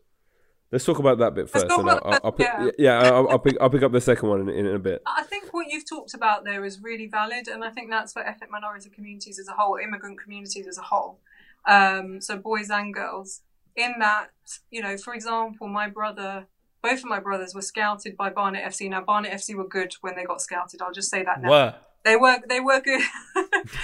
Let's 0.73 0.85
talk 0.85 0.97
about 0.97 1.19
that 1.19 1.35
bit 1.35 1.41
Let's 1.41 1.51
first, 1.51 1.67
talk 1.67 1.81
and 1.81 1.89
I'll, 1.91 2.01
I'll, 2.03 2.19
I'll 2.23 2.31
pick. 2.31 2.47
that, 2.47 2.73
Yeah, 2.79 2.99
I'll, 2.99 3.29
I'll 3.29 3.37
pick. 3.37 3.55
I'll 3.61 3.69
pick 3.69 3.83
up 3.83 3.91
the 3.91 4.01
second 4.01 4.27
one 4.27 4.49
in, 4.49 4.49
in 4.49 4.65
a 4.65 4.79
bit. 4.79 5.03
I 5.05 5.21
think 5.21 5.53
what 5.53 5.67
you've 5.69 5.87
talked 5.87 6.15
about 6.15 6.45
there 6.45 6.65
is 6.65 6.81
really 6.81 7.05
valid, 7.05 7.47
and 7.47 7.63
I 7.63 7.69
think 7.69 7.91
that's 7.91 8.11
for 8.11 8.25
ethnic 8.25 8.49
minority 8.49 8.89
communities 8.89 9.37
as 9.37 9.47
a 9.47 9.51
whole, 9.51 9.77
immigrant 9.77 10.19
communities 10.19 10.65
as 10.65 10.79
a 10.79 10.81
whole. 10.81 11.19
Um, 11.67 12.19
so 12.21 12.37
boys 12.37 12.71
and 12.71 12.91
girls. 12.91 13.41
In 13.75 13.93
that, 13.99 14.29
you 14.71 14.81
know, 14.81 14.97
for 14.97 15.13
example, 15.13 15.67
my 15.67 15.87
brother, 15.87 16.47
both 16.81 16.99
of 16.99 17.05
my 17.05 17.19
brothers 17.19 17.53
were 17.53 17.61
scouted 17.61 18.17
by 18.17 18.31
Barnet 18.31 18.63
FC. 18.65 18.89
Now, 18.89 19.01
Barnet 19.01 19.31
FC 19.31 19.53
were 19.53 19.67
good 19.67 19.93
when 20.01 20.15
they 20.15 20.23
got 20.23 20.41
scouted. 20.41 20.81
I'll 20.81 20.91
just 20.91 21.11
say 21.11 21.23
that 21.23 21.41
now. 21.41 21.49
Were 21.49 21.75
They 22.03 22.17
were, 22.17 22.37
they 22.47 22.59
were 22.59 22.81
good. 22.81 23.01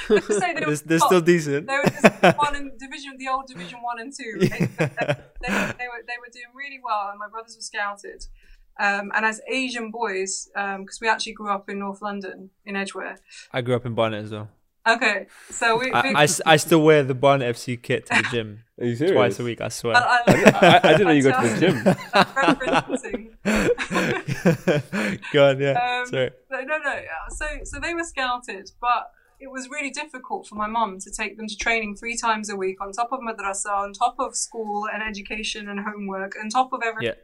Let's 0.10 0.27
just 0.27 0.39
say 0.39 0.53
they 0.53 0.60
were 0.65 0.75
they're, 0.75 0.75
they're 0.86 0.99
still 0.99 1.21
decent. 1.21 1.67
They 1.67 1.77
were 1.77 1.89
just 1.89 2.38
one 2.38 2.55
in 2.55 2.71
division, 2.77 3.17
the 3.17 3.29
old 3.29 3.47
division 3.47 3.79
one 3.82 3.99
and 3.99 4.13
two. 4.13 4.38
They, 4.39 4.47
they, 4.47 4.67
they, 4.77 5.47
they 5.47 5.88
were 5.88 6.03
they 6.05 6.17
were 6.19 6.29
doing 6.32 6.51
really 6.53 6.79
well, 6.84 7.10
and 7.12 7.19
my 7.19 7.29
brothers 7.29 7.55
were 7.55 7.62
scouted. 7.62 8.25
Um, 8.79 9.12
and 9.13 9.25
as 9.25 9.41
Asian 9.49 9.91
boys, 9.91 10.49
because 10.53 10.99
we 11.01 11.08
actually 11.10 11.34
grew 11.34 11.49
up 11.49 11.69
in 11.69 11.79
North 11.79 12.01
London 12.01 12.49
in 12.65 12.75
Edgware. 12.75 13.17
I 13.51 13.62
grew 13.62 13.75
up 13.75 13.86
in 13.86 13.93
Barnet 13.93 14.23
as 14.23 14.32
well. 14.32 14.49
Okay, 14.88 15.28
so 15.52 15.78
we. 15.78 15.88
we 15.88 15.92
I, 15.92 16.02
I, 16.12 16.24
s- 16.24 16.42
I 16.46 16.58
still 16.58 16.82
wear 16.82 17.04
the 17.04 17.13
Barnet 17.13 17.56
FC 17.56 17.80
kit 17.82 18.06
to 18.08 18.15
the 18.15 18.28
gym 18.32 18.63
Are 18.80 18.86
you 18.86 18.96
serious? 18.96 19.13
twice 19.15 19.39
a 19.39 19.44
week. 19.44 19.62
I 19.62 19.68
swear. 19.70 19.96
I, 19.96 20.00
I, 20.00 20.24
I, 20.28 20.80
I 20.84 20.92
didn't 20.94 21.08
know 21.08 21.13
you 21.13 21.24
go 21.24 21.32
to 21.32 21.48
the 21.48 21.60
gym. 21.60 21.76
referencing. 21.84 23.26
Go 25.34 25.50
on, 25.50 25.60
yeah. 25.60 25.72
Um, 26.02 26.06
Sorry. 26.08 26.32
No, 26.52 26.62
no, 26.62 26.78
no. 26.78 27.02
So, 27.30 27.46
so 27.63 27.80
they 27.80 27.94
were 27.94 28.04
scouted, 28.04 28.72
but 28.82 29.12
it 29.39 29.50
was 29.52 29.70
really 29.70 29.89
difficult 29.92 30.48
for 30.48 30.56
my 30.56 30.68
mum 30.68 31.00
to 31.00 31.12
take 31.12 31.38
them 31.38 31.48
to 31.48 31.56
training 31.58 31.96
three 31.96 32.18
times 32.18 32.50
a 32.50 32.56
week, 32.56 32.82
on 32.82 32.92
top 32.92 33.12
of 33.12 33.20
madrasa, 33.20 33.70
on 33.72 33.94
top 33.94 34.15
of 34.20 34.36
school 34.36 34.88
and 34.94 35.02
education 35.04 35.70
and 35.70 35.80
homework, 35.80 36.34
on 36.42 36.50
top 36.50 36.74
of 36.74 36.82
everything 36.84 37.15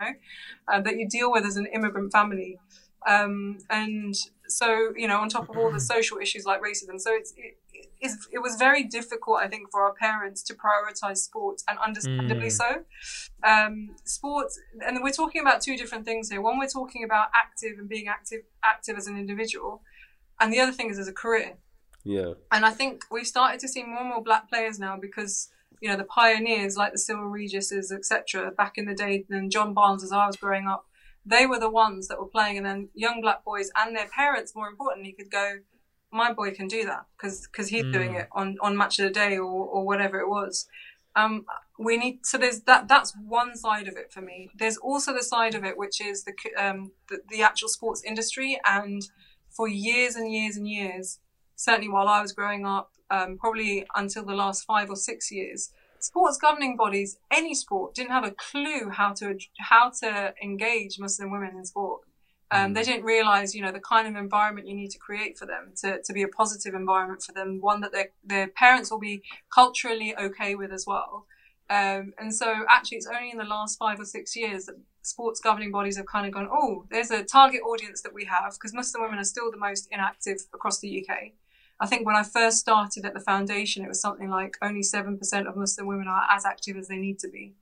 Yeah. 0.00 0.06
you 0.08 0.12
know, 0.12 0.74
uh, 0.74 0.80
that 0.82 0.96
you 0.98 1.08
deal 1.08 1.30
with 1.32 1.44
as 1.44 1.56
an 1.56 1.66
immigrant 1.66 2.12
family. 2.12 2.58
Um, 3.06 3.58
and 3.68 4.14
so, 4.52 4.92
you 4.96 5.08
know, 5.08 5.18
on 5.18 5.28
top 5.28 5.48
of 5.48 5.56
all 5.56 5.70
the 5.72 5.80
social 5.80 6.18
issues 6.18 6.44
like 6.44 6.60
racism, 6.62 7.00
so 7.00 7.12
it's, 7.12 7.32
it, 7.36 7.58
it's, 8.00 8.28
it 8.32 8.38
was 8.38 8.56
very 8.56 8.84
difficult, 8.84 9.38
I 9.38 9.48
think, 9.48 9.70
for 9.70 9.82
our 9.82 9.94
parents 9.94 10.42
to 10.44 10.54
prioritize 10.54 11.18
sports, 11.18 11.64
and 11.68 11.78
understandably 11.78 12.48
Mm. 12.48 12.52
so. 12.52 12.84
Um, 13.44 13.96
sports, 14.04 14.58
and 14.86 15.02
we're 15.02 15.12
talking 15.12 15.40
about 15.40 15.60
two 15.62 15.76
different 15.76 16.04
things 16.04 16.30
here. 16.30 16.40
One, 16.40 16.58
we're 16.58 16.66
talking 16.66 17.04
about 17.04 17.28
active 17.34 17.78
and 17.78 17.88
being 17.88 18.08
active, 18.08 18.42
active 18.64 18.96
as 18.96 19.06
an 19.06 19.16
individual, 19.16 19.82
and 20.40 20.52
the 20.52 20.60
other 20.60 20.72
thing 20.72 20.90
is 20.90 20.98
as 20.98 21.08
a 21.08 21.12
career. 21.12 21.54
Yeah. 22.04 22.32
And 22.50 22.64
I 22.66 22.70
think 22.70 23.04
we've 23.10 23.26
started 23.26 23.60
to 23.60 23.68
see 23.68 23.84
more 23.84 24.00
and 24.00 24.08
more 24.08 24.22
black 24.22 24.48
players 24.48 24.78
now 24.78 24.96
because 24.96 25.50
you 25.80 25.88
know 25.88 25.96
the 25.96 26.04
pioneers 26.04 26.76
like 26.76 26.92
the 26.92 26.98
Cyril 26.98 27.28
Regises, 27.28 27.92
etc. 27.92 28.50
Back 28.50 28.76
in 28.76 28.86
the 28.86 28.94
day, 28.94 29.24
and 29.30 29.50
John 29.50 29.72
Barnes, 29.74 30.02
as 30.02 30.12
I 30.12 30.26
was 30.26 30.36
growing 30.36 30.66
up, 30.66 30.86
they 31.24 31.46
were 31.46 31.58
the 31.58 31.70
ones 31.70 32.08
that 32.08 32.18
were 32.18 32.26
playing, 32.26 32.56
and 32.56 32.66
then 32.66 32.88
young 32.94 33.20
black 33.20 33.44
boys 33.44 33.70
and 33.76 33.96
their 33.96 34.08
parents, 34.08 34.54
more 34.54 34.68
importantly, 34.68 35.12
could 35.12 35.30
go, 35.30 35.60
"My 36.10 36.32
boy 36.32 36.52
can 36.52 36.66
do 36.68 36.84
that 36.84 37.06
because 37.16 37.46
because 37.46 37.68
he's 37.68 37.84
doing 37.92 38.12
Mm. 38.12 38.20
it 38.20 38.28
on 38.32 38.56
on 38.60 38.76
match 38.76 38.98
of 38.98 39.04
the 39.06 39.10
day 39.12 39.38
or 39.38 39.66
or 39.74 39.84
whatever 39.86 40.18
it 40.18 40.28
was." 40.28 40.66
Um, 41.14 41.44
we 41.78 41.96
need 41.96 42.24
so 42.24 42.38
there's 42.38 42.62
that 42.62 42.88
that's 42.88 43.14
one 43.16 43.54
side 43.56 43.86
of 43.88 43.96
it 43.96 44.12
for 44.12 44.22
me. 44.22 44.50
There's 44.54 44.78
also 44.78 45.12
the 45.12 45.22
side 45.22 45.54
of 45.54 45.62
it 45.64 45.76
which 45.76 46.00
is 46.00 46.24
the 46.24 46.34
um 46.56 46.92
the, 47.08 47.20
the 47.28 47.42
actual 47.42 47.68
sports 47.68 48.02
industry, 48.04 48.60
and 48.64 49.02
for 49.50 49.68
years 49.68 50.16
and 50.16 50.32
years 50.32 50.56
and 50.56 50.66
years, 50.68 51.20
certainly 51.54 51.88
while 51.88 52.08
I 52.08 52.22
was 52.22 52.32
growing 52.32 52.64
up, 52.66 52.90
um, 53.10 53.36
probably 53.38 53.86
until 53.94 54.24
the 54.24 54.34
last 54.34 54.64
five 54.64 54.88
or 54.90 54.96
six 54.96 55.30
years, 55.30 55.70
sports 56.02 56.38
governing 56.38 56.76
bodies, 56.76 57.18
any 57.30 57.54
sport, 57.54 57.94
didn't 57.94 58.10
have 58.10 58.24
a 58.24 58.32
clue 58.32 58.90
how 58.90 59.12
to 59.14 59.38
how 59.58 59.90
to 60.02 60.34
engage 60.42 60.98
Muslim 60.98 61.30
women 61.30 61.56
in 61.56 61.64
sport. 61.64 62.02
Um, 62.50 62.74
They 62.74 62.82
didn't 62.82 63.04
realize, 63.04 63.54
you 63.54 63.62
know, 63.62 63.72
the 63.72 63.80
kind 63.80 64.06
of 64.06 64.14
environment 64.14 64.68
you 64.68 64.74
need 64.74 64.90
to 64.90 64.98
create 64.98 65.38
for 65.38 65.46
them 65.46 65.72
to, 65.80 66.02
to 66.02 66.12
be 66.12 66.22
a 66.22 66.28
positive 66.28 66.74
environment 66.74 67.22
for 67.22 67.32
them, 67.32 67.60
one 67.62 67.80
that 67.80 67.92
their 67.92 68.10
their 68.22 68.48
parents 68.48 68.90
will 68.90 68.98
be 69.00 69.22
culturally 69.54 70.14
okay 70.26 70.54
with 70.54 70.70
as 70.70 70.84
well. 70.86 71.26
Um, 71.70 72.12
and 72.18 72.34
so, 72.34 72.66
actually, 72.68 72.98
it's 72.98 73.06
only 73.06 73.30
in 73.30 73.38
the 73.38 73.44
last 73.44 73.78
five 73.78 73.98
or 73.98 74.04
six 74.04 74.36
years 74.36 74.66
that 74.66 74.76
sports 75.00 75.40
governing 75.40 75.72
bodies 75.72 75.96
have 75.96 76.06
kind 76.06 76.26
of 76.26 76.32
gone, 76.32 76.48
oh, 76.52 76.84
there's 76.90 77.10
a 77.10 77.24
target 77.24 77.62
audience 77.62 78.02
that 78.02 78.12
we 78.12 78.26
have 78.26 78.52
because 78.52 78.74
Muslim 78.74 79.02
women 79.04 79.18
are 79.18 79.24
still 79.24 79.50
the 79.50 79.56
most 79.56 79.88
inactive 79.90 80.38
across 80.52 80.80
the 80.80 80.90
UK. 81.00 81.32
I 81.82 81.86
think 81.86 82.06
when 82.06 82.14
I 82.14 82.22
first 82.22 82.58
started 82.58 83.04
at 83.04 83.12
the 83.12 83.20
foundation, 83.20 83.84
it 83.84 83.88
was 83.88 84.00
something 84.00 84.30
like 84.30 84.56
only 84.62 84.82
7% 84.82 85.48
of 85.48 85.56
Muslim 85.56 85.86
women 85.88 86.06
are 86.06 86.26
as 86.30 86.44
active 86.44 86.76
as 86.76 86.86
they 86.86 86.96
need 86.96 87.18
to 87.20 87.28
be. 87.28 87.54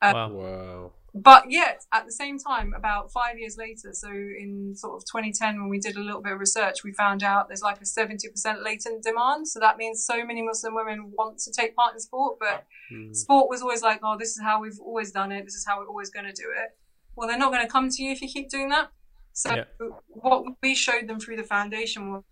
Uh, 0.00 0.12
Wow. 0.14 0.28
Wow. 0.30 0.92
But 1.12 1.50
yet, 1.50 1.84
at 1.92 2.06
the 2.06 2.12
same 2.12 2.38
time, 2.38 2.72
about 2.74 3.10
five 3.12 3.36
years 3.36 3.56
later, 3.58 3.92
so 3.92 4.08
in 4.08 4.74
sort 4.76 4.94
of 4.96 5.04
2010, 5.04 5.60
when 5.60 5.68
we 5.68 5.80
did 5.80 5.96
a 5.96 6.00
little 6.00 6.22
bit 6.22 6.32
of 6.32 6.38
research, 6.38 6.84
we 6.84 6.92
found 6.92 7.22
out 7.24 7.48
there's 7.48 7.62
like 7.62 7.80
a 7.80 7.84
70% 7.84 8.62
latent 8.64 9.02
demand. 9.02 9.48
So 9.48 9.58
that 9.60 9.76
means 9.76 10.04
so 10.04 10.24
many 10.24 10.40
Muslim 10.40 10.74
women 10.74 11.12
want 11.18 11.38
to 11.40 11.52
take 11.52 11.74
part 11.76 11.92
in 11.94 12.00
sport, 12.00 12.38
but 12.40 12.64
Mm. 12.92 13.14
sport 13.14 13.48
was 13.50 13.60
always 13.60 13.82
like, 13.82 14.00
oh, 14.02 14.16
this 14.18 14.30
is 14.36 14.42
how 14.42 14.60
we've 14.62 14.80
always 14.80 15.10
done 15.12 15.32
it. 15.32 15.44
This 15.44 15.54
is 15.54 15.66
how 15.66 15.78
we're 15.80 15.86
always 15.88 16.10
going 16.10 16.26
to 16.26 16.32
do 16.32 16.48
it. 16.62 16.70
Well, 17.14 17.28
they're 17.28 17.38
not 17.44 17.52
going 17.52 17.66
to 17.66 17.70
come 17.70 17.88
to 17.90 18.02
you 18.02 18.10
if 18.12 18.22
you 18.22 18.28
keep 18.28 18.48
doing 18.48 18.68
that. 18.70 18.88
So 19.32 19.54
Yeah. 19.54 19.64
what 20.08 20.44
we 20.62 20.74
showed 20.74 21.06
them 21.08 21.18
through 21.20 21.36
the 21.36 21.44
foundation 21.56 22.22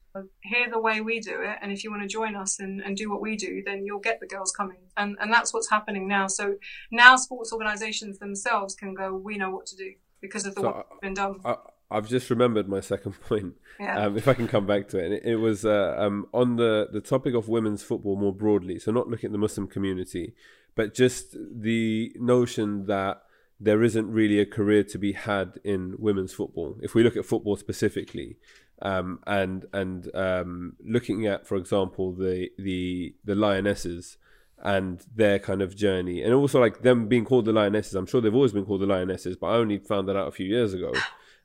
hear 0.40 0.70
the 0.70 0.80
way 0.80 1.00
we 1.00 1.20
do 1.20 1.40
it, 1.42 1.58
and 1.60 1.72
if 1.72 1.84
you 1.84 1.90
want 1.90 2.02
to 2.02 2.08
join 2.08 2.36
us 2.36 2.58
and, 2.58 2.80
and 2.80 2.96
do 2.96 3.10
what 3.10 3.20
we 3.20 3.36
do, 3.36 3.62
then 3.64 3.84
you'll 3.84 4.00
get 4.00 4.20
the 4.20 4.26
girls 4.26 4.52
coming. 4.52 4.78
And 4.96 5.16
and 5.20 5.32
that's 5.32 5.52
what's 5.52 5.70
happening 5.70 6.08
now. 6.08 6.26
So 6.26 6.56
now 6.90 7.16
sports 7.16 7.52
organisations 7.52 8.18
themselves 8.18 8.74
can 8.74 8.94
go, 8.94 9.14
we 9.14 9.36
know 9.36 9.50
what 9.50 9.66
to 9.66 9.76
do 9.76 9.94
because 10.20 10.46
of 10.46 10.54
the 10.54 10.60
so 10.62 10.66
work 10.68 10.86
that's 10.88 11.00
been 11.00 11.14
done. 11.14 11.36
I, 11.44 11.56
I've 11.90 12.08
just 12.08 12.28
remembered 12.30 12.68
my 12.68 12.80
second 12.80 13.20
point. 13.20 13.54
Yeah. 13.80 14.06
Um, 14.06 14.16
if 14.16 14.28
I 14.28 14.34
can 14.34 14.48
come 14.48 14.66
back 14.66 14.88
to 14.88 14.98
it, 14.98 15.04
and 15.04 15.14
it, 15.14 15.22
it 15.24 15.36
was 15.36 15.64
uh, 15.64 15.94
um, 15.98 16.26
on 16.32 16.56
the 16.56 16.88
the 16.92 17.00
topic 17.00 17.34
of 17.34 17.48
women's 17.48 17.82
football 17.82 18.16
more 18.16 18.34
broadly. 18.34 18.78
So 18.78 18.90
not 18.92 19.08
looking 19.08 19.28
at 19.28 19.32
the 19.32 19.38
Muslim 19.38 19.68
community, 19.68 20.34
but 20.74 20.94
just 20.94 21.36
the 21.38 22.12
notion 22.16 22.86
that 22.86 23.22
there 23.60 23.82
isn't 23.82 24.10
really 24.10 24.38
a 24.38 24.46
career 24.46 24.84
to 24.84 24.98
be 24.98 25.12
had 25.12 25.58
in 25.64 25.96
women's 25.98 26.32
football. 26.32 26.78
If 26.80 26.94
we 26.94 27.02
look 27.02 27.16
at 27.16 27.24
football 27.24 27.56
specifically, 27.56 28.36
um, 28.82 29.20
and 29.26 29.66
and 29.72 30.14
um, 30.14 30.76
looking 30.84 31.26
at, 31.26 31.46
for 31.46 31.56
example, 31.56 32.12
the 32.12 32.50
the 32.58 33.14
the 33.24 33.34
lionesses 33.34 34.18
and 34.62 35.04
their 35.14 35.38
kind 35.38 35.62
of 35.62 35.76
journey, 35.76 36.22
and 36.22 36.34
also 36.34 36.60
like 36.60 36.82
them 36.82 37.08
being 37.08 37.24
called 37.24 37.44
the 37.44 37.52
lionesses. 37.52 37.94
I'm 37.94 38.06
sure 38.06 38.20
they've 38.20 38.34
always 38.34 38.52
been 38.52 38.66
called 38.66 38.80
the 38.80 38.86
lionesses, 38.86 39.36
but 39.36 39.48
I 39.48 39.56
only 39.56 39.78
found 39.78 40.08
that 40.08 40.16
out 40.16 40.28
a 40.28 40.32
few 40.32 40.46
years 40.46 40.74
ago. 40.74 40.92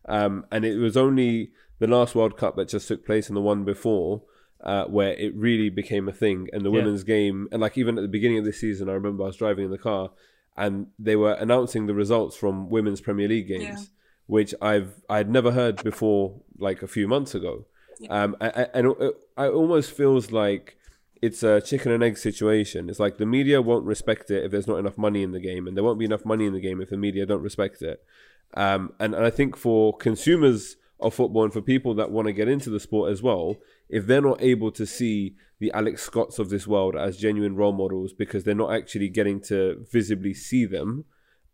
Um, 0.06 0.46
and 0.52 0.66
it 0.66 0.78
was 0.78 0.98
only 0.98 1.52
the 1.80 1.88
last 1.88 2.16
World 2.16 2.38
Cup 2.38 2.56
that 2.56 2.70
just 2.70 2.88
took 2.88 3.06
place 3.06 3.28
and 3.28 3.38
the 3.38 3.42
one 3.42 3.64
before 3.64 4.24
uh, 4.64 4.86
where 4.86 5.14
it 5.14 5.36
really 5.36 5.70
became 5.70 6.08
a 6.08 6.14
thing. 6.14 6.48
And 6.54 6.66
the 6.66 6.72
yeah. 6.72 6.80
women's 6.80 7.04
game, 7.04 7.48
and 7.52 7.62
like 7.62 7.78
even 7.78 7.98
at 7.98 8.02
the 8.02 8.08
beginning 8.08 8.40
of 8.40 8.46
this 8.46 8.60
season, 8.60 8.90
I 8.90 8.94
remember 8.94 9.24
I 9.24 9.28
was 9.28 9.38
driving 9.38 9.66
in 9.66 9.72
the 9.72 9.78
car 9.78 10.12
and 10.56 10.88
they 11.00 11.16
were 11.16 11.34
announcing 11.34 11.88
the 11.88 11.94
results 11.94 12.36
from 12.36 12.70
women's 12.70 13.02
Premier 13.02 13.28
League 13.28 13.48
games, 13.48 13.64
yeah. 13.64 13.86
Which 14.28 14.54
I've 14.62 15.02
I'd 15.10 15.30
never 15.30 15.52
heard 15.52 15.84
before, 15.84 16.42
like 16.58 16.82
a 16.82 16.88
few 16.88 17.08
months 17.08 17.36
ago. 17.36 17.66
Yeah. 18.00 18.24
Um, 18.24 18.36
and, 18.42 18.88
it, 18.88 19.16
it 19.38 19.54
almost 19.54 19.92
feels 19.92 20.32
like 20.32 20.78
it's 21.22 21.44
a 21.44 21.62
chicken 21.62 21.92
and 21.92 22.04
egg 22.04 22.18
situation. 22.18 22.90
It's 22.90 23.00
like 23.00 23.18
the 23.18 23.26
media 23.26 23.62
won't 23.62 23.86
respect 23.86 24.30
it 24.30 24.44
if 24.44 24.52
there's 24.52 24.68
not 24.68 24.78
enough 24.78 24.98
money 24.98 25.24
in 25.24 25.32
the 25.32 25.40
game, 25.40 25.68
and 25.68 25.78
there 25.78 25.84
won't 25.84 26.00
be 26.00 26.06
enough 26.06 26.26
money 26.26 26.46
in 26.46 26.54
the 26.54 26.60
game 26.60 26.82
if 26.82 26.90
the 26.90 26.98
media 26.98 27.26
don't 27.26 27.42
respect 27.42 27.82
it. 27.82 28.04
Um, 28.56 28.94
and, 29.00 29.16
and 29.16 29.26
I 29.26 29.30
think 29.30 29.56
for 29.56 29.96
consumers 29.96 30.76
of 31.00 31.14
football 31.14 31.44
and 31.44 31.54
for 31.54 31.62
people 31.62 31.94
that 31.96 32.12
want 32.12 32.28
to 32.28 32.34
get 32.34 32.48
into 32.48 32.70
the 32.70 32.80
sport 32.80 33.12
as 33.12 33.22
well, 33.22 33.58
if 33.90 34.06
they're 34.06 34.22
not 34.22 34.42
able 34.42 34.72
to 34.72 34.86
see 34.86 35.36
the 35.60 35.72
Alex 35.74 36.04
Scotts 36.04 36.40
of 36.40 36.50
this 36.50 36.68
world 36.68 36.96
as 36.96 37.18
genuine 37.18 37.56
role 37.56 37.74
models 37.74 38.14
because 38.14 38.44
they're 38.44 38.56
not 38.56 38.74
actually 38.74 39.10
getting 39.10 39.40
to 39.42 39.86
visibly 39.92 40.34
see 40.34 40.66
them, 40.66 41.06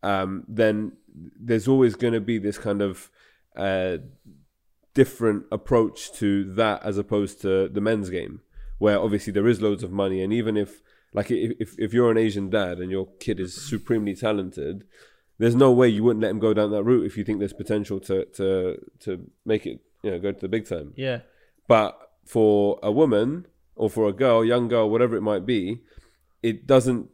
um, 0.04 0.44
then 0.48 0.94
there's 1.14 1.68
always 1.68 1.96
going 1.96 2.14
to 2.14 2.22
be 2.22 2.38
this 2.38 2.58
kind 2.58 2.82
of 2.82 3.10
uh, 3.56 3.98
different 4.94 5.46
approach 5.52 6.12
to 6.14 6.44
that 6.56 6.84
as 6.84 6.98
opposed 6.98 7.42
to 7.42 7.70
the 7.70 7.82
men's 7.82 8.10
game, 8.10 8.42
where 8.78 9.00
obviously 9.00 9.34
there 9.34 9.48
is 9.48 9.62
loads 9.62 9.84
of 9.84 9.92
money, 9.92 10.22
and 10.22 10.34
even 10.34 10.58
if 10.58 10.82
like 11.14 11.32
if 11.32 11.76
if 11.78 11.94
you're 11.94 12.12
an 12.12 12.18
Asian 12.18 12.50
dad 12.50 12.80
and 12.80 12.92
your 12.92 13.08
kid 13.20 13.40
is 13.40 13.54
supremely 13.54 14.16
talented, 14.16 14.86
there's 15.38 15.56
no 15.56 15.72
way 15.72 15.88
you 15.88 16.04
wouldn't 16.04 16.22
let 16.22 16.32
him 16.32 16.40
go 16.40 16.54
down 16.54 16.72
that 16.72 16.84
route 16.84 17.06
if 17.06 17.18
you 17.18 17.24
think 17.24 17.40
there's 17.40 17.54
potential 17.54 18.00
to 18.02 18.26
to 18.26 18.78
to 19.00 19.30
make 19.46 19.66
it 19.66 19.82
you 20.04 20.12
know 20.12 20.20
go 20.20 20.32
to 20.32 20.40
the 20.40 20.48
big 20.48 20.68
time. 20.68 20.94
Yeah. 20.96 21.22
But 21.68 21.98
for 22.26 22.80
a 22.84 22.92
woman 22.92 23.48
or 23.76 23.90
for 23.90 24.08
a 24.08 24.14
girl, 24.14 24.44
young 24.44 24.68
girl, 24.68 24.90
whatever 24.90 25.16
it 25.16 25.22
might 25.22 25.46
be, 25.46 25.82
it 26.44 26.68
doesn't 26.68 27.10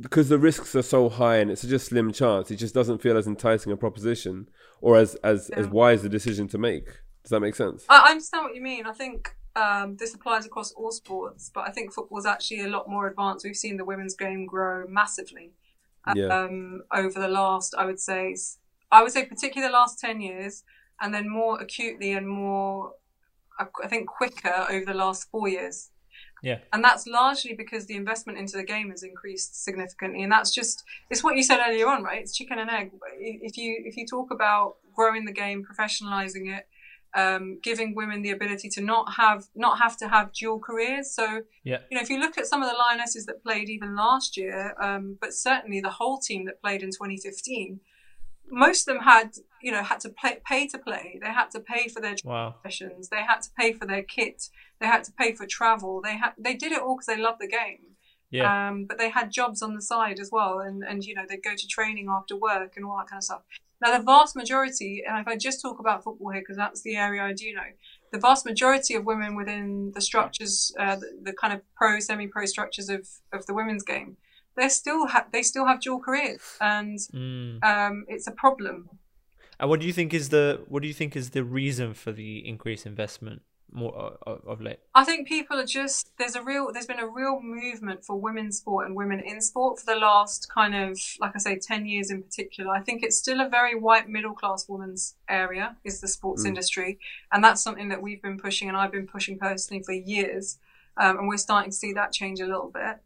because 0.00 0.28
the 0.28 0.38
risks 0.38 0.74
are 0.74 0.82
so 0.82 1.08
high 1.08 1.36
and 1.36 1.50
it's 1.50 1.62
such 1.62 1.70
a 1.70 1.78
slim 1.78 2.12
chance. 2.12 2.50
It 2.50 2.56
just 2.56 2.74
doesn't 2.74 3.02
feel 3.02 3.16
as 3.16 3.26
enticing 3.26 3.72
a 3.72 3.76
proposition 3.76 4.48
or 4.80 4.96
as 4.96 5.14
as 5.16 5.50
yeah. 5.50 5.60
as 5.60 5.68
wise 5.68 6.04
a 6.04 6.08
decision 6.08 6.48
to 6.48 6.58
make. 6.58 6.86
Does 7.22 7.30
that 7.30 7.40
make 7.40 7.54
sense? 7.54 7.84
I 7.88 8.10
understand 8.10 8.44
what 8.44 8.54
you 8.54 8.62
mean. 8.62 8.86
I 8.86 8.92
think 8.92 9.36
um, 9.56 9.96
this 9.96 10.14
applies 10.14 10.46
across 10.46 10.72
all 10.72 10.90
sports, 10.90 11.50
but 11.52 11.68
I 11.68 11.70
think 11.70 11.92
football 11.92 12.18
is 12.18 12.26
actually 12.26 12.62
a 12.62 12.68
lot 12.68 12.88
more 12.88 13.08
advanced. 13.08 13.44
We've 13.44 13.56
seen 13.56 13.76
the 13.76 13.84
women's 13.84 14.14
game 14.14 14.46
grow 14.46 14.86
massively 14.88 15.52
yeah. 16.14 16.26
um, 16.26 16.82
over 16.92 17.20
the 17.20 17.28
last, 17.28 17.74
I 17.76 17.84
would 17.84 18.00
say, 18.00 18.36
I 18.90 19.02
would 19.02 19.12
say 19.12 19.26
particularly 19.26 19.70
the 19.70 19.76
last 19.76 19.98
10 19.98 20.20
years, 20.20 20.64
and 21.00 21.12
then 21.14 21.28
more 21.28 21.60
acutely 21.60 22.12
and 22.12 22.28
more, 22.28 22.92
I 23.58 23.88
think, 23.88 24.08
quicker 24.08 24.66
over 24.70 24.84
the 24.84 24.94
last 24.94 25.30
four 25.30 25.48
years. 25.48 25.90
Yeah. 26.42 26.58
And 26.72 26.82
that's 26.82 27.06
largely 27.06 27.54
because 27.54 27.86
the 27.86 27.96
investment 27.96 28.38
into 28.38 28.56
the 28.56 28.64
game 28.64 28.90
has 28.90 29.02
increased 29.02 29.62
significantly. 29.62 30.22
And 30.22 30.32
that's 30.32 30.50
just, 30.50 30.84
it's 31.10 31.22
what 31.22 31.36
you 31.36 31.42
said 31.42 31.60
earlier 31.66 31.86
on, 31.88 32.02
right? 32.02 32.20
It's 32.20 32.36
chicken 32.36 32.58
and 32.58 32.70
egg. 32.70 32.92
If 33.18 33.56
you, 33.56 33.82
if 33.84 33.96
you 33.96 34.06
talk 34.06 34.30
about 34.30 34.76
growing 34.94 35.24
the 35.24 35.32
game, 35.32 35.64
professionalizing 35.64 36.56
it, 36.56 36.66
um, 37.14 37.58
giving 37.62 37.94
women 37.94 38.22
the 38.22 38.30
ability 38.30 38.68
to 38.70 38.80
not 38.80 39.14
have 39.16 39.46
not 39.54 39.78
have 39.78 39.96
to 39.98 40.08
have 40.08 40.32
dual 40.32 40.60
careers. 40.60 41.12
So, 41.12 41.42
yeah. 41.64 41.78
you 41.90 41.96
know, 41.96 42.02
if 42.02 42.08
you 42.08 42.20
look 42.20 42.38
at 42.38 42.46
some 42.46 42.62
of 42.62 42.70
the 42.70 42.76
lionesses 42.76 43.26
that 43.26 43.42
played 43.42 43.68
even 43.68 43.96
last 43.96 44.36
year, 44.36 44.74
um, 44.80 45.18
but 45.20 45.34
certainly 45.34 45.80
the 45.80 45.90
whole 45.90 46.18
team 46.18 46.44
that 46.46 46.62
played 46.62 46.82
in 46.82 46.90
2015, 46.90 47.80
most 48.50 48.88
of 48.88 48.94
them 48.94 49.04
had 49.04 49.32
you 49.62 49.72
know 49.72 49.82
had 49.82 50.00
to 50.00 50.10
pay, 50.10 50.38
pay 50.46 50.66
to 50.68 50.78
play. 50.78 51.18
They 51.22 51.28
had 51.28 51.50
to 51.52 51.60
pay 51.60 51.88
for 51.88 52.00
their 52.00 52.16
wow. 52.24 52.54
sessions. 52.62 53.08
They 53.08 53.22
had 53.22 53.40
to 53.42 53.50
pay 53.58 53.72
for 53.72 53.86
their 53.86 54.02
kit. 54.02 54.48
They 54.80 54.86
had 54.86 55.04
to 55.04 55.12
pay 55.12 55.34
for 55.34 55.46
travel. 55.46 56.00
They 56.02 56.16
had 56.16 56.32
they 56.38 56.54
did 56.54 56.72
it 56.72 56.82
all 56.82 56.96
because 56.96 57.06
they 57.06 57.20
loved 57.20 57.40
the 57.40 57.48
game. 57.48 57.96
Yeah. 58.30 58.68
Um, 58.68 58.84
but 58.84 58.96
they 58.96 59.10
had 59.10 59.32
jobs 59.32 59.60
on 59.60 59.74
the 59.74 59.82
side 59.82 60.20
as 60.20 60.30
well, 60.30 60.60
and 60.60 60.84
and 60.84 61.04
you 61.04 61.14
know 61.14 61.24
they'd 61.28 61.42
go 61.42 61.54
to 61.56 61.66
training 61.66 62.08
after 62.08 62.36
work 62.36 62.76
and 62.76 62.84
all 62.84 62.96
that 62.98 63.08
kind 63.08 63.18
of 63.18 63.24
stuff. 63.24 63.42
Now, 63.80 63.96
the 63.96 64.04
vast 64.04 64.36
majority, 64.36 65.02
and 65.08 65.18
if 65.18 65.26
I 65.26 65.36
just 65.36 65.62
talk 65.62 65.78
about 65.78 66.04
football 66.04 66.30
here, 66.30 66.42
because 66.42 66.56
that's 66.56 66.82
the 66.82 66.96
area 66.96 67.22
I 67.22 67.32
do 67.32 67.54
know, 67.54 67.62
the 68.12 68.18
vast 68.18 68.44
majority 68.44 68.94
of 68.94 69.06
women 69.06 69.34
within 69.34 69.92
the 69.94 70.02
structures, 70.02 70.72
uh, 70.78 70.96
the, 70.96 71.18
the, 71.22 71.32
kind 71.32 71.54
of 71.54 71.62
pro, 71.74 71.98
semi-pro 71.98 72.44
structures 72.44 72.90
of, 72.90 73.08
of 73.32 73.46
the 73.46 73.54
women's 73.54 73.82
game, 73.82 74.18
they 74.60 74.68
still 74.68 75.06
have 75.06 75.26
they 75.32 75.42
still 75.42 75.66
have 75.66 75.80
dual 75.80 76.00
careers, 76.00 76.40
and 76.60 76.98
mm. 76.98 77.64
um, 77.64 78.04
it's 78.08 78.26
a 78.26 78.32
problem. 78.32 78.88
And 79.58 79.68
what 79.68 79.80
do 79.80 79.86
you 79.86 79.92
think 79.92 80.14
is 80.14 80.28
the 80.28 80.62
what 80.68 80.82
do 80.82 80.88
you 80.88 80.94
think 80.94 81.16
is 81.16 81.30
the 81.30 81.44
reason 81.44 81.94
for 81.94 82.12
the 82.12 82.46
increased 82.46 82.86
investment? 82.86 83.42
more 83.72 84.16
uh, 84.26 84.30
of 84.46 84.60
late? 84.60 84.78
I 84.94 85.04
think 85.04 85.28
people 85.28 85.58
are 85.58 85.66
just 85.66 86.10
there's 86.18 86.34
a 86.34 86.42
real 86.42 86.72
there's 86.72 86.86
been 86.86 86.98
a 86.98 87.06
real 87.06 87.40
movement 87.40 88.04
for 88.04 88.16
women's 88.16 88.58
sport 88.58 88.86
and 88.86 88.96
women 88.96 89.20
in 89.20 89.40
sport 89.40 89.78
for 89.78 89.86
the 89.86 89.98
last 89.98 90.48
kind 90.52 90.74
of 90.74 90.98
like 91.20 91.32
I 91.34 91.38
say 91.38 91.58
ten 91.58 91.86
years 91.86 92.10
in 92.10 92.22
particular. 92.22 92.72
I 92.72 92.80
think 92.80 93.02
it's 93.02 93.18
still 93.18 93.40
a 93.40 93.48
very 93.48 93.78
white 93.78 94.08
middle 94.08 94.34
class 94.34 94.68
woman's 94.68 95.14
area 95.28 95.76
is 95.84 96.00
the 96.00 96.08
sports 96.08 96.44
mm. 96.44 96.48
industry, 96.48 96.98
and 97.32 97.42
that's 97.42 97.62
something 97.62 97.88
that 97.88 98.02
we've 98.02 98.22
been 98.22 98.38
pushing 98.38 98.68
and 98.68 98.76
I've 98.76 98.92
been 98.92 99.06
pushing 99.06 99.38
personally 99.38 99.82
for 99.82 99.92
years, 99.92 100.58
um, 100.96 101.18
and 101.18 101.28
we're 101.28 101.36
starting 101.36 101.70
to 101.70 101.76
see 101.76 101.92
that 101.94 102.12
change 102.12 102.40
a 102.40 102.46
little 102.46 102.70
bit. 102.72 102.96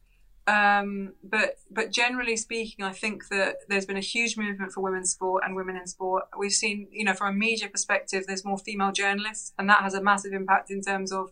Um, 0.47 1.15
but 1.23 1.59
but 1.71 1.91
generally 1.91 2.37
speaking, 2.37 2.85
I 2.85 2.93
think 2.93 3.29
that 3.29 3.57
there's 3.69 3.87
been 3.87 3.97
a 3.97 4.01
huge 4.01 4.37
movement 4.37 4.73
for 4.73 4.83
women's 4.83 5.11
sport 5.11 5.43
and 5.45 5.57
women 5.57 5.77
in 5.77 5.87
sport. 5.87 6.25
We've 6.39 6.53
seen, 6.53 6.89
you 6.91 7.05
know, 7.05 7.15
from 7.15 7.35
a 7.35 7.39
media 7.39 7.69
perspective, 7.69 8.25
there's 8.27 8.45
more 8.45 8.59
female 8.59 8.93
journalists, 8.93 9.53
and 9.59 9.69
that 9.71 9.81
has 9.81 9.95
a 9.95 10.03
massive 10.03 10.33
impact 10.33 10.71
in 10.71 10.83
terms 10.83 11.13
of 11.13 11.31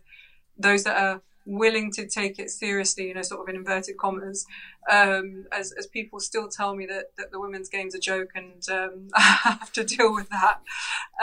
those 0.57 0.83
that 0.83 0.97
are 0.97 1.21
willing 1.45 1.91
to 1.91 2.07
take 2.07 2.39
it 2.39 2.49
seriously, 2.49 3.07
you 3.07 3.13
know, 3.13 3.21
sort 3.21 3.41
of 3.41 3.49
in 3.49 3.55
inverted 3.55 3.97
commas, 3.97 4.45
um, 4.89 5.45
as, 5.51 5.73
as 5.73 5.87
people 5.87 6.19
still 6.19 6.47
tell 6.47 6.75
me 6.75 6.85
that, 6.85 7.07
that 7.17 7.31
the 7.31 7.39
women's 7.39 7.69
game's 7.69 7.95
a 7.95 7.99
joke 7.99 8.31
and 8.35 8.63
um, 8.69 9.07
I 9.15 9.57
have 9.59 9.71
to 9.73 9.83
deal 9.83 10.13
with 10.13 10.29
that. 10.29 10.61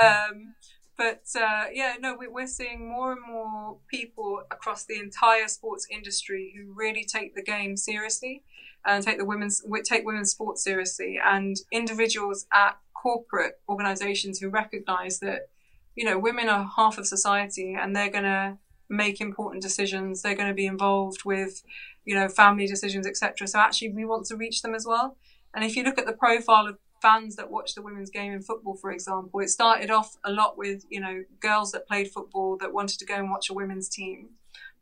Um, 0.01 0.55
but 1.01 1.23
uh, 1.35 1.65
yeah, 1.73 1.95
no, 1.99 2.15
we're 2.31 2.47
seeing 2.47 2.87
more 2.87 3.13
and 3.13 3.23
more 3.27 3.79
people 3.89 4.43
across 4.51 4.85
the 4.85 4.99
entire 4.99 5.49
sports 5.49 5.87
industry 5.91 6.53
who 6.55 6.75
really 6.75 7.07
take 7.07 7.35
the 7.35 7.43
game 7.43 7.75
seriously 7.79 8.43
and 8.85 9.03
take 9.03 9.17
the 9.17 9.25
women's 9.25 9.63
take 9.83 10.05
women's 10.05 10.31
sports 10.31 10.63
seriously, 10.63 11.19
and 11.25 11.57
individuals 11.73 12.47
at 12.53 12.77
corporate 12.93 13.61
organisations 13.67 14.41
who 14.41 14.51
recognise 14.51 15.21
that 15.21 15.49
you 15.97 16.05
know 16.05 16.19
women 16.19 16.51
are 16.51 16.71
half 16.77 16.99
of 16.99 17.07
society 17.07 17.75
and 17.81 17.97
they're 17.97 18.11
going 18.11 18.25
to 18.25 18.59
make 18.91 19.23
important 19.23 19.63
decisions. 19.63 20.21
They're 20.21 20.35
going 20.35 20.49
to 20.49 20.55
be 20.55 20.67
involved 20.67 21.25
with 21.25 21.63
you 22.05 22.15
know 22.15 22.29
family 22.29 22.67
decisions, 22.67 23.07
etc. 23.07 23.49
So 23.49 23.59
actually, 23.59 23.93
we 23.93 24.05
want 24.05 24.27
to 24.27 24.37
reach 24.37 24.61
them 24.61 24.75
as 24.75 24.85
well. 24.85 25.17
And 25.55 25.65
if 25.65 25.77
you 25.77 25.83
look 25.83 25.99
at 25.99 26.05
the 26.05 26.13
profile 26.13 26.67
of 26.67 26.79
fans 27.01 27.37
that 27.37 27.51
watch 27.51 27.75
the 27.75 27.83
women's 27.83 28.11
game 28.11 28.33
in 28.33 28.43
football, 28.43 28.77
for 28.77 28.91
example. 28.93 29.41
It 29.41 29.49
started 29.49 29.91
off 29.91 30.17
a 30.25 30.31
lot 30.31 30.57
with, 30.57 30.85
you 30.91 31.01
know, 31.01 31.25
girls 31.41 31.73
that 31.73 31.89
played 31.89 32.11
football 32.11 32.57
that 32.59 32.73
wanted 32.73 32.99
to 32.99 33.07
go 33.07 33.15
and 33.15 33.31
watch 33.31 33.51
a 33.51 33.55
women's 33.55 33.89
team. 33.89 34.31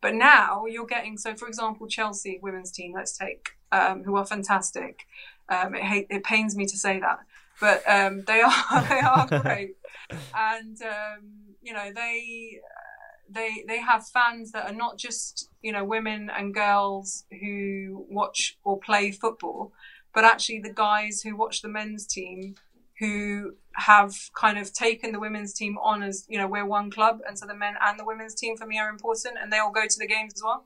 But 0.00 0.14
now 0.14 0.66
you're 0.66 0.86
getting, 0.86 1.18
so 1.18 1.34
for 1.34 1.48
example, 1.48 1.88
Chelsea 1.88 2.38
women's 2.42 2.70
team, 2.70 2.92
let's 2.94 3.16
take, 3.16 3.50
um, 3.72 4.04
who 4.04 4.16
are 4.16 4.26
fantastic. 4.26 5.06
Um, 5.48 5.74
it, 5.74 5.82
hate, 5.82 6.06
it 6.10 6.24
pains 6.24 6.56
me 6.56 6.66
to 6.66 6.76
say 6.76 7.00
that, 7.00 7.20
but 7.60 7.82
um, 7.88 8.22
they 8.26 8.40
are 8.40 8.82
they 8.88 9.00
are 9.00 9.26
great, 9.42 9.76
and 10.34 10.80
um, 10.82 11.30
you 11.62 11.72
know 11.72 11.90
they 11.94 12.60
they 13.30 13.64
they 13.66 13.80
have 13.80 14.06
fans 14.06 14.52
that 14.52 14.70
are 14.70 14.74
not 14.74 14.98
just 14.98 15.50
you 15.62 15.72
know 15.72 15.84
women 15.84 16.30
and 16.30 16.54
girls 16.54 17.24
who 17.40 18.06
watch 18.10 18.58
or 18.62 18.78
play 18.78 19.10
football, 19.10 19.72
but 20.14 20.24
actually 20.24 20.60
the 20.60 20.72
guys 20.72 21.22
who 21.22 21.36
watch 21.36 21.62
the 21.62 21.68
men's 21.68 22.06
team 22.06 22.54
who 22.98 23.52
have 23.76 24.14
kind 24.34 24.58
of 24.58 24.72
taken 24.72 25.12
the 25.12 25.20
women's 25.20 25.52
team 25.52 25.78
on 25.78 26.02
as 26.02 26.26
you 26.28 26.36
know 26.36 26.48
we're 26.48 26.66
one 26.66 26.90
club, 26.90 27.20
and 27.26 27.38
so 27.38 27.46
the 27.46 27.54
men 27.54 27.74
and 27.80 27.98
the 27.98 28.04
women's 28.04 28.34
team 28.34 28.56
for 28.56 28.66
me 28.66 28.78
are 28.78 28.88
important, 28.88 29.36
and 29.40 29.52
they 29.52 29.58
all 29.58 29.70
go 29.70 29.86
to 29.86 29.98
the 29.98 30.06
games 30.06 30.34
as 30.34 30.42
well. 30.42 30.64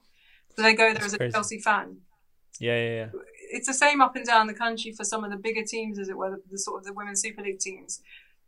So 0.57 0.62
they 0.62 0.74
go 0.74 0.84
there 0.84 0.95
That's 0.95 1.07
as 1.07 1.14
a 1.14 1.18
crazy. 1.18 1.32
Chelsea 1.32 1.59
fan. 1.59 1.99
Yeah, 2.59 2.76
yeah, 2.76 2.95
yeah. 2.95 3.09
It's 3.51 3.66
the 3.66 3.74
same 3.74 4.01
up 4.01 4.16
and 4.16 4.26
down 4.26 4.47
the 4.47 4.55
country 4.55 4.93
for 4.93 5.05
some 5.05 5.24
of 5.24 5.30
the 5.30 5.36
bigger 5.36 5.62
teams, 5.62 5.99
as 5.99 6.09
it 6.09 6.16
were, 6.16 6.30
the, 6.30 6.43
the 6.51 6.59
sort 6.59 6.80
of 6.80 6.84
the 6.84 6.93
women's 6.93 7.20
Super 7.20 7.43
League 7.43 7.59
teams. 7.59 8.01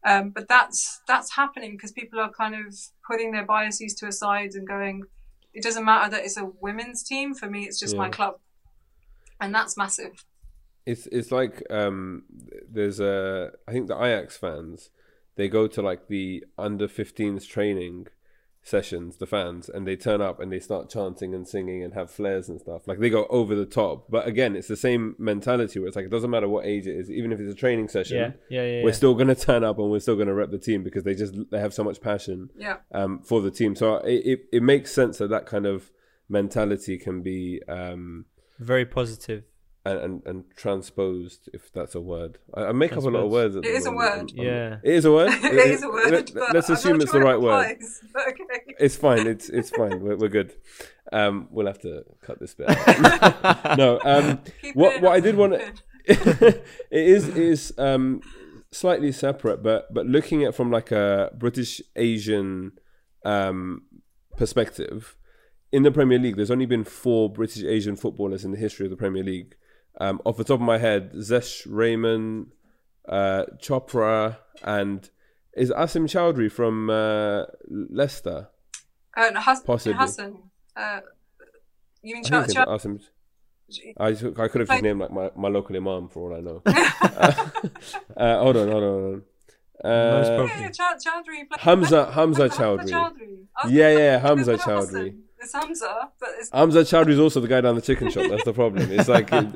Um, 0.07 0.31
but 0.31 0.49
that's 0.49 1.01
that's 1.09 1.35
happening 1.35 1.73
because 1.73 1.93
people 1.93 2.21
are 2.21 2.31
kind 2.31 2.55
of 2.55 2.75
putting 3.07 3.33
their 3.33 3.45
biases 3.45 3.95
to 3.95 4.07
a 4.07 4.13
side 4.13 4.55
and 4.55 4.67
going, 4.67 5.05
it 5.53 5.63
doesn't 5.63 5.85
matter 5.85 6.11
that 6.11 6.25
it's 6.25 6.37
a 6.37 6.51
women's 6.61 7.03
team. 7.03 7.35
For 7.35 7.49
me, 7.49 7.65
it's 7.65 7.79
just 7.79 7.97
my 7.97 8.09
club, 8.09 8.39
and 9.41 9.55
that's 9.55 9.77
massive. 9.77 10.25
It's 10.87 11.07
it's 11.07 11.33
like 11.33 11.63
um, 11.71 12.25
there's 12.71 13.01
a 13.01 13.53
I 13.67 13.73
think 13.73 13.89
the 13.89 13.97
Ajax 13.97 14.37
fans 14.37 14.91
they 15.37 15.49
go 15.49 15.67
to 15.67 15.83
like 15.83 16.09
the 16.09 16.45
under 16.59 16.87
15s 16.87 17.47
training 17.47 18.07
sessions, 18.63 19.19
the 19.19 19.27
fans, 19.27 19.69
and 19.69 19.87
they 19.87 19.95
turn 19.95 20.23
up 20.23 20.41
and 20.41 20.51
they 20.51 20.59
start 20.59 20.89
chanting 20.89 21.35
and 21.35 21.47
singing 21.47 21.83
and 21.83 21.93
have 21.93 22.11
flares 22.11 22.49
and 22.49 22.61
stuff. 22.61 22.89
Like 22.89 22.99
they 22.99 23.11
go 23.11 23.27
over 23.27 23.55
the 23.55 23.67
top. 23.67 24.07
But 24.09 24.27
again, 24.27 24.57
it's 24.57 24.69
the 24.69 24.77
same 24.77 25.15
mentality 25.19 25.79
where 25.79 25.89
it's 25.89 25.97
like 25.97 26.07
it 26.07 26.11
doesn't 26.11 26.31
matter 26.31 26.49
what 26.49 26.65
age 26.65 26.87
it 26.87 26.97
is, 26.97 27.11
even 27.11 27.31
if 27.31 27.41
it's 27.41 27.53
a 27.53 27.57
training 27.57 27.89
session. 27.89 28.17
Yeah, 28.17 28.33
yeah, 28.49 28.67
yeah. 28.67 28.83
We're 28.83 28.89
yeah. 28.89 28.95
still 28.95 29.15
gonna 29.15 29.35
turn 29.35 29.63
up 29.65 29.79
and 29.79 29.91
we're 29.91 30.01
still 30.01 30.17
gonna 30.17 30.35
rep 30.35 30.51
the 30.51 30.59
team 30.59 30.83
because 30.83 31.05
they 31.05 31.15
just 31.15 31.35
they 31.51 31.61
have 31.61 31.75
so 31.75 31.85
much 31.85 32.01
passion 32.01 32.51
Yeah, 32.57 32.79
um, 32.93 33.21
for 33.23 33.41
the 33.41 33.51
team. 33.51 33.77
So 33.77 33.97
it, 33.97 34.27
it, 34.27 34.41
it 34.53 34.63
makes 34.63 34.91
sense 34.93 35.19
that 35.19 35.29
that 35.29 35.47
kind 35.47 35.67
of 35.67 35.91
mentality 36.29 36.97
can 36.97 37.23
be 37.23 37.61
um, 37.69 38.25
Very 38.59 38.87
positive. 38.87 39.45
And, 39.85 39.99
and, 39.99 40.23
and 40.27 40.45
transposed, 40.57 41.49
if 41.53 41.71
that's 41.73 41.95
a 41.95 42.01
word. 42.01 42.39
I, 42.55 42.65
I 42.67 42.73
make 42.73 42.93
up 42.97 43.05
a 43.05 43.09
lot 43.09 43.25
of 43.25 43.31
words. 43.31 43.55
At 43.57 43.65
It 43.65 43.69
the 43.73 43.77
is 43.77 43.87
a 43.87 43.93
word. 43.93 44.05
I'm- 44.13 44.19
I'm- 44.21 44.47
Yeah. 44.47 44.77
it 44.83 44.95
is 44.95 45.05
a 45.05 45.13
word. 45.13 45.29
it 45.43 45.53
is 45.55 45.83
a 45.83 45.89
word. 45.91 46.11
Let, 46.11 46.35
but 46.35 46.57
us 46.57 46.69
I'm 46.71 46.75
assume 46.77 47.01
it's 47.01 47.13
the 47.13 47.19
it 47.21 47.25
right 47.25 47.41
word. 47.41 47.51
applies, 47.73 48.01
but 48.13 48.23
okay. 48.29 48.75
It's 48.81 48.97
fine. 48.97 49.27
It's 49.27 49.49
it's 49.51 49.71
fine. 49.71 50.01
We're, 50.01 50.17
we're 50.17 50.29
good. 50.29 50.55
Um, 51.13 51.49
we'll 51.51 51.67
have 51.67 51.81
to 51.81 52.05
cut 52.23 52.41
this 52.41 52.55
bit. 52.55 52.69
out. 52.71 53.77
no. 53.79 54.01
Um, 54.05 54.41
what 54.75 55.03
what 55.03 55.13
I 55.13 55.21
did 55.21 55.37
want 55.37 55.53
to 55.55 55.73
it 56.07 56.65
is 56.91 57.29
it 57.29 57.37
is 57.37 57.73
um 57.79 58.21
slightly 58.73 59.13
separate, 59.13 59.63
but 59.63 59.93
but 59.93 60.07
looking 60.07 60.45
at 60.45 60.55
from 60.55 60.71
like 60.71 60.91
a 60.93 61.31
British 61.39 61.83
Asian 61.97 62.73
um 63.25 63.83
perspective 64.37 65.17
in 65.73 65.83
the 65.83 65.91
Premier 65.91 66.19
League, 66.19 66.37
there's 66.37 66.51
only 66.51 66.67
been 66.67 66.85
four 66.85 67.31
British 67.33 67.63
Asian 67.65 67.97
footballers 67.97 68.45
in 68.45 68.51
the 68.53 68.59
history 68.59 68.87
of 68.87 68.91
the 68.91 68.97
Premier 68.97 69.23
League. 69.23 69.57
Um, 70.01 70.21
off 70.25 70.37
the 70.37 70.45
top 70.45 70.55
of 70.61 70.61
my 70.67 70.79
head, 70.79 71.13
Zesh 71.15 71.67
Rehman, 71.69 72.47
uh, 73.09 73.45
Chopra, 73.63 74.39
and 74.63 75.09
is 75.57 75.71
Asim 75.71 76.05
Chowdhury 76.09 76.51
from 76.51 76.91
uh, 76.91 77.45
Leicester. 77.69 78.49
Uh, 79.17 79.31
no, 79.33 79.41
Hass- 79.41 79.63
Possibly. 79.63 79.97
Hassan. 79.97 80.39
Uh, 80.77 81.01
you 82.03 82.15
mean 82.17 82.25
I 82.27 82.29
Ch- 82.29 82.31
think 82.31 82.45
it's 82.47 82.55
Ch- 82.55 82.57
Asim. 82.57 83.01
I, 83.99 84.13
just- 84.13 84.39
I 84.39 84.49
could 84.49 84.61
have 84.63 84.69
just 84.69 84.83
named 84.83 85.01
like 85.01 85.13
my, 85.13 85.31
my 85.37 85.49
local 85.49 85.77
imam 85.77 86.09
for 86.09 86.33
all 86.33 86.37
I 86.37 86.41
know. 86.41 86.63
uh, 88.17 88.39
hold 88.43 88.57
on, 88.57 88.69
hold 88.69 88.83
on, 88.85 88.91
hold 88.91 89.15
on. 89.15 89.23
Most 89.85 90.29
Uh, 90.31 90.37
probably. 90.37 90.47
Yeah, 90.55 90.61
yeah, 90.61 90.71
Chow- 90.71 90.97
Chowdhury. 90.97 91.59
Hamza 91.61 92.13
Hamza 92.13 92.43
Hamza 92.43 92.49
Chowdhury. 92.49 92.91
Chowdhury. 92.91 93.47
Yeah, 93.69 93.91
yeah, 93.99 94.19
Hamza 94.19 94.53
it's 94.55 94.67
not 94.67 94.85
Chowdhury. 94.85 95.17
It's 95.45 95.53
Hamza, 95.53 96.11
but 96.19 96.29
it's 96.39 96.51
Hamza 96.51 96.81
Chowdhury 96.81 97.11
is 97.11 97.19
also 97.21 97.41
the 97.41 97.49
guy 97.49 97.61
down 97.61 97.75
the 97.75 97.83
chicken 97.83 98.11
shop. 98.11 98.29
That's 98.31 98.45
the 98.45 98.53
problem. 98.53 98.91
It's 98.91 99.09
like, 99.09 99.33
um, 99.33 99.53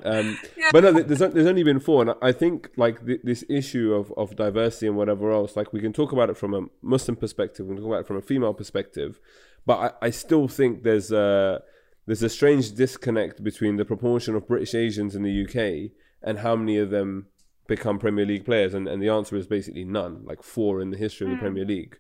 Yeah. 0.57 0.71
but 0.73 0.85
no, 0.85 0.93
there's 0.93 1.19
there's 1.19 1.47
only 1.47 1.63
been 1.63 1.81
four, 1.81 2.03
and 2.03 2.15
I 2.23 2.33
think 2.33 2.71
like 2.77 3.05
th- 3.07 3.21
this 3.25 3.45
issue 3.49 3.95
of, 3.95 4.13
of 4.17 4.37
diversity 4.37 4.87
and 4.87 4.97
whatever 4.97 5.33
else, 5.33 5.57
like 5.57 5.73
we 5.73 5.81
can 5.81 5.93
talk 5.93 6.13
about 6.13 6.31
it 6.31 6.37
from 6.37 6.55
a 6.55 6.63
Muslim 6.83 7.17
perspective, 7.17 7.67
we 7.67 7.75
can 7.75 7.83
talk 7.83 7.91
about 7.93 8.01
it 8.01 8.07
from 8.07 8.17
a 8.19 8.23
female 8.23 8.55
perspective, 8.55 9.19
but 9.67 9.97
I, 10.03 10.07
I 10.07 10.11
still 10.11 10.47
think 10.49 10.83
there's 10.83 11.11
a 11.11 11.63
there's 12.07 12.23
a 12.23 12.29
strange 12.29 12.73
disconnect 12.75 13.43
between 13.45 13.77
the 13.77 13.85
proportion 13.85 14.35
of 14.35 14.47
British 14.49 14.75
Asians 14.75 15.15
in 15.15 15.23
the 15.23 15.45
UK 15.45 15.93
and 16.23 16.39
how 16.41 16.57
many 16.57 16.79
of 16.79 16.91
them 16.91 17.27
become 17.67 17.99
Premier 17.99 18.25
League 18.25 18.45
players, 18.47 18.73
and, 18.75 18.89
and 18.89 19.03
the 19.03 19.11
answer 19.11 19.37
is 19.37 19.47
basically 19.47 19.85
none, 19.85 20.23
like 20.25 20.43
four 20.43 20.81
in 20.81 20.91
the 20.91 20.97
history 20.97 21.27
of 21.27 21.33
the 21.33 21.39
Premier 21.39 21.67
League. 21.67 21.99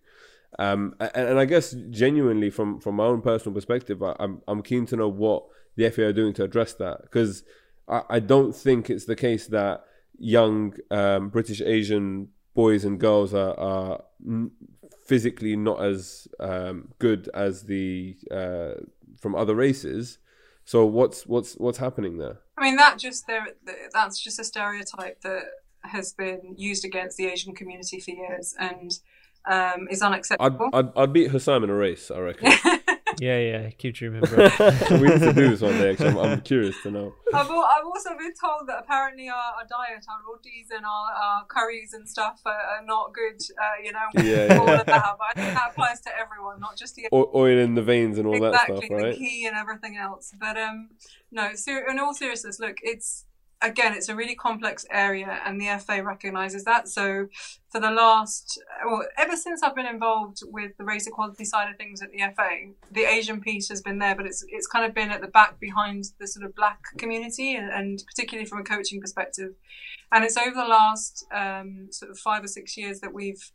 Um, 0.59 0.95
and, 0.99 1.29
and 1.29 1.39
I 1.39 1.45
guess 1.45 1.75
genuinely 1.91 2.51
from, 2.51 2.81
from 2.81 2.97
my 2.97 3.05
own 3.05 3.21
personal 3.23 3.55
perspective, 3.55 4.03
I, 4.03 4.17
I'm 4.19 4.43
I'm 4.49 4.63
keen 4.63 4.87
to 4.87 4.97
know 4.97 5.09
what 5.09 5.45
the 5.77 5.91
FA 5.91 6.07
are 6.07 6.13
doing 6.13 6.33
to 6.35 6.45
address 6.45 6.75
that 6.75 7.03
because 7.03 7.45
I, 7.89 8.03
I 8.09 8.21
don't 8.21 8.55
think 8.55 8.91
it's 8.91 9.05
the 9.05 9.17
case 9.17 9.47
that 9.49 9.85
young 10.19 10.75
um, 10.91 11.29
British 11.29 11.61
Asian 11.61 12.29
boys 12.55 12.85
and 12.85 12.99
girls 12.99 13.33
are, 13.35 13.59
are 13.59 14.03
physically 15.07 15.55
not 15.57 15.83
as 15.83 16.29
um, 16.41 16.89
good 16.99 17.31
as 17.33 17.65
the 17.65 18.17
uh, 18.31 18.75
from 19.21 19.35
other 19.35 19.55
races. 19.55 20.19
So 20.65 20.85
what's 20.85 21.27
what's 21.27 21.55
what's 21.55 21.79
happening 21.79 22.19
there? 22.19 22.41
I 22.59 22.63
mean, 22.63 22.77
that 22.77 22.99
just 22.99 23.27
there. 23.27 23.47
That's 23.93 24.19
just 24.23 24.39
a 24.39 24.45
stereotype 24.45 25.21
that 25.23 25.45
has 25.83 26.13
been 26.13 26.55
used 26.57 26.85
against 26.85 27.17
the 27.17 27.27
Asian 27.27 27.55
community 27.55 28.01
for 28.01 28.11
years 28.11 28.55
and 28.59 28.99
um, 29.49 29.89
is 29.91 30.03
I'd, 30.03 30.07
unacceptable. 30.07 30.71
I'd 30.73 30.97
I'd 30.97 31.13
beat 31.13 31.31
Hussam 31.31 31.65
in 31.65 31.71
a 31.71 31.75
race. 31.75 32.11
I 32.11 32.19
reckon 32.19 32.53
Yeah, 33.21 33.39
yeah. 33.39 33.71
Keep 33.71 33.95
dreaming, 33.97 34.21
bro. 34.21 34.37
we 34.93 35.09
need 35.09 35.19
to 35.21 35.33
do 35.33 35.49
this 35.51 35.61
one 35.61 35.73
day. 35.73 35.91
Actually, 35.91 36.11
I'm, 36.11 36.19
I'm 36.19 36.41
curious 36.43 36.77
to 36.85 36.91
know. 36.93 37.15
I've, 37.35 37.49
al- 37.51 37.65
I've 37.65 37.85
also 37.85 38.11
been 38.11 38.33
told 38.41 38.69
that 38.69 38.79
apparently 38.79 39.29
our, 39.29 39.35
our 39.35 39.67
diet, 39.69 40.05
our 40.09 40.21
rotis 40.29 40.71
and 40.71 40.85
our, 40.87 41.13
our 41.15 41.45
curries 41.47 41.95
and 41.95 42.09
stuff 42.09 42.41
are, 42.45 42.53
are 42.53 42.85
not 42.85 43.13
good. 43.13 43.41
Uh, 43.61 43.83
you 43.83 43.93
know, 43.93 44.23
Yeah, 44.23 44.57
all 44.61 44.67
yeah. 44.69 44.81
of 44.81 44.87
that. 44.87 45.17
But 45.19 45.27
I 45.31 45.33
think 45.35 45.55
that 45.55 45.71
applies 45.73 46.01
to 46.03 46.11
everyone, 46.17 46.61
not 46.61 46.77
just 46.77 46.95
the 46.95 47.09
O- 47.11 47.31
oil 47.35 47.59
in 47.59 47.75
the 47.75 47.83
veins 47.83 48.19
and 48.19 48.27
all 48.29 48.39
that 48.41 48.65
stuff, 48.67 48.85
right? 48.89 49.13
the 49.13 49.19
key 49.19 49.47
and 49.47 49.57
everything 49.57 49.97
else. 49.97 50.33
But 50.39 50.57
um, 50.57 50.91
no, 51.33 51.55
ser- 51.57 51.87
in 51.91 51.99
all 51.99 52.15
seriousness, 52.15 52.61
look, 52.61 52.77
it's 52.83 53.25
again, 53.63 53.95
it's 53.95 54.09
a 54.09 54.15
really 54.15 54.35
complex 54.35 54.87
area, 54.91 55.41
and 55.45 55.61
the 55.61 55.79
FA 55.79 56.03
recognises 56.03 56.65
that. 56.65 56.89
So, 56.89 57.29
for 57.71 57.81
the 57.81 57.91
last, 57.91 58.61
well, 58.87 59.05
ever 59.17 59.37
since 59.37 59.63
I've 59.63 59.75
been 59.75 59.87
involved 59.87 60.43
with 60.47 60.77
the 60.79 60.85
race 60.85 61.07
equality 61.07 61.45
side 61.45 61.71
of 61.71 61.77
things 61.77 62.01
at 62.03 62.11
the 62.11 62.19
FA, 62.37 62.73
the 62.91 63.05
Asian 63.05 63.41
piece 63.41 63.69
has 63.69 63.83
been 63.83 63.99
there, 63.99 64.15
but 64.15 64.27
it's 64.27 64.45
it's 64.49 64.67
kind 64.67 64.85
of 64.85 64.95
been 64.95 65.11
at 65.11 65.21
the 65.21 65.29
back 65.29 65.59
behind 65.61 66.07
the 66.19 66.27
sort 66.27 66.47
of 66.47 66.55
black 66.55 66.81
community, 66.97 67.55
and, 67.55 67.71
and 67.71 68.03
particularly 68.07 68.47
from 68.47 68.61
a 68.61 68.65
coaching 68.65 69.01
perspective. 69.01 69.55
And 70.11 70.25
it's 70.25 70.37
over 70.37 70.55
the 70.55 70.65
last 70.65 71.27
um, 71.33 71.89
sort 71.91 72.11
of 72.11 72.19
five 72.19 72.43
or 72.43 72.49
six 72.49 72.77
years 72.77 73.01
that 73.01 73.13
we've 73.13 73.51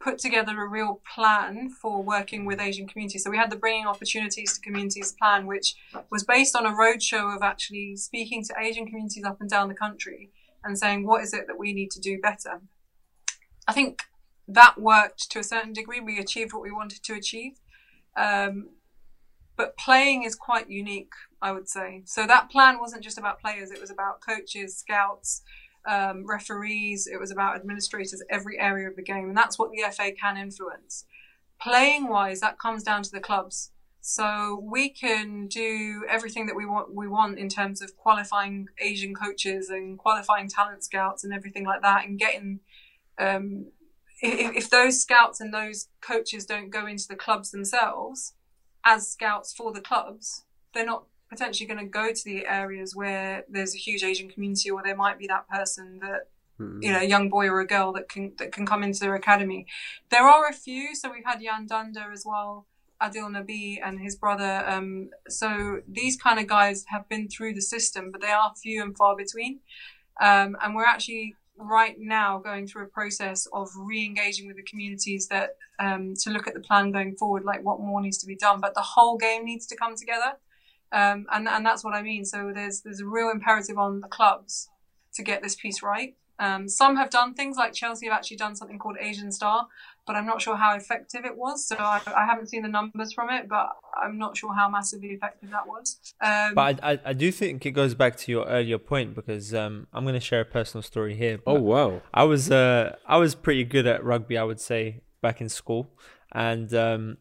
put 0.00 0.18
together 0.18 0.58
a 0.58 0.68
real 0.68 1.00
plan 1.14 1.68
for 1.68 2.02
working 2.02 2.46
with 2.46 2.58
Asian 2.58 2.88
communities. 2.88 3.22
So 3.22 3.30
we 3.30 3.36
had 3.36 3.50
the 3.50 3.56
Bringing 3.56 3.86
Opportunities 3.86 4.54
to 4.54 4.60
Communities 4.60 5.12
plan, 5.12 5.46
which 5.46 5.74
was 6.10 6.24
based 6.24 6.56
on 6.56 6.64
a 6.64 6.70
roadshow 6.70 7.36
of 7.36 7.42
actually 7.42 7.96
speaking 7.96 8.42
to 8.44 8.54
Asian 8.58 8.86
communities 8.86 9.24
up 9.24 9.40
and 9.40 9.50
down 9.50 9.68
the 9.68 9.74
country 9.74 10.30
and 10.64 10.78
saying, 10.78 11.06
what 11.06 11.22
is 11.22 11.34
it 11.34 11.46
that 11.46 11.58
we 11.58 11.74
need 11.74 11.90
to 11.90 12.00
do 12.00 12.18
better? 12.18 12.62
I 13.68 13.72
think 13.72 14.02
that 14.48 14.80
worked 14.80 15.30
to 15.30 15.38
a 15.38 15.44
certain 15.44 15.72
degree. 15.72 16.00
We 16.00 16.18
achieved 16.18 16.52
what 16.52 16.62
we 16.62 16.72
wanted 16.72 17.02
to 17.04 17.14
achieve. 17.14 17.52
Um, 18.16 18.70
but 19.56 19.76
playing 19.76 20.22
is 20.22 20.34
quite 20.34 20.70
unique, 20.70 21.12
I 21.42 21.52
would 21.52 21.68
say. 21.68 22.02
So 22.06 22.26
that 22.26 22.50
plan 22.50 22.80
wasn't 22.80 23.04
just 23.04 23.18
about 23.18 23.40
players, 23.40 23.70
it 23.70 23.80
was 23.80 23.90
about 23.90 24.22
coaches, 24.26 24.78
scouts, 24.78 25.42
um, 25.86 26.24
referees, 26.26 27.06
it 27.06 27.18
was 27.18 27.30
about 27.30 27.56
administrators, 27.56 28.22
every 28.30 28.58
area 28.58 28.88
of 28.88 28.96
the 28.96 29.02
game. 29.02 29.28
And 29.28 29.36
that's 29.36 29.58
what 29.58 29.70
the 29.70 29.84
FA 29.92 30.12
can 30.12 30.36
influence. 30.36 31.04
Playing 31.60 32.08
wise, 32.08 32.40
that 32.40 32.58
comes 32.58 32.82
down 32.82 33.02
to 33.02 33.10
the 33.10 33.20
clubs. 33.20 33.70
So 34.00 34.62
we 34.62 34.88
can 34.88 35.46
do 35.46 36.04
everything 36.08 36.46
that 36.46 36.56
we 36.56 36.64
want 36.64 36.94
we 36.94 37.06
want 37.06 37.38
in 37.38 37.50
terms 37.50 37.82
of 37.82 37.96
qualifying 37.98 38.66
Asian 38.80 39.14
coaches 39.14 39.68
and 39.68 39.98
qualifying 39.98 40.48
talent 40.48 40.82
scouts 40.82 41.22
and 41.22 41.34
everything 41.34 41.66
like 41.66 41.82
that 41.82 42.06
and 42.06 42.18
getting 42.18 42.60
um, 43.18 43.66
if, 44.22 44.56
if 44.56 44.70
those 44.70 45.02
scouts 45.02 45.40
and 45.40 45.52
those 45.52 45.88
coaches 46.00 46.46
don't 46.46 46.70
go 46.70 46.86
into 46.86 47.06
the 47.08 47.16
clubs 47.16 47.50
themselves 47.50 48.34
as 48.84 49.10
scouts 49.10 49.52
for 49.52 49.72
the 49.72 49.80
clubs, 49.80 50.44
they're 50.72 50.86
not 50.86 51.04
potentially 51.30 51.66
going 51.66 51.78
to 51.78 51.86
go 51.86 52.12
to 52.12 52.24
the 52.24 52.46
areas 52.46 52.94
where 52.94 53.44
there's 53.48 53.74
a 53.74 53.78
huge 53.78 54.02
Asian 54.02 54.28
community 54.28 54.70
or 54.70 54.82
there 54.82 54.96
might 54.96 55.18
be 55.18 55.26
that 55.28 55.48
person 55.48 56.00
that 56.00 56.28
Hmm. 56.60 56.82
you 56.82 56.92
know, 56.92 57.00
a 57.00 57.04
young 57.04 57.30
boy 57.30 57.48
or 57.48 57.60
a 57.60 57.66
girl 57.66 57.90
that 57.94 58.10
can 58.10 58.34
that 58.38 58.52
can 58.52 58.66
come 58.66 58.82
into 58.82 59.00
their 59.00 59.14
academy. 59.14 59.66
There 60.10 60.28
are 60.28 60.46
a 60.46 60.52
few, 60.52 60.94
so 60.94 61.10
we've 61.10 61.24
had 61.24 61.40
Yan 61.40 61.66
Dhanda 61.66 62.12
as 62.12 62.24
well, 62.26 62.66
Adil 63.00 63.30
Nabi 63.30 63.78
and 63.82 63.98
his 63.98 64.14
brother. 64.14 64.62
Um, 64.66 65.08
so 65.26 65.80
these 65.88 66.18
kind 66.18 66.38
of 66.38 66.46
guys 66.46 66.84
have 66.88 67.08
been 67.08 67.28
through 67.28 67.54
the 67.54 67.62
system, 67.62 68.12
but 68.12 68.20
they 68.20 68.30
are 68.30 68.52
few 68.62 68.82
and 68.82 68.94
far 68.94 69.16
between. 69.16 69.60
Um, 70.20 70.54
and 70.62 70.74
we're 70.74 70.84
actually 70.84 71.34
right 71.56 71.96
now 71.98 72.38
going 72.38 72.66
through 72.66 72.84
a 72.84 72.88
process 72.88 73.46
of 73.54 73.70
re-engaging 73.74 74.46
with 74.46 74.56
the 74.56 74.62
communities 74.62 75.28
that 75.28 75.56
um, 75.78 76.12
to 76.20 76.30
look 76.30 76.46
at 76.46 76.52
the 76.52 76.60
plan 76.60 76.90
going 76.90 77.16
forward, 77.16 77.44
like 77.44 77.64
what 77.64 77.80
more 77.80 78.02
needs 78.02 78.18
to 78.18 78.26
be 78.26 78.36
done. 78.36 78.60
But 78.60 78.74
the 78.74 78.82
whole 78.82 79.16
game 79.16 79.46
needs 79.46 79.66
to 79.68 79.76
come 79.76 79.96
together, 79.96 80.32
um, 80.92 81.26
and 81.32 81.48
and 81.48 81.64
that's 81.64 81.84
what 81.84 81.94
I 81.94 82.02
mean. 82.02 82.24
So 82.24 82.52
there's 82.54 82.82
there's 82.82 83.00
a 83.00 83.06
real 83.06 83.30
imperative 83.30 83.78
on 83.78 84.00
the 84.00 84.08
clubs 84.08 84.68
to 85.14 85.22
get 85.22 85.42
this 85.42 85.54
piece 85.54 85.82
right. 85.82 86.14
Um, 86.38 86.68
some 86.68 86.96
have 86.96 87.10
done 87.10 87.34
things 87.34 87.58
like 87.58 87.74
Chelsea 87.74 88.06
have 88.06 88.14
actually 88.14 88.38
done 88.38 88.56
something 88.56 88.78
called 88.78 88.96
Asian 88.98 89.30
Star, 89.30 89.68
but 90.06 90.16
I'm 90.16 90.24
not 90.24 90.40
sure 90.40 90.56
how 90.56 90.74
effective 90.74 91.26
it 91.26 91.36
was. 91.36 91.68
So 91.68 91.76
I, 91.78 92.00
I 92.16 92.24
haven't 92.24 92.48
seen 92.48 92.62
the 92.62 92.68
numbers 92.68 93.12
from 93.12 93.28
it, 93.28 93.46
but 93.46 93.68
I'm 94.02 94.16
not 94.16 94.38
sure 94.38 94.54
how 94.54 94.66
massively 94.70 95.08
effective 95.08 95.50
that 95.50 95.66
was. 95.66 95.98
Um, 96.22 96.54
But 96.54 96.82
I, 96.82 96.92
I, 96.92 96.98
I 97.04 97.12
do 97.12 97.30
think 97.30 97.66
it 97.66 97.72
goes 97.72 97.94
back 97.94 98.16
to 98.16 98.32
your 98.32 98.46
earlier 98.46 98.78
point 98.78 99.14
because 99.14 99.52
um, 99.52 99.86
I'm 99.92 100.04
going 100.04 100.14
to 100.14 100.20
share 100.20 100.40
a 100.40 100.46
personal 100.46 100.82
story 100.82 101.14
here. 101.14 101.40
Oh 101.46 101.60
wow. 101.60 102.00
I 102.14 102.24
was 102.24 102.50
uh, 102.50 102.96
I 103.06 103.18
was 103.18 103.34
pretty 103.34 103.64
good 103.64 103.86
at 103.86 104.02
rugby, 104.02 104.38
I 104.38 104.44
would 104.44 104.60
say, 104.60 105.02
back 105.20 105.42
in 105.42 105.50
school, 105.50 105.92
and 106.32 106.72
um, 106.72 107.18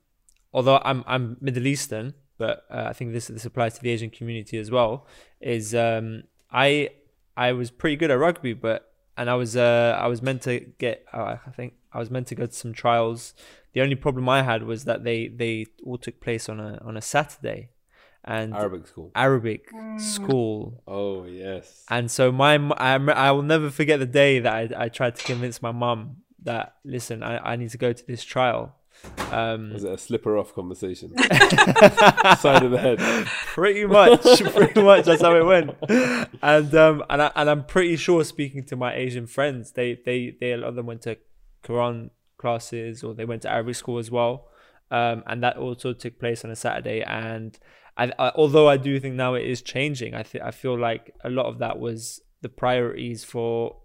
although 0.53 0.80
I'm 0.86 1.03
I'm 1.05 1.36
Middle 1.41 1.67
Eastern, 1.67 2.13
but 2.39 2.65
uh, 2.71 2.85
I 2.89 2.93
think 2.93 3.13
this 3.13 3.27
this 3.27 3.45
applies 3.45 3.75
to 3.75 3.81
the 3.83 3.91
Asian 3.91 4.09
community 4.09 4.57
as 4.57 4.71
well. 4.71 5.05
Is 5.39 5.75
um, 5.75 6.23
I 6.51 6.89
I 7.37 7.51
was 7.53 7.69
pretty 7.69 7.95
good 8.01 8.09
at 8.09 8.17
rugby, 8.17 8.53
but 8.53 8.91
and 9.17 9.29
I 9.29 9.35
was 9.35 9.55
uh, 9.55 9.95
I 10.01 10.07
was 10.07 10.21
meant 10.23 10.41
to 10.43 10.53
get 10.79 11.05
uh, 11.13 11.35
I 11.45 11.51
think 11.51 11.73
I 11.93 11.99
was 11.99 12.09
meant 12.09 12.25
to 12.27 12.35
go 12.35 12.45
to 12.47 12.53
some 12.63 12.73
trials. 12.73 13.33
The 13.73 13.81
only 13.81 13.95
problem 13.95 14.27
I 14.27 14.41
had 14.41 14.63
was 14.63 14.85
that 14.85 15.03
they 15.03 15.27
they 15.27 15.67
all 15.85 15.99
took 15.99 16.19
place 16.19 16.49
on 16.49 16.59
a 16.59 16.81
on 16.83 16.97
a 16.97 17.01
Saturday, 17.01 17.69
and 18.23 18.55
Arabic 18.55 18.87
school. 18.87 19.11
Arabic 19.15 19.63
Mm. 19.71 19.99
school 19.99 20.83
Oh 20.87 21.25
yes. 21.25 21.83
and 21.89 22.09
so 22.09 22.31
my 22.31 22.53
m- 22.55 22.73
I, 22.77 22.93
rem- 22.97 23.09
I 23.27 23.31
will 23.31 23.43
never 23.55 23.69
forget 23.69 23.99
the 23.99 24.05
day 24.23 24.39
that 24.39 24.53
I, 24.53 24.85
I 24.85 24.89
tried 24.89 25.15
to 25.17 25.23
convince 25.23 25.61
my 25.61 25.71
mum 25.71 25.99
that 26.43 26.75
listen 26.85 27.21
I, 27.21 27.51
I 27.51 27.55
need 27.57 27.69
to 27.71 27.77
go 27.77 27.91
to 27.93 28.03
this 28.07 28.23
trial. 28.23 28.75
Um, 29.31 29.73
Was 29.73 29.83
it 29.83 29.91
a 29.91 29.97
slipper 29.97 30.37
off 30.37 30.53
conversation? 30.53 31.15
Side 31.17 32.63
of 32.63 32.71
the 32.71 32.79
head. 32.79 32.99
pretty 33.53 33.85
much, 33.85 34.21
pretty 34.53 34.81
much 34.81 35.05
that's 35.05 35.21
how 35.21 35.35
it 35.35 35.45
went. 35.45 35.75
And 36.41 36.73
um 36.75 37.03
and 37.09 37.21
I, 37.21 37.31
and 37.35 37.49
I'm 37.49 37.63
pretty 37.65 37.95
sure 37.95 38.23
speaking 38.23 38.63
to 38.65 38.75
my 38.75 38.95
Asian 38.95 39.27
friends, 39.27 39.71
they 39.73 39.99
they 40.05 40.35
they 40.39 40.53
a 40.53 40.57
lot 40.57 40.69
of 40.69 40.75
them 40.75 40.85
went 40.87 41.01
to 41.03 41.17
Quran 41.63 42.09
classes 42.37 43.03
or 43.03 43.13
they 43.13 43.25
went 43.25 43.43
to 43.43 43.49
Arabic 43.51 43.75
school 43.75 43.99
as 43.99 44.09
well. 44.09 44.47
Um, 44.91 45.23
and 45.27 45.43
that 45.43 45.57
also 45.57 45.93
took 45.93 46.19
place 46.19 46.43
on 46.43 46.49
a 46.49 46.55
Saturday. 46.55 47.03
And 47.03 47.57
I, 47.95 48.11
I, 48.17 48.31
although 48.35 48.67
I 48.67 48.77
do 48.77 48.99
think 48.99 49.15
now 49.15 49.35
it 49.35 49.45
is 49.45 49.61
changing, 49.61 50.15
I 50.15 50.23
th- 50.23 50.43
I 50.43 50.51
feel 50.51 50.77
like 50.77 51.13
a 51.23 51.29
lot 51.29 51.45
of 51.45 51.59
that 51.59 51.77
was 51.79 52.21
the 52.41 52.49
priorities 52.49 53.23
for 53.23 53.75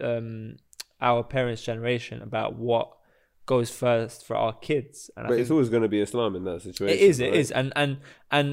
um, 0.00 0.56
our 1.00 1.22
parents' 1.22 1.62
generation 1.62 2.20
about 2.20 2.56
what 2.56 2.92
goes 3.52 3.70
first 3.84 4.16
for 4.26 4.34
our 4.44 4.54
kids. 4.68 4.96
And 5.16 5.22
I 5.24 5.28
But 5.28 5.32
think 5.34 5.42
it's 5.44 5.50
always 5.56 5.70
going 5.74 5.84
to 5.88 5.92
be 5.96 6.00
Islam 6.08 6.30
in 6.38 6.42
that 6.50 6.60
situation. 6.68 6.96
it 6.96 7.00
is, 7.10 7.16
it 7.20 7.24
right? 7.30 7.34
is, 7.42 7.48
and 7.58 7.68
and 7.82 7.90
and 8.38 8.48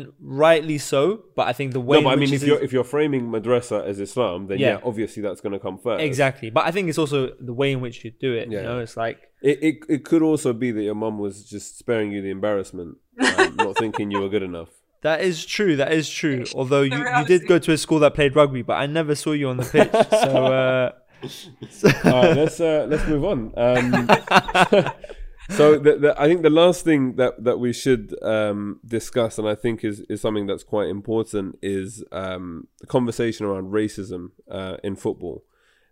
rightly 0.46 0.78
so. 0.92 1.00
But 1.38 1.46
I 1.52 1.54
think 1.58 1.68
the 1.80 1.86
way 1.90 1.98
No, 1.98 2.04
but 2.06 2.14
I 2.14 2.18
mean, 2.22 2.34
if 2.38 2.44
you're 2.50 2.62
if 2.68 2.72
you're 2.76 2.90
framing 2.98 3.24
madrasa 3.36 3.78
as 3.92 3.98
Islam, 4.08 4.40
then 4.50 4.58
Yeah. 4.60 4.68
yeah, 4.74 4.90
obviously 4.90 5.22
that's 5.26 5.42
going 5.46 5.56
to 5.60 5.64
come 5.68 5.78
first. 5.88 6.02
exactly, 6.10 6.50
but 6.58 6.64
I 6.70 6.72
think 6.76 6.84
it's 6.90 7.02
also 7.04 7.18
the 7.50 7.56
way 7.62 7.70
in 7.76 7.80
which 7.86 7.98
you 8.04 8.10
do 8.28 8.32
it. 8.42 8.46
Yeah. 8.52 8.58
You 8.60 8.64
know, 8.70 8.80
it's 8.86 8.98
like 9.06 9.18
It, 9.52 9.58
it 9.68 9.76
it 9.96 10.02
could 10.10 10.24
also 10.32 10.50
be 10.64 10.70
that 10.76 10.84
your 10.90 11.00
mum 11.06 11.16
was 11.26 11.36
just 11.56 11.68
sparing 11.84 12.10
you 12.14 12.20
the 12.28 12.34
embarrassment, 12.40 12.92
um, 13.40 13.50
not 13.66 13.74
thinking 13.84 14.06
you 14.14 14.20
were 14.24 14.32
good 14.36 14.48
enough. 14.54 14.72
that 15.10 15.20
is 15.30 15.38
true. 15.56 15.74
That 15.82 15.92
is 16.00 16.08
true. 16.22 16.42
Although 16.60 16.86
you, 16.94 17.00
you 17.18 17.24
did 17.34 17.42
go 17.54 17.58
to 17.68 17.72
a 17.78 17.80
school 17.86 18.00
that 18.04 18.14
played 18.20 18.34
rugby, 18.42 18.64
but 18.70 18.78
I 18.84 18.86
never 19.00 19.14
saw 19.24 19.32
you 19.42 19.48
on 19.54 19.58
the 19.62 19.70
pitch. 19.76 19.94
so 20.26 20.32
uh, 20.62 20.88
All 22.06 22.12
right, 22.12 22.38
let's 22.38 22.60
uh, 22.60 22.86
let's 22.90 23.06
move 23.08 23.26
on. 23.26 23.54
Um, 23.58 24.08
so 25.50 25.78
the, 25.78 25.98
the, 25.98 26.16
I 26.18 26.28
think 26.28 26.44
the 26.44 26.50
last 26.50 26.86
thing 26.86 27.16
that, 27.16 27.44
that 27.44 27.60
we 27.60 27.74
should 27.74 28.16
um, 28.24 28.80
discuss, 28.86 29.38
and 29.38 29.48
I 29.48 29.56
think 29.56 29.84
is, 29.84 30.02
is 30.02 30.22
something 30.22 30.48
that's 30.48 30.64
quite 30.64 30.88
important, 30.88 31.58
is 31.62 32.04
um, 32.12 32.68
the 32.80 32.88
conversation 32.88 33.46
around 33.46 33.72
racism 33.72 34.32
uh, 34.50 34.78
in 34.84 34.96
football. 34.96 35.44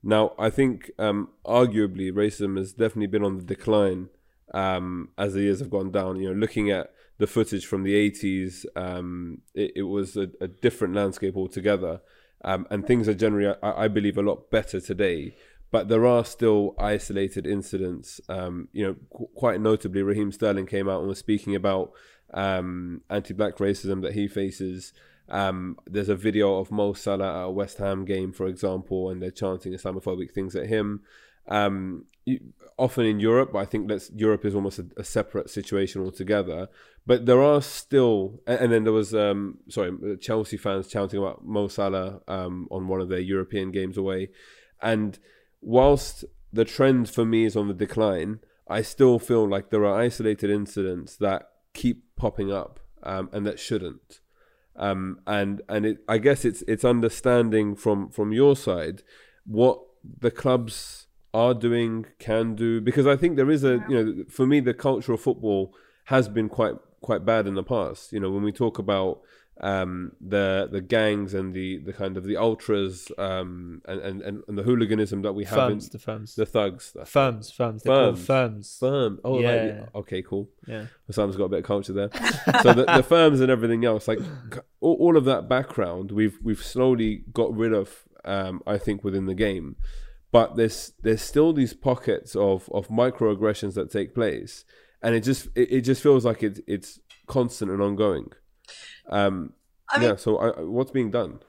Now, 0.04 0.34
I 0.38 0.50
think 0.50 0.92
um, 1.00 1.30
arguably 1.46 2.12
racism 2.12 2.58
has 2.58 2.72
definitely 2.72 3.08
been 3.08 3.24
on 3.24 3.38
the 3.38 3.44
decline 3.44 4.10
um, 4.54 5.10
as 5.18 5.34
the 5.34 5.42
years 5.42 5.60
have 5.60 5.70
gone 5.70 5.92
down. 5.92 6.20
You 6.20 6.30
know, 6.30 6.40
looking 6.40 6.70
at 6.72 6.94
the 7.18 7.28
footage 7.28 7.66
from 7.66 7.84
the 7.84 7.94
80s, 8.12 8.66
um, 8.76 9.42
it, 9.54 9.74
it 9.78 9.84
was 9.84 10.16
a, 10.16 10.30
a 10.40 10.48
different 10.48 10.94
landscape 10.94 11.36
altogether. 11.36 12.02
Um, 12.44 12.68
and 12.70 12.86
things 12.86 13.08
are 13.08 13.14
generally, 13.14 13.56
I, 13.64 13.86
I 13.86 13.88
believe, 13.88 14.18
a 14.18 14.22
lot 14.22 14.50
better 14.52 14.80
today. 14.80 15.36
But 15.70 15.90
there 15.90 16.06
are 16.06 16.24
still 16.24 16.76
isolated 16.80 17.46
incidents. 17.46 18.22
Um, 18.30 18.70
you 18.72 18.86
know, 18.86 18.96
qu- 19.16 19.30
quite 19.36 19.60
notably, 19.60 20.02
Raheem 20.02 20.32
Sterling 20.32 20.66
came 20.66 20.88
out 20.88 21.00
and 21.00 21.10
was 21.10 21.20
speaking 21.20 21.56
about 21.56 21.92
um, 22.34 23.02
anti-black 23.10 23.58
racism 23.58 24.02
that 24.04 24.14
he 24.14 24.28
faces. 24.28 24.94
Um, 25.30 25.78
there's 25.86 26.08
a 26.08 26.16
video 26.16 26.58
of 26.58 26.72
Mo 26.72 26.94
Salah 26.94 27.42
at 27.42 27.46
a 27.48 27.52
West 27.52 27.80
Ham 27.80 28.06
game, 28.06 28.32
for 28.32 28.48
example, 28.48 29.10
and 29.10 29.22
they're 29.22 29.30
chanting 29.30 29.74
Islamophobic 29.74 30.32
things 30.32 30.56
at 30.56 30.68
him. 30.68 31.02
Um, 31.48 32.06
often 32.78 33.06
in 33.06 33.20
Europe, 33.20 33.52
but 33.54 33.60
I 33.60 33.66
think 33.66 33.88
that's 33.88 34.12
Europe 34.12 34.46
is 34.46 34.54
almost 34.54 34.80
a, 34.80 34.86
a 34.98 35.04
separate 35.04 35.50
situation 35.50 36.02
altogether. 36.02 36.68
But 37.06 37.26
there 37.26 37.42
are 37.42 37.62
still, 37.62 38.42
and, 38.46 38.60
and 38.60 38.74
then 38.74 38.84
there 38.84 38.94
was, 38.94 39.16
um, 39.16 39.60
sorry, 39.70 40.18
Chelsea 40.20 40.58
fans 40.58 40.88
chanting 40.88 41.20
about 41.20 41.46
Mo 41.46 41.68
Salah 41.68 42.22
um, 42.28 42.68
on 42.70 42.88
one 42.88 43.02
of 43.02 43.10
their 43.10 43.20
European 43.20 43.72
games 43.72 43.98
away. 43.98 44.30
And 44.82 45.18
whilst 45.62 46.26
the 46.52 46.66
trend 46.66 47.10
for 47.10 47.26
me 47.26 47.46
is 47.46 47.56
on 47.56 47.68
the 47.68 47.74
decline, 47.74 48.40
I 48.68 48.82
still 48.82 49.20
feel 49.20 49.48
like 49.48 49.70
there 49.70 49.86
are 49.86 50.00
isolated 50.00 50.50
incidents 50.50 51.16
that 51.18 51.50
keep 51.74 52.04
popping 52.16 52.52
up 52.52 52.80
um, 53.04 53.30
and 53.32 53.46
that 53.46 53.60
shouldn't. 53.60 54.20
Um, 54.76 55.22
and 55.26 55.62
and 55.68 55.86
it, 55.88 55.98
I 56.08 56.20
guess 56.20 56.46
it's 56.46 56.62
it's 56.68 56.86
understanding 56.86 57.76
from 57.76 58.10
from 58.10 58.32
your 58.32 58.56
side 58.56 59.02
what 59.46 59.80
the 60.04 60.30
clubs 60.30 61.07
are 61.42 61.54
doing, 61.68 61.94
can 62.28 62.46
do, 62.56 62.70
because 62.90 63.08
I 63.14 63.16
think 63.22 63.32
there 63.36 63.52
is 63.58 63.64
a 63.64 63.74
you 63.90 63.96
know 63.98 64.06
for 64.38 64.46
me 64.52 64.58
the 64.60 64.74
culture 64.88 65.14
of 65.14 65.22
football 65.30 65.62
has 66.06 66.26
been 66.38 66.50
quite 66.58 66.76
quite 67.08 67.24
bad 67.32 67.44
in 67.50 67.56
the 67.60 67.64
past. 67.76 68.12
You 68.14 68.20
know 68.22 68.32
when 68.36 68.44
we 68.50 68.52
talk 68.64 68.76
about 68.80 69.14
um, 69.60 70.12
the 70.36 70.70
the 70.72 70.82
gangs 70.82 71.34
and 71.34 71.48
the, 71.54 71.78
the 71.88 71.94
kind 72.02 72.16
of 72.20 72.24
the 72.30 72.38
ultras 72.38 73.12
um, 73.18 73.82
and, 73.92 74.22
and, 74.28 74.44
and 74.48 74.58
the 74.58 74.64
hooliganism 74.70 75.24
that 75.24 75.34
we 75.34 75.46
have 75.46 75.72
in 75.72 75.80
the 75.92 75.98
firms, 76.00 76.36
the 76.36 76.46
thugs, 76.46 76.92
the 76.92 77.06
firms, 77.06 77.52
firms, 77.52 77.82
Firms. 77.84 78.26
firms. 78.26 78.78
firm. 78.80 79.20
Oh, 79.26 79.40
Yeah. 79.40 79.86
okay, 80.02 80.22
cool. 80.22 80.50
Yeah, 80.68 80.86
Sam's 81.10 81.36
got 81.38 81.46
a 81.46 81.50
bit 81.50 81.60
of 81.60 81.66
culture 81.66 81.94
there. 81.94 82.10
so 82.64 82.70
the, 82.74 82.86
the 83.00 83.04
firms 83.16 83.40
and 83.42 83.50
everything 83.50 83.84
else, 83.84 84.08
like 84.08 84.20
all, 84.80 84.96
all 85.04 85.18
of 85.18 85.26
that 85.26 85.50
background, 85.50 86.12
we've 86.12 86.38
we've 86.44 86.64
slowly 86.64 87.24
got 87.34 87.50
rid 87.56 87.74
of. 87.74 88.04
Um, 88.26 88.62
I 88.68 88.78
think 88.78 89.04
within 89.06 89.26
the 89.26 89.34
game, 89.48 89.78
but 90.32 90.56
there's 90.56 90.94
there's 91.04 91.22
still 91.22 91.54
these 91.54 91.74
pockets 91.74 92.36
of 92.36 92.70
of 92.72 92.90
microaggressions 92.90 93.76
that 93.76 93.92
take 93.92 94.14
place, 94.14 94.66
and 95.02 95.16
it 95.16 95.22
just 95.22 95.48
it, 95.56 95.72
it 95.72 95.82
just 95.82 96.04
feels 96.04 96.26
like 96.26 96.44
it's 96.44 96.60
it's 96.68 97.00
constant 97.28 97.72
and 97.72 97.82
ongoing. 97.82 98.32
Um, 99.10 99.54
I 99.90 100.00
mean, 100.00 100.10
yeah. 100.10 100.16
So 100.16 100.38
I, 100.38 100.62
what's 100.62 100.92
being 100.92 101.12
done? 101.12 101.40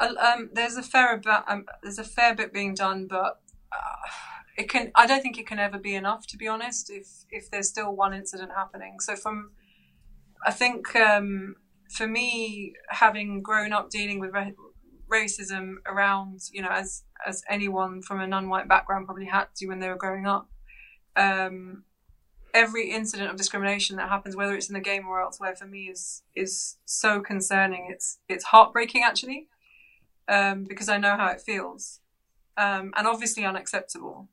Um, 0.00 0.48
there's 0.54 0.76
a 0.76 0.82
fair 0.82 1.14
about 1.14 1.44
um, 1.46 1.66
there's 1.82 1.98
a 1.98 2.04
fair 2.04 2.34
bit 2.34 2.54
being 2.54 2.74
done, 2.74 3.06
but 3.06 3.40
uh, 3.70 4.08
it 4.56 4.70
can. 4.70 4.90
I 4.94 5.06
don't 5.06 5.22
think 5.22 5.38
it 5.38 5.46
can 5.46 5.58
ever 5.58 5.78
be 5.78 5.94
enough, 5.94 6.26
to 6.28 6.38
be 6.38 6.48
honest. 6.48 6.90
If 6.90 7.06
if 7.30 7.50
there's 7.50 7.68
still 7.68 7.94
one 7.94 8.14
incident 8.14 8.52
happening, 8.56 9.00
so 9.00 9.14
from, 9.14 9.50
I 10.46 10.52
think 10.52 10.96
um, 10.96 11.56
for 11.90 12.06
me, 12.06 12.74
having 12.88 13.42
grown 13.42 13.74
up 13.74 13.90
dealing 13.90 14.20
with 14.20 14.32
ra- 14.32 14.50
racism 15.12 15.74
around, 15.86 16.40
you 16.50 16.62
know, 16.62 16.70
as 16.70 17.02
as 17.26 17.42
anyone 17.48 18.02
from 18.02 18.20
a 18.20 18.26
non-white 18.26 18.68
background 18.68 19.06
probably 19.06 19.26
had 19.26 19.46
to 19.56 19.66
when 19.66 19.80
they 19.80 19.88
were 19.88 19.96
growing 19.96 20.26
up. 20.26 20.48
Um, 21.16 21.84
every 22.54 22.90
incident 22.90 23.30
of 23.30 23.36
discrimination 23.36 23.96
that 23.96 24.08
happens, 24.08 24.36
whether 24.36 24.54
it's 24.54 24.68
in 24.68 24.74
the 24.74 24.80
game 24.80 25.06
or 25.06 25.20
elsewhere, 25.20 25.54
for 25.54 25.66
me 25.66 25.84
is 25.84 26.22
is 26.34 26.76
so 26.84 27.20
concerning. 27.20 27.88
It's 27.90 28.18
it's 28.28 28.44
heartbreaking 28.44 29.02
actually 29.02 29.48
um, 30.28 30.64
because 30.64 30.88
I 30.88 30.98
know 30.98 31.16
how 31.16 31.28
it 31.28 31.40
feels, 31.40 32.00
um, 32.56 32.92
and 32.96 33.06
obviously 33.06 33.44
unacceptable. 33.44 34.28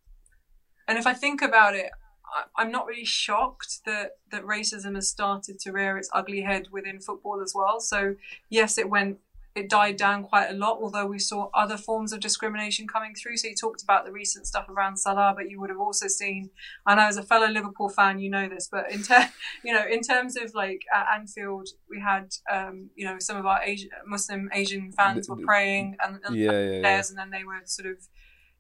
And 0.88 0.98
if 0.98 1.06
I 1.06 1.14
think 1.14 1.42
about 1.42 1.76
it, 1.76 1.92
I, 2.34 2.44
I'm 2.62 2.72
not 2.72 2.86
really 2.86 3.06
shocked 3.06 3.80
that 3.86 4.12
that 4.32 4.44
racism 4.44 4.96
has 4.96 5.10
started 5.10 5.60
to 5.60 5.72
rear 5.72 5.98
its 5.98 6.10
ugly 6.14 6.42
head 6.42 6.68
within 6.72 7.00
football 7.00 7.42
as 7.42 7.54
well. 7.56 7.80
So 7.80 8.16
yes, 8.50 8.78
it 8.78 8.90
went. 8.90 9.20
It 9.58 9.70
died 9.70 9.98
down 9.98 10.24
quite 10.24 10.50
a 10.52 10.54
lot, 10.54 10.78
although 10.80 11.08
we 11.08 11.18
saw 11.18 11.50
other 11.54 11.78
forms 11.78 12.14
of 12.14 12.20
discrimination 12.20 12.88
coming 12.88 13.16
through. 13.16 13.38
So 13.38 13.48
you 13.48 13.56
talked 13.56 13.82
about 13.82 14.06
the 14.06 14.12
recent 14.12 14.46
stuff 14.46 14.70
around 14.70 14.98
Salah, 14.98 15.34
but 15.36 15.50
you 15.50 15.60
would 15.60 15.72
have 15.72 15.80
also 15.80 16.08
seen. 16.08 16.52
And 16.86 17.00
as 17.00 17.18
a 17.18 17.24
fellow 17.24 17.48
Liverpool 17.48 17.90
fan, 17.90 18.20
you 18.20 18.30
know 18.30 18.48
this, 18.48 18.70
but 18.72 18.92
in 18.92 19.02
ter- 19.02 19.32
you 19.64 19.74
know, 19.74 19.84
in 19.90 20.02
terms 20.02 20.38
of 20.38 20.54
like 20.54 20.84
at 20.94 21.08
Anfield, 21.16 21.70
we 21.90 22.00
had 22.00 22.36
um, 22.54 22.92
you 22.96 23.06
know 23.06 23.18
some 23.18 23.36
of 23.36 23.48
our 23.48 23.62
Asian, 23.64 23.90
Muslim 24.06 24.50
Asian 24.54 24.92
fans 24.92 25.28
were 25.28 25.38
praying 25.38 25.98
and, 26.04 26.20
and 26.24 26.36
Yeah, 26.36 26.52
yeah, 26.52 26.80
yeah. 26.82 27.04
and 27.10 27.18
then 27.18 27.32
they 27.32 27.44
were 27.44 27.62
sort 27.66 27.88
of 27.88 27.98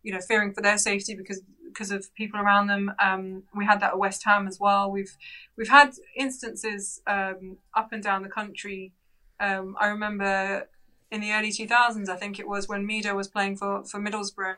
you 0.01 0.11
know 0.13 0.19
fearing 0.19 0.51
for 0.51 0.61
their 0.61 0.79
safety 0.79 1.13
because 1.13 1.41
because 1.67 1.91
of 1.91 2.11
people 2.15 2.39
around 2.39 2.67
them. 2.67 2.91
Um, 2.99 3.43
we 3.55 3.65
had 3.65 3.81
that 3.81 3.91
at 3.91 3.99
West 3.99 4.23
Ham 4.25 4.47
as 4.47 4.59
well. 4.59 4.89
We've 4.89 5.15
we've 5.57 5.69
had 5.69 5.91
instances 6.15 7.01
um, 7.05 7.57
up 7.75 7.91
and 7.91 8.01
down 8.01 8.23
the 8.23 8.29
country. 8.29 8.93
Um, 9.39 9.75
I 9.79 9.87
remember 9.87 10.67
in 11.11 11.21
the 11.21 11.31
early 11.31 11.51
2000s, 11.51 12.09
I 12.09 12.15
think 12.17 12.39
it 12.39 12.47
was 12.47 12.67
when 12.67 12.85
Mido 12.87 13.15
was 13.15 13.27
playing 13.27 13.57
for 13.57 13.83
for 13.85 13.99
Middlesbrough. 13.99 14.57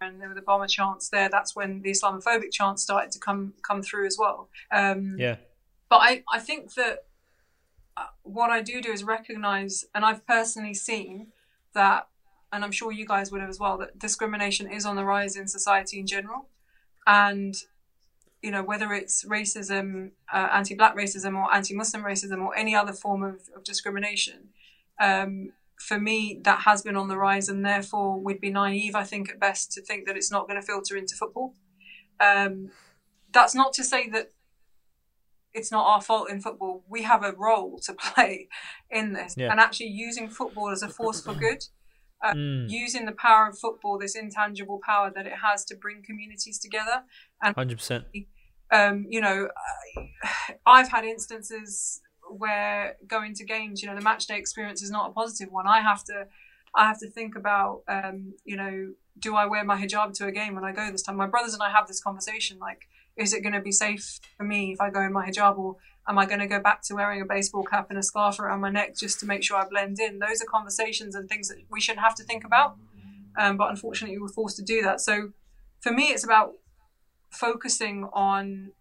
and 0.00 0.20
there 0.20 0.28
were 0.28 0.34
the 0.34 0.42
bomber 0.42 0.68
chants 0.68 1.08
there. 1.08 1.28
That's 1.28 1.56
when 1.56 1.82
the 1.82 1.90
Islamophobic 1.90 2.52
chants 2.52 2.82
started 2.82 3.10
to 3.12 3.18
come 3.18 3.54
come 3.62 3.82
through 3.82 4.06
as 4.06 4.16
well. 4.18 4.48
Um, 4.70 5.16
Yeah. 5.18 5.36
but 5.88 5.96
I, 5.96 6.22
I 6.32 6.38
think 6.38 6.74
that 6.74 7.04
uh, 7.96 8.06
what 8.22 8.50
I 8.50 8.62
do 8.62 8.80
do 8.80 8.92
is 8.92 9.02
recognize, 9.02 9.84
and 9.94 10.04
I've 10.04 10.24
personally 10.24 10.74
seen 10.74 11.32
that, 11.74 12.06
and 12.52 12.64
I'm 12.64 12.70
sure 12.70 12.92
you 12.92 13.06
guys 13.06 13.32
would 13.32 13.40
have 13.40 13.50
as 13.50 13.58
well, 13.58 13.76
that 13.78 13.98
discrimination 13.98 14.70
is 14.70 14.86
on 14.86 14.94
the 14.94 15.04
rise 15.04 15.34
in 15.36 15.48
society 15.48 15.98
in 15.98 16.06
general. 16.06 16.48
And, 17.06 17.56
you 18.40 18.50
know, 18.52 18.62
whether 18.62 18.92
it's 18.92 19.24
racism, 19.24 20.12
uh, 20.32 20.48
anti 20.52 20.74
black 20.76 20.94
racism, 20.96 21.36
or 21.36 21.52
anti 21.52 21.74
Muslim 21.74 22.04
racism, 22.04 22.38
or 22.46 22.56
any 22.56 22.74
other 22.76 22.92
form 22.92 23.24
of, 23.24 23.40
of 23.56 23.64
discrimination, 23.64 24.50
um, 25.00 25.52
for 25.80 25.98
me, 25.98 26.40
that 26.44 26.60
has 26.62 26.82
been 26.82 26.96
on 26.96 27.08
the 27.08 27.16
rise, 27.16 27.48
and 27.48 27.64
therefore 27.64 28.18
we'd 28.20 28.40
be 28.40 28.50
naive, 28.50 28.94
I 28.94 29.04
think, 29.04 29.30
at 29.30 29.38
best, 29.40 29.72
to 29.72 29.82
think 29.82 30.06
that 30.06 30.16
it's 30.16 30.30
not 30.30 30.48
going 30.48 30.60
to 30.60 30.66
filter 30.66 30.96
into 30.96 31.14
football. 31.14 31.54
Um, 32.20 32.70
that's 33.32 33.54
not 33.54 33.72
to 33.74 33.84
say 33.84 34.08
that 34.10 34.30
it's 35.54 35.70
not 35.72 35.86
our 35.86 36.00
fault 36.00 36.30
in 36.30 36.40
football. 36.40 36.84
We 36.88 37.02
have 37.02 37.22
a 37.24 37.32
role 37.32 37.78
to 37.84 37.92
play 38.14 38.48
in 38.90 39.12
this, 39.12 39.34
Yeah. 39.36 39.50
and 39.50 39.60
actually 39.60 39.86
using 39.88 40.28
football 40.28 40.70
as 40.70 40.82
a 40.82 40.88
force 40.88 41.22
for 41.22 41.34
good, 41.34 41.64
uh, 42.24 42.32
Mm. 42.34 42.68
using 42.68 43.06
the 43.06 43.12
power 43.12 43.48
of 43.48 43.58
football, 43.58 43.98
this 43.98 44.16
intangible 44.16 44.80
power 44.84 45.10
that 45.14 45.26
it 45.26 45.34
has 45.42 45.64
to 45.66 45.76
bring 45.76 46.02
communities 46.02 46.58
together. 46.58 47.04
And 47.42 47.54
Hundred 47.54 47.78
percent. 47.78 48.04
Um, 48.70 49.06
you 49.08 49.20
know, 49.20 49.48
I've 50.66 50.88
had 50.88 51.04
instances 51.04 52.00
where 52.36 52.96
going 53.06 53.34
to 53.34 53.44
games, 53.44 53.82
you 53.82 53.88
know, 53.88 53.94
the 53.94 54.02
match 54.02 54.26
day 54.26 54.38
experience 54.38 54.82
is 54.82 54.90
not 54.90 55.10
a 55.10 55.12
positive 55.12 55.50
one. 55.50 55.66
I 55.66 55.80
have 55.80 56.04
to, 56.04 56.26
I 56.74 56.86
have 56.86 56.98
to 57.00 57.10
think 57.10 57.36
about, 57.36 57.82
um, 57.88 58.34
you 58.44 58.56
know, 58.56 58.92
do 59.18 59.34
I 59.34 59.46
wear 59.46 59.64
my 59.64 59.80
hijab 59.80 60.14
to 60.14 60.26
a 60.26 60.32
game 60.32 60.54
when 60.54 60.64
I 60.64 60.72
go 60.72 60.90
this 60.90 61.02
time? 61.02 61.16
My 61.16 61.26
brothers 61.26 61.54
and 61.54 61.62
I 61.62 61.70
have 61.70 61.88
this 61.88 62.00
conversation 62.00 62.58
like, 62.58 62.88
is 63.16 63.32
it 63.32 63.42
going 63.42 63.54
to 63.54 63.60
be 63.60 63.72
safe 63.72 64.20
for 64.36 64.44
me 64.44 64.72
if 64.72 64.80
I 64.80 64.90
go 64.90 65.02
in 65.02 65.12
my 65.12 65.28
hijab 65.28 65.58
or 65.58 65.76
am 66.08 66.18
I 66.18 66.26
going 66.26 66.40
to 66.40 66.46
go 66.46 66.60
back 66.60 66.82
to 66.82 66.94
wearing 66.94 67.20
a 67.20 67.24
baseball 67.24 67.64
cap 67.64 67.90
and 67.90 67.98
a 67.98 68.02
scarf 68.02 68.38
around 68.38 68.60
my 68.60 68.70
neck 68.70 68.96
just 68.96 69.18
to 69.20 69.26
make 69.26 69.42
sure 69.42 69.56
I 69.56 69.68
blend 69.68 69.98
in? 69.98 70.18
Those 70.18 70.40
are 70.40 70.46
conversations 70.46 71.14
and 71.14 71.28
things 71.28 71.48
that 71.48 71.58
we 71.70 71.80
shouldn't 71.80 72.04
have 72.04 72.14
to 72.16 72.24
think 72.24 72.44
about. 72.44 72.76
Um, 73.36 73.56
but 73.56 73.70
unfortunately, 73.70 74.18
we're 74.18 74.28
forced 74.28 74.56
to 74.56 74.62
do 74.62 74.82
that. 74.82 75.00
So 75.00 75.32
for 75.80 75.92
me, 75.92 76.08
it's 76.08 76.24
about 76.24 76.54
focusing 77.30 78.08
on 78.12 78.72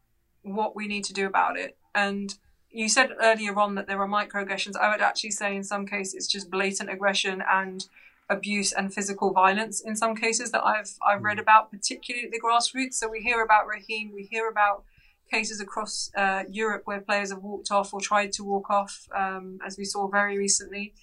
what 0.42 0.76
we 0.76 0.88
need 0.88 1.04
to 1.06 1.14
do 1.14 1.28
about 1.28 1.58
it. 1.58 1.78
And 1.94 2.34
you 2.70 2.90
said 2.90 3.12
earlier 3.22 3.58
on 3.60 3.76
that 3.76 3.88
there 3.88 4.02
are 4.02 4.08
microaggressions. 4.08 4.76
I 4.76 4.92
would 4.92 5.02
actually 5.02 5.32
say 5.32 5.56
in 5.56 5.64
some 5.64 5.86
cases 5.86 6.14
it's 6.14 6.28
just 6.28 6.52
blatant 6.52 6.90
aggression 6.90 7.44
and 7.50 7.86
abuse 8.30 8.74
and 8.74 8.94
physical 8.94 9.32
violence 9.32 9.82
in 9.82 9.96
some 9.96 10.16
cases 10.16 10.52
that 10.52 10.64
I've 10.64 10.92
I've 11.06 11.24
read 11.24 11.40
about, 11.40 11.72
particularly 11.72 12.26
at 12.26 12.32
the 12.32 12.42
grassroots. 12.42 12.96
So 12.96 13.10
we 13.10 13.22
hear 13.22 13.42
about 13.42 13.68
Raheem, 13.68 14.12
we 14.14 14.24
hear 14.24 14.50
about 14.50 14.84
cases 15.32 15.60
across 15.60 16.10
uh, 16.16 16.44
Europe 16.50 16.84
where 16.86 17.02
players 17.02 17.32
have 17.32 17.44
walked 17.44 17.72
off 17.72 17.94
or 17.94 18.02
tried 18.02 18.32
to 18.34 18.44
walk 18.44 18.70
off, 18.70 19.08
um, 19.16 19.60
as 19.66 19.78
we 19.78 19.86
saw 19.86 20.08
very 20.08 20.38
recently. 20.38 20.94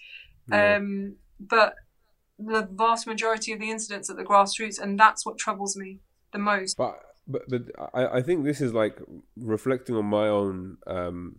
Yeah. 0.49 0.77
Um, 0.77 1.17
but 1.41 1.75
the 2.39 2.69
vast 2.73 3.07
majority 3.07 3.53
of 3.53 3.61
the 3.61 3.71
incidents 3.71 4.11
at 4.11 4.17
the 4.17 4.25
grassroots, 4.25 4.81
and 4.81 4.99
that's 4.99 5.25
what 5.25 5.39
troubles 5.39 5.77
me 5.77 6.01
the 6.33 6.39
most. 6.39 6.77
But 6.77 7.01
but 7.27 7.43
but 7.49 7.63
I, 7.95 8.19
I 8.19 8.23
think 8.23 8.45
this 8.45 8.61
is 8.61 8.73
like 8.73 8.99
reflecting 9.37 9.97
on 9.97 10.07
my 10.07 10.29
own 10.29 10.79
um 10.87 11.37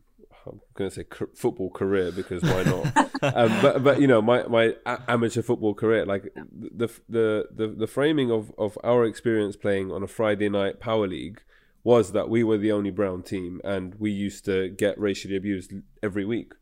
I'm 0.47 0.61
gonna 0.73 0.91
say 0.91 1.03
c- 1.03 1.25
football 1.35 1.69
career 1.69 2.11
because 2.11 2.43
why 2.43 2.63
not? 2.63 2.97
um, 3.21 3.61
but 3.61 3.83
but 3.83 4.01
you 4.01 4.07
know 4.07 4.21
my 4.21 4.43
my 4.43 4.75
amateur 5.07 5.41
football 5.41 5.73
career 5.73 6.05
like 6.05 6.33
the 6.35 6.89
the 7.09 7.47
the 7.53 7.67
the 7.67 7.87
framing 7.87 8.31
of 8.31 8.51
of 8.57 8.77
our 8.83 9.05
experience 9.05 9.55
playing 9.55 9.91
on 9.91 10.03
a 10.03 10.07
Friday 10.07 10.49
night 10.49 10.79
power 10.79 11.07
league 11.07 11.41
was 11.83 12.11
that 12.13 12.29
we 12.29 12.43
were 12.43 12.57
the 12.57 12.71
only 12.71 12.89
brown 12.91 13.21
team 13.21 13.61
and 13.63 13.95
we 13.95 14.11
used 14.11 14.45
to 14.45 14.69
get 14.69 14.99
racially 14.99 15.35
abused 15.35 15.71
every 16.01 16.25
week, 16.25 16.53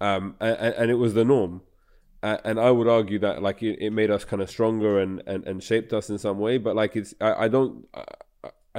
um 0.00 0.34
and, 0.40 0.56
and 0.56 0.90
it 0.90 0.96
was 0.96 1.14
the 1.14 1.24
norm. 1.24 1.62
And 2.20 2.58
I 2.58 2.72
would 2.72 2.88
argue 2.88 3.20
that 3.20 3.42
like 3.42 3.62
it, 3.62 3.78
it 3.80 3.90
made 3.90 4.10
us 4.10 4.24
kind 4.24 4.42
of 4.42 4.50
stronger 4.50 4.98
and, 4.98 5.22
and, 5.24 5.46
and 5.46 5.62
shaped 5.62 5.92
us 5.92 6.10
in 6.10 6.18
some 6.18 6.40
way. 6.40 6.58
But 6.58 6.74
like 6.74 6.96
it's 6.96 7.14
I, 7.20 7.44
I 7.44 7.48
don't 7.48 7.86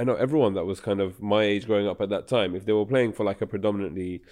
I, 0.00 0.04
know 0.04 0.14
everyone 0.14 0.54
that 0.54 0.64
was 0.64 0.80
kind 0.80 1.00
of 1.00 1.20
my 1.20 1.42
age 1.42 1.66
growing 1.66 1.86
up 1.86 2.00
at 2.00 2.08
that 2.10 2.28
time. 2.28 2.54
If 2.54 2.64
they 2.64 2.72
were 2.72 2.86
playing 2.86 3.12
for 3.12 3.24
like 3.24 3.40
a 3.40 3.46
predominantly 3.46 4.22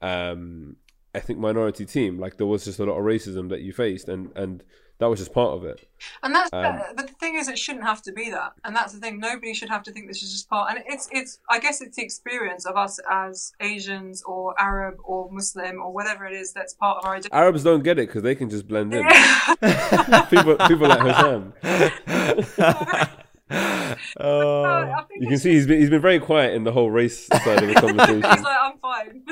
um, 0.00 0.76
ethnic 1.14 1.38
minority 1.38 1.84
team, 1.86 2.18
like 2.18 2.36
there 2.36 2.46
was 2.46 2.64
just 2.64 2.78
a 2.78 2.84
lot 2.84 2.98
of 2.98 3.04
racism 3.04 3.48
that 3.50 3.60
you 3.60 3.72
faced, 3.72 4.08
and 4.08 4.30
and 4.36 4.64
that 4.98 5.06
was 5.06 5.20
just 5.20 5.32
part 5.32 5.56
of 5.56 5.64
it. 5.64 5.88
And 6.22 6.34
that's 6.34 6.50
Um, 6.52 6.80
but 6.96 7.06
the 7.06 7.14
thing 7.14 7.36
is, 7.36 7.48
it 7.48 7.58
shouldn't 7.58 7.84
have 7.84 8.02
to 8.02 8.12
be 8.12 8.30
that. 8.30 8.52
And 8.64 8.74
that's 8.74 8.92
the 8.92 8.98
thing. 8.98 9.20
Nobody 9.20 9.54
should 9.54 9.68
have 9.68 9.84
to 9.84 9.92
think 9.92 10.08
this 10.08 10.22
is 10.22 10.32
just 10.32 10.48
part. 10.48 10.70
And 10.70 10.82
it's 10.86 11.08
it's. 11.12 11.38
I 11.48 11.60
guess 11.60 11.80
it's 11.80 11.96
the 11.96 12.02
experience 12.02 12.66
of 12.66 12.76
us 12.76 12.98
as 13.08 13.52
Asians 13.60 14.22
or 14.24 14.60
Arab 14.60 14.96
or 15.04 15.30
Muslim 15.30 15.80
or 15.80 15.92
whatever 15.92 16.26
it 16.26 16.34
is 16.34 16.52
that's 16.52 16.74
part 16.74 16.98
of 16.98 17.04
our 17.04 17.12
identity. 17.12 17.32
Arabs 17.32 17.62
don't 17.62 17.84
get 17.84 17.98
it 17.98 18.08
because 18.08 18.22
they 18.22 18.34
can 18.34 18.50
just 18.50 18.66
blend 18.66 18.92
in. 18.92 19.04
people 20.30 20.56
people 20.66 20.88
like 20.88 21.00
Hassan. 21.00 21.52
Oh, 23.50 24.64
I 24.98 25.04
You 25.16 25.28
can 25.28 25.38
see 25.38 25.52
he's 25.52 25.66
been 25.66 25.80
he's 25.80 25.90
been 25.90 26.00
very 26.02 26.18
quiet 26.20 26.54
in 26.54 26.64
the 26.64 26.72
whole 26.72 26.90
race 26.90 27.26
side 27.26 27.62
of 27.62 27.68
the 27.68 27.74
conversation. 27.80 28.16
He's 28.16 28.22
conversation. 28.22 28.44
like, 28.44 28.56
I'm 28.60 28.78
fine. 28.78 29.22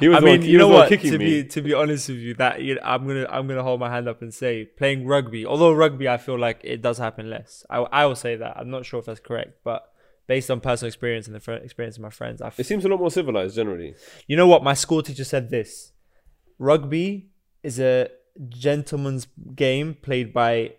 He 0.00 0.08
was 0.08 0.16
I 0.16 0.20
the 0.20 0.26
mean, 0.26 0.38
one, 0.40 0.42
he 0.42 0.50
you 0.52 0.58
know 0.58 0.68
was 0.68 0.74
the 0.74 0.80
what? 0.80 0.88
kicking 0.88 1.12
To 1.12 1.18
me. 1.18 1.42
be 1.42 1.48
to 1.48 1.62
be 1.62 1.74
honest 1.74 2.08
with 2.08 2.18
you, 2.18 2.34
that 2.34 2.62
you 2.62 2.74
know, 2.76 2.80
I'm 2.84 3.06
gonna 3.06 3.26
I'm 3.30 3.46
gonna 3.46 3.62
hold 3.62 3.80
my 3.80 3.90
hand 3.90 4.08
up 4.08 4.22
and 4.22 4.32
say 4.32 4.64
playing 4.64 5.06
rugby. 5.06 5.46
Although 5.46 5.72
rugby, 5.72 6.08
I 6.08 6.16
feel 6.18 6.38
like 6.38 6.60
it 6.64 6.82
does 6.82 6.98
happen 6.98 7.28
less. 7.30 7.64
I 7.70 7.78
I 7.78 8.06
will 8.06 8.16
say 8.16 8.36
that. 8.36 8.56
I'm 8.56 8.70
not 8.70 8.84
sure 8.86 9.00
if 9.00 9.06
that's 9.06 9.20
correct, 9.20 9.58
but 9.64 9.86
based 10.26 10.50
on 10.50 10.60
personal 10.60 10.88
experience 10.88 11.26
and 11.26 11.34
the 11.34 11.40
fr- 11.40 11.52
experience 11.52 11.96
of 11.96 12.02
my 12.02 12.10
friends, 12.10 12.40
I 12.40 12.48
f- 12.48 12.60
It 12.60 12.66
seems 12.66 12.84
a 12.84 12.88
lot 12.88 13.00
more 13.00 13.10
civilized 13.10 13.56
generally. 13.56 13.94
you 14.26 14.36
know 14.36 14.46
what? 14.46 14.62
My 14.62 14.74
school 14.74 15.02
teacher 15.02 15.24
said 15.24 15.50
this: 15.50 15.92
rugby 16.58 17.30
is 17.62 17.78
a 17.80 18.08
gentleman's 18.48 19.26
game 19.54 19.94
played 20.00 20.32
by 20.32 20.72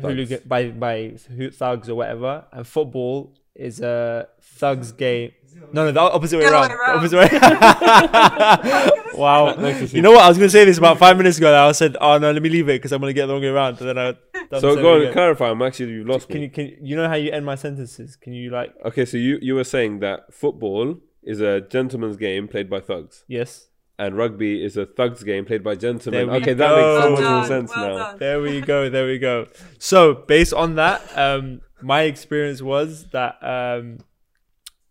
hooligan, 0.00 0.40
by 0.46 0.68
by 0.70 1.14
hu- 1.36 1.50
thugs 1.50 1.88
or 1.88 1.94
whatever, 1.96 2.44
and 2.52 2.66
football 2.66 3.34
is 3.54 3.80
a 3.80 4.28
thugs 4.40 4.92
game. 4.92 5.32
No, 5.72 5.84
no, 5.84 5.92
the 5.92 6.00
opposite 6.00 6.38
way 6.38 6.46
around. 6.46 6.68
The 6.70 6.74
around. 6.74 6.96
opposite 6.98 7.16
way. 7.16 7.28
wow. 9.14 9.54
Next 9.54 9.78
to 9.78 9.88
see- 9.88 9.96
You 9.96 10.02
know 10.02 10.10
what? 10.12 10.22
I 10.22 10.28
was 10.28 10.36
gonna 10.36 10.50
say 10.50 10.64
this 10.64 10.78
about 10.78 10.98
five 10.98 11.16
minutes 11.16 11.38
ago. 11.38 11.46
and 11.48 11.56
I 11.56 11.72
said, 11.72 11.96
"Oh 12.00 12.18
no, 12.18 12.32
let 12.32 12.42
me 12.42 12.48
leave 12.48 12.68
it 12.68 12.72
because 12.80 12.92
I'm 12.92 13.00
gonna 13.00 13.12
get 13.12 13.26
the 13.26 13.32
wrong 13.32 13.42
way 13.42 13.48
around." 13.48 13.80
And 13.80 13.88
then 13.88 13.98
I. 13.98 14.14
So 14.60 14.60
go 14.60 14.74
same 14.76 14.86
on, 14.86 15.00
again. 15.02 15.12
clarify. 15.12 15.50
I'm 15.50 15.62
actually 15.62 15.92
you've 15.92 16.06
lost 16.08 16.28
Can 16.28 16.38
me. 16.38 16.42
you 16.44 16.50
can 16.50 16.76
you 16.82 16.96
know 16.96 17.08
how 17.08 17.14
you 17.14 17.30
end 17.32 17.46
my 17.46 17.54
sentences? 17.54 18.16
Can 18.16 18.32
you 18.32 18.50
like 18.50 18.74
Okay, 18.84 19.04
so 19.04 19.16
you 19.16 19.38
you 19.40 19.54
were 19.54 19.64
saying 19.64 20.00
that 20.00 20.32
football 20.34 20.96
is 21.22 21.40
a 21.40 21.60
gentleman's 21.62 22.16
game 22.16 22.46
played 22.48 22.68
by 22.68 22.80
thugs, 22.80 23.24
yes? 23.28 23.68
And 23.98 24.16
rugby 24.16 24.62
is 24.64 24.76
a 24.76 24.86
thugs 24.86 25.22
game 25.22 25.44
played 25.44 25.62
by 25.62 25.74
gentlemen. 25.76 26.26
There 26.26 26.34
we 26.34 26.42
Okay, 26.42 26.54
that 26.54 26.76
makes 26.76 27.04
so 27.04 27.10
much 27.12 27.30
more 27.30 27.44
sense 27.44 27.72
well 27.76 27.86
now. 27.98 28.04
done. 28.04 28.18
There 28.18 28.40
we 28.40 28.60
go. 28.60 28.90
There 28.90 29.06
we 29.06 29.18
go. 29.18 29.46
So 29.78 30.14
based 30.14 30.52
on 30.52 30.74
that, 30.76 31.00
um, 31.16 31.60
my 31.82 32.02
experience 32.02 32.60
was 32.62 33.06
that 33.12 33.36
um, 33.42 33.98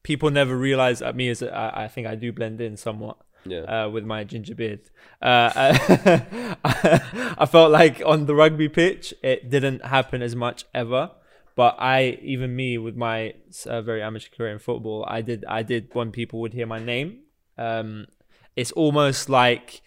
people 0.04 0.30
never 0.30 0.56
realize 0.56 1.02
at 1.02 1.16
me 1.16 1.30
as 1.30 1.42
a, 1.42 1.54
I, 1.54 1.86
I 1.86 1.88
think 1.88 2.08
I 2.08 2.16
do 2.16 2.32
blend 2.32 2.62
in 2.62 2.78
somewhat 2.78 3.18
Yeah. 3.46 3.62
uh, 3.86 3.90
with 3.90 4.06
my 4.06 4.24
ginger 4.24 4.56
beard. 4.56 4.82
Uh, 5.22 5.52
I 6.64 7.46
felt 7.50 7.72
like 7.72 8.02
on 8.06 8.26
the 8.26 8.36
rugby 8.36 8.70
pitch, 8.70 9.14
it 9.24 9.50
didn't 9.50 9.86
happen 9.86 10.22
as 10.22 10.36
much 10.36 10.66
ever. 10.74 11.12
But 11.56 11.76
I, 11.80 12.18
even 12.24 12.56
me, 12.56 12.78
with 12.80 12.96
my 12.96 13.36
uh, 13.68 13.82
very 13.84 14.02
amateur 14.02 14.30
career 14.36 14.52
in 14.54 14.60
football, 14.60 15.06
I 15.08 15.22
did, 15.22 15.46
I 15.48 15.62
did 15.62 15.90
when 15.94 16.12
people 16.12 16.40
would 16.42 16.54
hear 16.54 16.66
my 16.66 16.80
name. 16.80 17.20
Um, 17.60 18.08
it's 18.56 18.72
almost 18.74 19.30
like 19.30 19.82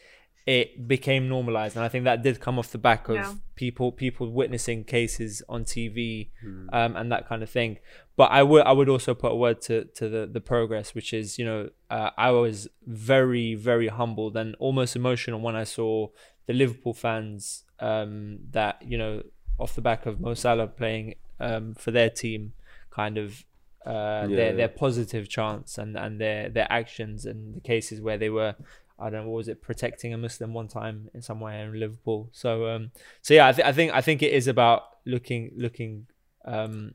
it 0.47 0.87
became 0.87 1.29
normalized, 1.29 1.77
and 1.77 1.85
I 1.85 1.89
think 1.89 2.05
that 2.05 2.23
did 2.23 2.41
come 2.41 2.59
off 2.59 2.71
the 2.71 2.79
back 2.79 3.09
of 3.09 3.17
Yeah. 3.17 3.35
people, 3.57 3.91
people 3.91 4.31
witnessing 4.31 4.85
cases 4.85 5.43
on 5.49 5.65
TV, 5.65 6.31
um, 6.73 6.95
and 6.97 7.11
that 7.11 7.27
kind 7.29 7.43
of 7.43 7.51
thing. 7.51 7.79
But 8.17 8.31
I 8.31 8.43
would, 8.45 8.63
I 8.65 8.73
would 8.73 8.89
also 8.89 9.13
put 9.15 9.33
a 9.33 9.35
word 9.35 9.61
to 9.63 9.85
to 9.99 10.09
the 10.09 10.27
the 10.27 10.41
progress, 10.41 10.95
which 10.95 11.13
is, 11.13 11.39
you 11.39 11.45
know, 11.45 11.71
uh, 11.91 12.11
I 12.17 12.31
was 12.31 12.69
very, 12.87 13.55
very 13.57 13.89
humbled 13.89 14.37
and 14.37 14.55
almost 14.59 14.95
emotional 14.97 15.41
when 15.41 15.57
I 15.57 15.65
saw 15.65 16.09
the 16.47 16.53
Liverpool 16.53 16.95
fans 16.95 17.65
um, 17.81 18.39
that 18.53 18.81
you 18.83 18.97
know 18.97 19.23
off 19.59 19.75
the 19.75 19.81
back 19.83 20.07
of 20.07 20.21
Mo 20.21 20.35
Salah 20.35 20.69
playing 20.69 21.15
um, 21.41 21.75
for 21.75 21.91
their 21.91 22.09
team, 22.11 22.53
kind 22.91 23.19
of 23.19 23.45
uh, 23.87 24.27
Yeah, 24.29 24.37
their 24.37 24.53
their 24.57 24.69
positive 24.69 25.29
chants 25.29 25.79
and 25.79 25.97
and 25.97 26.21
their 26.21 26.49
their 26.49 26.67
actions 26.71 27.25
and 27.25 27.55
the 27.55 27.61
cases 27.61 28.01
where 28.01 28.19
they 28.19 28.31
were. 28.31 28.55
I 28.99 29.11
don't 29.11 29.25
know 29.25 29.31
what 29.31 29.37
was 29.37 29.49
it 29.49 29.61
protecting 29.61 30.15
a 30.15 30.19
Muslim 30.19 30.55
one 30.55 30.69
time 30.69 31.11
in 31.13 31.21
somewhere 31.21 31.65
in 31.67 31.79
Liverpool. 31.79 32.31
So 32.33 32.67
um 32.69 32.93
so 33.21 33.35
yeah 33.35 33.49
I, 33.49 33.53
th- 33.53 33.69
I 33.69 33.73
think 33.73 33.93
I 33.93 34.01
think 34.01 34.23
it 34.23 34.33
is 34.33 34.49
about 34.49 34.85
looking 35.05 35.53
looking 35.55 36.07
um 36.47 36.95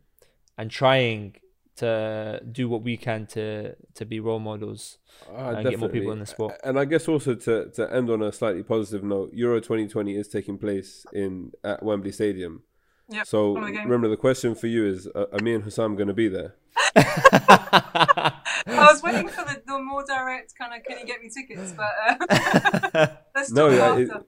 and 0.58 0.72
trying 0.72 1.36
to 1.78 2.42
do 2.52 2.68
what 2.68 2.82
we 2.82 2.98
can 2.98 3.26
to 3.28 3.76
to 3.96 4.06
be 4.06 4.20
role 4.20 4.40
models 4.40 4.98
Ah, 5.30 5.50
and 5.50 5.70
get 5.70 5.80
more 5.80 5.90
people 5.90 6.12
in 6.12 6.20
the 6.20 6.26
sport. 6.26 6.54
And 6.64 6.80
I 6.80 6.86
guess 6.86 7.08
also 7.08 7.36
to, 7.36 7.70
to 7.72 7.94
end 7.94 8.10
on 8.10 8.22
a 8.22 8.32
slightly 8.32 8.64
positive 8.64 9.04
note, 9.04 9.32
Euro 9.34 9.60
2020 9.60 10.16
is 10.16 10.28
taking 10.28 10.58
place 10.58 11.06
in 11.14 11.52
at 11.64 11.84
Wembley 11.84 12.12
Stadium. 12.12 12.64
Yep, 13.12 13.28
So 13.28 13.54
remember, 13.56 14.08
the 14.08 14.18
question 14.18 14.56
for 14.56 14.68
you 14.68 14.86
is: 14.88 15.08
uh, 15.14 15.26
Are 15.34 15.40
me 15.40 15.54
and 15.54 15.64
Hussam 15.64 15.96
going 15.96 16.08
to 16.08 16.14
be 16.14 16.28
there? 16.30 16.56
I 16.96 18.88
was 18.92 19.02
waiting 19.04 19.28
for 19.28 19.44
the, 19.44 19.62
the 19.66 19.80
more 19.80 20.04
direct 20.06 20.54
kind 20.58 20.74
of, 20.74 20.84
can 20.86 21.00
you 21.00 21.06
get 21.06 21.22
me 21.22 21.30
tickets? 21.30 21.74
But 21.74 21.92
uh, 22.32 23.08
let's 23.36 23.52
No, 23.52 23.70
talk 23.70 23.78
yeah, 23.78 23.90
after. 23.90 24.02
it- 24.18 24.26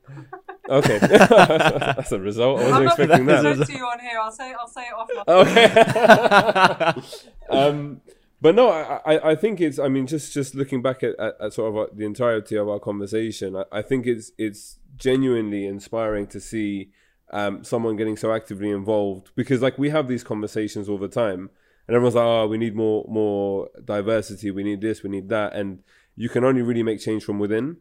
Okay, 0.69 0.97
that's 0.99 2.13
a 2.13 2.19
result. 2.19 2.59
I 2.61 2.63
wasn't 2.63 2.83
not 2.85 2.99
expecting 2.99 3.25
that. 3.25 3.41
to 3.41 3.65
to 3.65 3.73
you 3.73 3.83
on 3.83 3.99
here. 3.99 4.17
I'll 4.17 4.31
say 4.31 4.53
I'll 4.57 4.67
say 4.67 4.83
it 4.83 4.93
off. 4.95 5.09
Okay. 5.27 7.01
um, 7.49 7.99
but 8.41 8.55
no, 8.55 8.69
I, 8.69 9.31
I, 9.31 9.35
think 9.35 9.59
it's. 9.59 9.77
I 9.77 9.89
mean, 9.89 10.07
just 10.07 10.33
just 10.33 10.55
looking 10.55 10.81
back 10.81 11.03
at, 11.03 11.19
at, 11.19 11.35
at 11.41 11.51
sort 11.53 11.75
of 11.91 11.97
the 11.97 12.05
entirety 12.05 12.55
of 12.55 12.69
our 12.69 12.79
conversation, 12.79 13.57
I, 13.57 13.65
I 13.73 13.81
think 13.81 14.07
it's 14.07 14.31
it's 14.37 14.79
genuinely 14.95 15.65
inspiring 15.65 16.27
to 16.27 16.39
see 16.39 16.91
um, 17.33 17.63
someone 17.63 17.95
getting 17.95 18.15
so 18.15 18.31
actively 18.31 18.69
involved 18.69 19.31
because, 19.35 19.61
like, 19.61 19.77
we 19.77 19.89
have 19.89 20.07
these 20.07 20.23
conversations 20.23 20.87
all 20.87 20.99
the 20.99 21.07
time, 21.07 21.49
and 21.87 21.95
everyone's 21.95 22.15
like, 22.15 22.23
"Oh, 22.25 22.47
we 22.47 22.57
need 22.57 22.75
more 22.75 23.05
more 23.09 23.69
diversity. 23.83 24.51
We 24.51 24.63
need 24.63 24.81
this. 24.81 25.03
We 25.03 25.09
need 25.09 25.29
that," 25.29 25.53
and 25.53 25.79
you 26.15 26.29
can 26.29 26.43
only 26.43 26.61
really 26.61 26.83
make 26.83 26.99
change 27.01 27.23
from 27.25 27.39
within. 27.39 27.77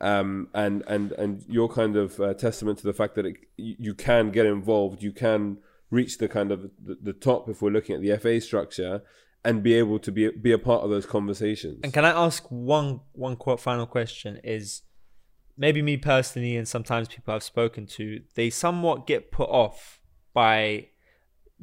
Um, 0.00 0.48
and 0.54 0.84
and 0.86 1.12
and 1.12 1.44
you're 1.48 1.68
kind 1.68 1.96
of 1.96 2.20
uh, 2.20 2.34
testament 2.34 2.78
to 2.78 2.84
the 2.84 2.92
fact 2.92 3.16
that 3.16 3.26
it, 3.26 3.36
you, 3.56 3.94
can 3.94 4.30
get 4.30 4.46
involved. 4.46 5.02
You 5.02 5.12
can 5.12 5.58
reach 5.90 6.18
the 6.18 6.28
kind 6.28 6.52
of 6.52 6.70
the, 6.84 6.96
the 7.02 7.12
top 7.12 7.48
if 7.48 7.62
we're 7.62 7.70
looking 7.70 7.96
at 7.96 8.00
the 8.00 8.16
FA 8.18 8.40
structure 8.40 9.02
and 9.44 9.62
be 9.62 9.74
able 9.74 9.98
to 9.98 10.12
be 10.12 10.30
be 10.30 10.52
a 10.52 10.58
part 10.58 10.84
of 10.84 10.90
those 10.90 11.06
conversations. 11.06 11.80
And 11.82 11.92
can 11.92 12.04
I 12.04 12.10
ask 12.10 12.44
one 12.48 13.00
one 13.12 13.36
final 13.58 13.86
question? 13.86 14.40
Is 14.44 14.82
maybe 15.56 15.82
me 15.82 15.96
personally, 15.96 16.56
and 16.56 16.66
sometimes 16.66 17.08
people 17.08 17.34
I've 17.34 17.42
spoken 17.42 17.86
to, 17.86 18.22
they 18.34 18.50
somewhat 18.50 19.06
get 19.06 19.30
put 19.30 19.48
off 19.48 20.00
by 20.32 20.88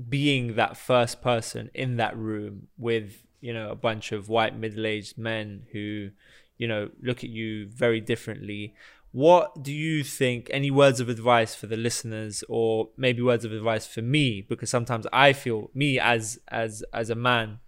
being 0.10 0.56
that 0.56 0.78
first 0.78 1.22
person 1.22 1.70
in 1.74 1.98
that 1.98 2.18
room 2.18 2.68
with 2.78 3.24
you 3.42 3.54
know 3.54 3.70
a 3.70 3.76
bunch 3.76 4.12
of 4.12 4.30
white 4.30 4.58
middle 4.58 4.86
aged 4.86 5.18
men 5.18 5.64
who 5.72 6.10
you 6.58 6.68
know 6.68 6.90
look 7.02 7.24
at 7.24 7.30
you 7.30 7.68
very 7.68 8.00
differently. 8.00 8.74
What 9.12 9.62
do 9.62 9.74
you 9.74 10.06
think? 10.06 10.50
Any 10.52 10.72
words 10.72 11.02
of 11.02 11.10
advice 11.10 11.54
for 11.54 11.68
the 11.68 11.76
listeners, 11.76 12.46
or 12.48 12.90
maybe 12.96 13.22
words 13.22 13.44
of 13.44 13.52
advice 13.52 13.86
for 13.86 14.02
me? 14.02 14.42
Because 14.42 14.70
sometimes 14.70 15.06
I 15.12 15.34
feel 15.34 15.70
me 15.74 16.00
as 16.00 16.40
as 16.48 16.84
as 16.94 17.10
a 17.10 17.16
man 17.16 17.60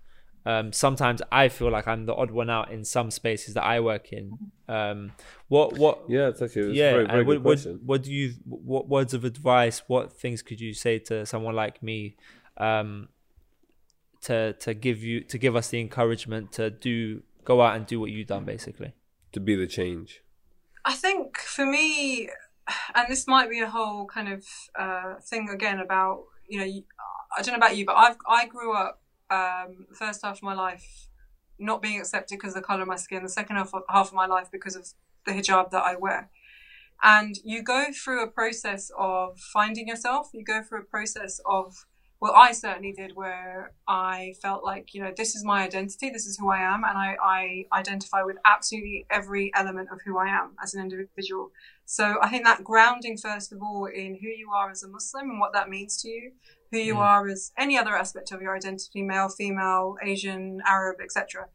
um, 0.45 0.73
sometimes 0.73 1.21
I 1.31 1.49
feel 1.49 1.71
like 1.71 1.87
I'm 1.87 2.05
the 2.05 2.13
odd 2.13 2.31
one 2.31 2.49
out 2.49 2.71
in 2.71 2.83
some 2.83 3.11
spaces 3.11 3.53
that 3.53 3.63
I 3.63 3.79
work 3.79 4.11
in. 4.11 4.37
Um, 4.67 5.11
what 5.47 5.77
what 5.77 6.03
yeah, 6.09 6.27
it's 6.29 6.41
actually 6.41 6.69
it's 6.69 6.77
yeah? 6.77 6.89
a 6.89 6.93
very, 6.93 7.05
very 7.05 7.19
and 7.19 7.27
what, 7.27 7.33
good 7.33 7.43
what, 7.43 7.51
question. 7.53 7.79
what 7.85 8.03
do 8.03 8.11
you 8.11 8.33
what 8.45 8.87
words 8.87 9.13
of 9.13 9.23
advice? 9.25 9.83
What 9.87 10.11
things 10.13 10.41
could 10.41 10.59
you 10.59 10.73
say 10.73 10.99
to 10.99 11.25
someone 11.25 11.55
like 11.55 11.81
me 11.81 12.17
um, 12.57 13.09
to 14.21 14.53
to 14.53 14.73
give 14.73 15.03
you 15.03 15.21
to 15.21 15.37
give 15.37 15.55
us 15.55 15.69
the 15.69 15.79
encouragement 15.79 16.51
to 16.53 16.69
do 16.69 17.23
go 17.43 17.61
out 17.61 17.75
and 17.75 17.85
do 17.85 17.99
what 17.99 18.09
you've 18.11 18.27
done 18.27 18.45
basically? 18.45 18.93
to 19.33 19.39
be 19.39 19.55
the 19.55 19.65
change. 19.65 20.21
I 20.85 20.93
think 20.93 21.39
for 21.39 21.65
me, 21.65 22.29
and 22.93 23.07
this 23.09 23.25
might 23.27 23.49
be 23.49 23.61
a 23.61 23.67
whole 23.69 24.05
kind 24.05 24.31
of 24.31 24.45
uh, 24.77 25.15
thing 25.21 25.49
again 25.49 25.79
about 25.79 26.23
you 26.47 26.59
know 26.59 26.65
you- 26.65 26.83
I 27.35 27.41
don't 27.41 27.53
know 27.53 27.57
about 27.65 27.75
you, 27.75 27.85
but 27.85 27.95
I've 27.95 28.17
I 28.27 28.45
grew 28.45 28.73
up 28.75 29.01
um, 29.33 29.87
first 29.93 30.21
half 30.23 30.37
of 30.37 30.43
my 30.43 30.53
life 30.53 31.07
not 31.59 31.81
being 31.81 31.99
accepted 31.99 32.37
because 32.37 32.55
of 32.55 32.61
the 32.61 32.67
color 32.67 32.81
of 32.81 32.87
my 32.87 32.95
skin. 32.95 33.23
The 33.23 33.29
second 33.29 33.55
half 33.55 33.73
of, 33.73 33.83
half 33.89 34.07
of 34.07 34.13
my 34.13 34.25
life 34.25 34.49
because 34.51 34.75
of 34.75 34.87
the 35.25 35.31
hijab 35.31 35.71
that 35.71 35.83
I 35.83 35.95
wear. 35.95 36.29
And 37.01 37.35
you 37.43 37.63
go 37.63 37.87
through 37.91 38.23
a 38.23 38.27
process 38.27 38.91
of 38.97 39.39
finding 39.39 39.87
yourself. 39.87 40.29
You 40.33 40.43
go 40.43 40.61
through 40.63 40.81
a 40.81 40.85
process 40.85 41.39
of 41.45 41.85
well, 42.23 42.31
I 42.37 42.53
certainly 42.53 42.93
did, 42.93 43.17
where 43.17 43.73
I 43.85 44.35
felt 44.41 44.63
like, 44.63 44.93
you 44.93 45.01
know, 45.03 45.11
this 45.17 45.35
is 45.35 45.43
my 45.43 45.63
identity, 45.65 46.09
this 46.09 46.25
is 46.25 46.37
who 46.37 46.49
I 46.49 46.59
am, 46.59 46.85
and 46.85 46.97
I, 46.97 47.17
I 47.21 47.65
identify 47.77 48.23
with 48.23 48.37
absolutely 48.45 49.05
every 49.09 49.51
element 49.53 49.89
of 49.91 49.99
who 50.05 50.17
I 50.17 50.27
am 50.29 50.51
as 50.63 50.73
an 50.73 50.81
individual. 50.81 51.51
So 51.83 52.15
I 52.21 52.29
think 52.29 52.45
that 52.45 52.63
grounding, 52.63 53.17
first 53.17 53.51
of 53.51 53.61
all, 53.61 53.87
in 53.93 54.17
who 54.21 54.29
you 54.29 54.51
are 54.55 54.71
as 54.71 54.83
a 54.83 54.87
Muslim 54.87 55.31
and 55.31 55.39
what 55.41 55.51
that 55.51 55.67
means 55.67 56.01
to 56.03 56.07
you, 56.07 56.31
who 56.73 56.79
you 56.79 56.95
Mm. 56.95 56.99
are 56.99 57.27
as 57.27 57.51
any 57.57 57.77
other 57.77 57.95
aspect 57.95 58.31
of 58.31 58.41
your 58.41 58.55
identity, 58.55 59.01
male, 59.03 59.29
female, 59.29 59.95
Asian, 60.01 60.61
Arab, 60.65 60.99
etc. 60.99 61.47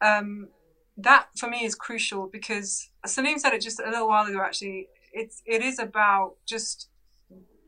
Um, 0.00 0.48
that 0.96 1.28
for 1.36 1.48
me 1.48 1.64
is 1.64 1.74
crucial 1.74 2.26
because 2.26 2.90
Salim 3.06 3.38
said 3.38 3.52
it 3.52 3.60
just 3.60 3.80
a 3.80 3.84
little 3.90 4.08
while 4.08 4.26
ago. 4.26 4.40
Actually, 4.40 4.88
it's 5.12 5.42
it 5.46 5.62
is 5.62 5.78
about 5.78 6.36
just 6.46 6.88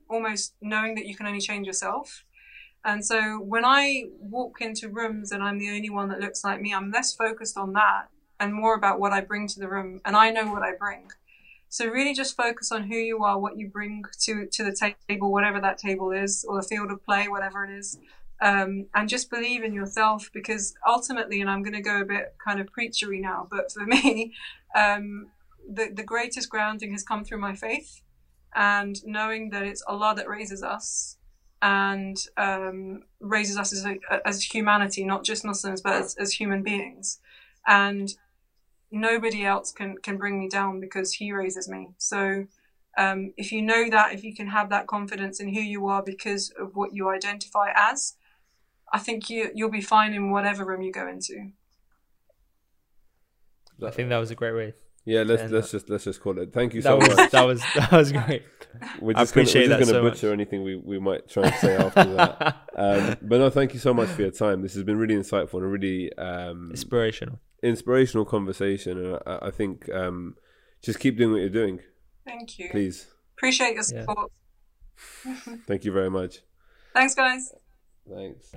almost 0.08 0.54
knowing 0.60 0.94
that 0.96 1.06
you 1.06 1.14
can 1.16 1.26
only 1.26 1.40
change 1.40 1.66
yourself. 1.66 2.24
And 2.84 3.04
so 3.04 3.38
when 3.38 3.64
I 3.64 4.04
walk 4.18 4.60
into 4.60 4.88
rooms 4.88 5.32
and 5.32 5.42
I'm 5.42 5.58
the 5.58 5.70
only 5.70 5.90
one 5.90 6.08
that 6.10 6.20
looks 6.20 6.44
like 6.44 6.60
me, 6.60 6.74
I'm 6.74 6.90
less 6.90 7.14
focused 7.14 7.56
on 7.56 7.72
that 7.74 8.08
and 8.40 8.52
more 8.52 8.74
about 8.74 9.00
what 9.00 9.12
I 9.12 9.20
bring 9.22 9.48
to 9.48 9.60
the 9.60 9.68
room. 9.68 10.00
And 10.04 10.14
I 10.16 10.30
know 10.30 10.52
what 10.52 10.62
I 10.62 10.72
bring. 10.74 11.10
So 11.74 11.88
really 11.88 12.14
just 12.14 12.36
focus 12.36 12.70
on 12.70 12.84
who 12.84 12.94
you 12.94 13.24
are, 13.24 13.36
what 13.36 13.58
you 13.58 13.66
bring 13.66 14.04
to, 14.20 14.46
to 14.46 14.62
the 14.62 14.94
table, 15.08 15.32
whatever 15.32 15.60
that 15.60 15.76
table 15.76 16.12
is, 16.12 16.44
or 16.48 16.62
the 16.62 16.68
field 16.68 16.92
of 16.92 17.04
play, 17.04 17.26
whatever 17.26 17.64
it 17.64 17.76
is. 17.76 17.98
Um, 18.40 18.86
and 18.94 19.08
just 19.08 19.28
believe 19.28 19.64
in 19.64 19.74
yourself 19.74 20.30
because 20.32 20.76
ultimately, 20.86 21.40
and 21.40 21.50
I'm 21.50 21.64
going 21.64 21.74
to 21.74 21.80
go 21.80 22.00
a 22.00 22.04
bit 22.04 22.36
kind 22.46 22.60
of 22.60 22.68
preachery 22.72 23.20
now, 23.20 23.48
but 23.50 23.72
for 23.72 23.84
me, 23.86 24.32
um, 24.76 25.30
the, 25.68 25.90
the 25.92 26.04
greatest 26.04 26.48
grounding 26.48 26.92
has 26.92 27.02
come 27.02 27.24
through 27.24 27.40
my 27.40 27.56
faith 27.56 28.02
and 28.54 29.04
knowing 29.04 29.50
that 29.50 29.64
it's 29.64 29.82
Allah 29.88 30.14
that 30.16 30.28
raises 30.28 30.62
us 30.62 31.16
and 31.60 32.16
um, 32.36 33.02
raises 33.18 33.56
us 33.56 33.72
as, 33.72 33.84
a, 33.84 33.96
as 34.24 34.44
humanity, 34.44 35.04
not 35.04 35.24
just 35.24 35.44
Muslims, 35.44 35.80
but 35.80 35.94
as, 35.94 36.14
as 36.20 36.34
human 36.34 36.62
beings. 36.62 37.18
And 37.66 38.14
nobody 38.94 39.44
else 39.44 39.72
can, 39.72 39.96
can 40.02 40.16
bring 40.16 40.38
me 40.38 40.48
down 40.48 40.80
because 40.80 41.12
He 41.14 41.32
raises 41.32 41.68
me. 41.68 41.88
So 41.98 42.46
um, 42.96 43.32
if 43.36 43.52
you 43.52 43.60
know 43.62 43.90
that, 43.90 44.14
if 44.14 44.22
you 44.24 44.34
can 44.34 44.48
have 44.48 44.70
that 44.70 44.86
confidence 44.86 45.40
in 45.40 45.52
who 45.52 45.60
you 45.60 45.86
are 45.88 46.02
because 46.02 46.52
of 46.58 46.76
what 46.76 46.94
you 46.94 47.08
identify 47.10 47.68
as, 47.74 48.14
I 48.92 48.98
think 48.98 49.28
you, 49.28 49.50
you'll 49.54 49.70
be 49.70 49.80
fine 49.80 50.14
in 50.14 50.30
whatever 50.30 50.64
room 50.64 50.82
you 50.82 50.92
go 50.92 51.08
into. 51.08 51.50
I 53.84 53.90
think 53.90 54.08
that 54.10 54.18
was 54.18 54.30
a 54.30 54.34
great 54.36 54.54
way. 54.54 54.74
Yeah, 55.06 55.22
let's 55.22 55.52
let's 55.52 55.70
just 55.70 55.90
let's 55.90 56.04
just 56.04 56.22
call 56.22 56.38
it. 56.38 56.52
Thank 56.54 56.72
you 56.72 56.80
That 56.80 56.88
so 56.88 56.96
was 56.96 57.16
much. 57.16 57.30
that 57.32 57.42
was 57.46 57.62
that 57.76 57.92
was 57.92 58.12
great. 58.24 58.42
We're 59.00 59.12
I 59.14 59.20
just 59.22 59.34
gonna, 59.34 59.42
appreciate 59.42 59.68
we're 59.68 59.76
just 59.78 59.90
that 59.90 59.92
gonna 59.92 60.04
so 60.06 60.10
butcher 60.10 60.26
much. 60.28 60.32
anything 60.32 60.62
we, 60.64 60.76
we 60.76 60.98
might 60.98 61.28
try 61.28 61.42
and 61.44 61.54
say 61.56 61.76
after 61.76 62.04
that. 62.14 62.56
Um, 62.76 63.16
but 63.22 63.38
no, 63.38 63.50
thank 63.50 63.72
you 63.72 63.78
so 63.78 63.94
much 63.94 64.08
for 64.08 64.22
your 64.22 64.32
time. 64.32 64.60
This 64.60 64.74
has 64.74 64.82
been 64.82 64.96
really 64.98 65.14
insightful 65.14 65.62
and 65.62 65.70
really 65.70 66.12
um, 66.18 66.70
Inspirational. 66.72 67.38
Inspirational 67.64 68.24
conversation. 68.24 68.98
And 69.04 69.18
I, 69.26 69.38
I 69.48 69.50
think 69.50 69.88
um, 69.92 70.36
just 70.82 70.98
keep 71.00 71.16
doing 71.18 71.32
what 71.32 71.40
you're 71.40 71.48
doing, 71.48 71.80
Thank 72.26 72.58
you. 72.58 72.68
please. 72.70 73.06
Appreciate 73.36 73.74
your 73.74 73.84
Yeah. 73.92 74.04
support. 74.06 74.30
Thank 75.66 75.84
you 75.84 75.92
very 75.92 76.10
much. 76.10 76.40
Thanks, 76.92 77.14
guys. 77.14 77.52
Thanks. 78.08 78.52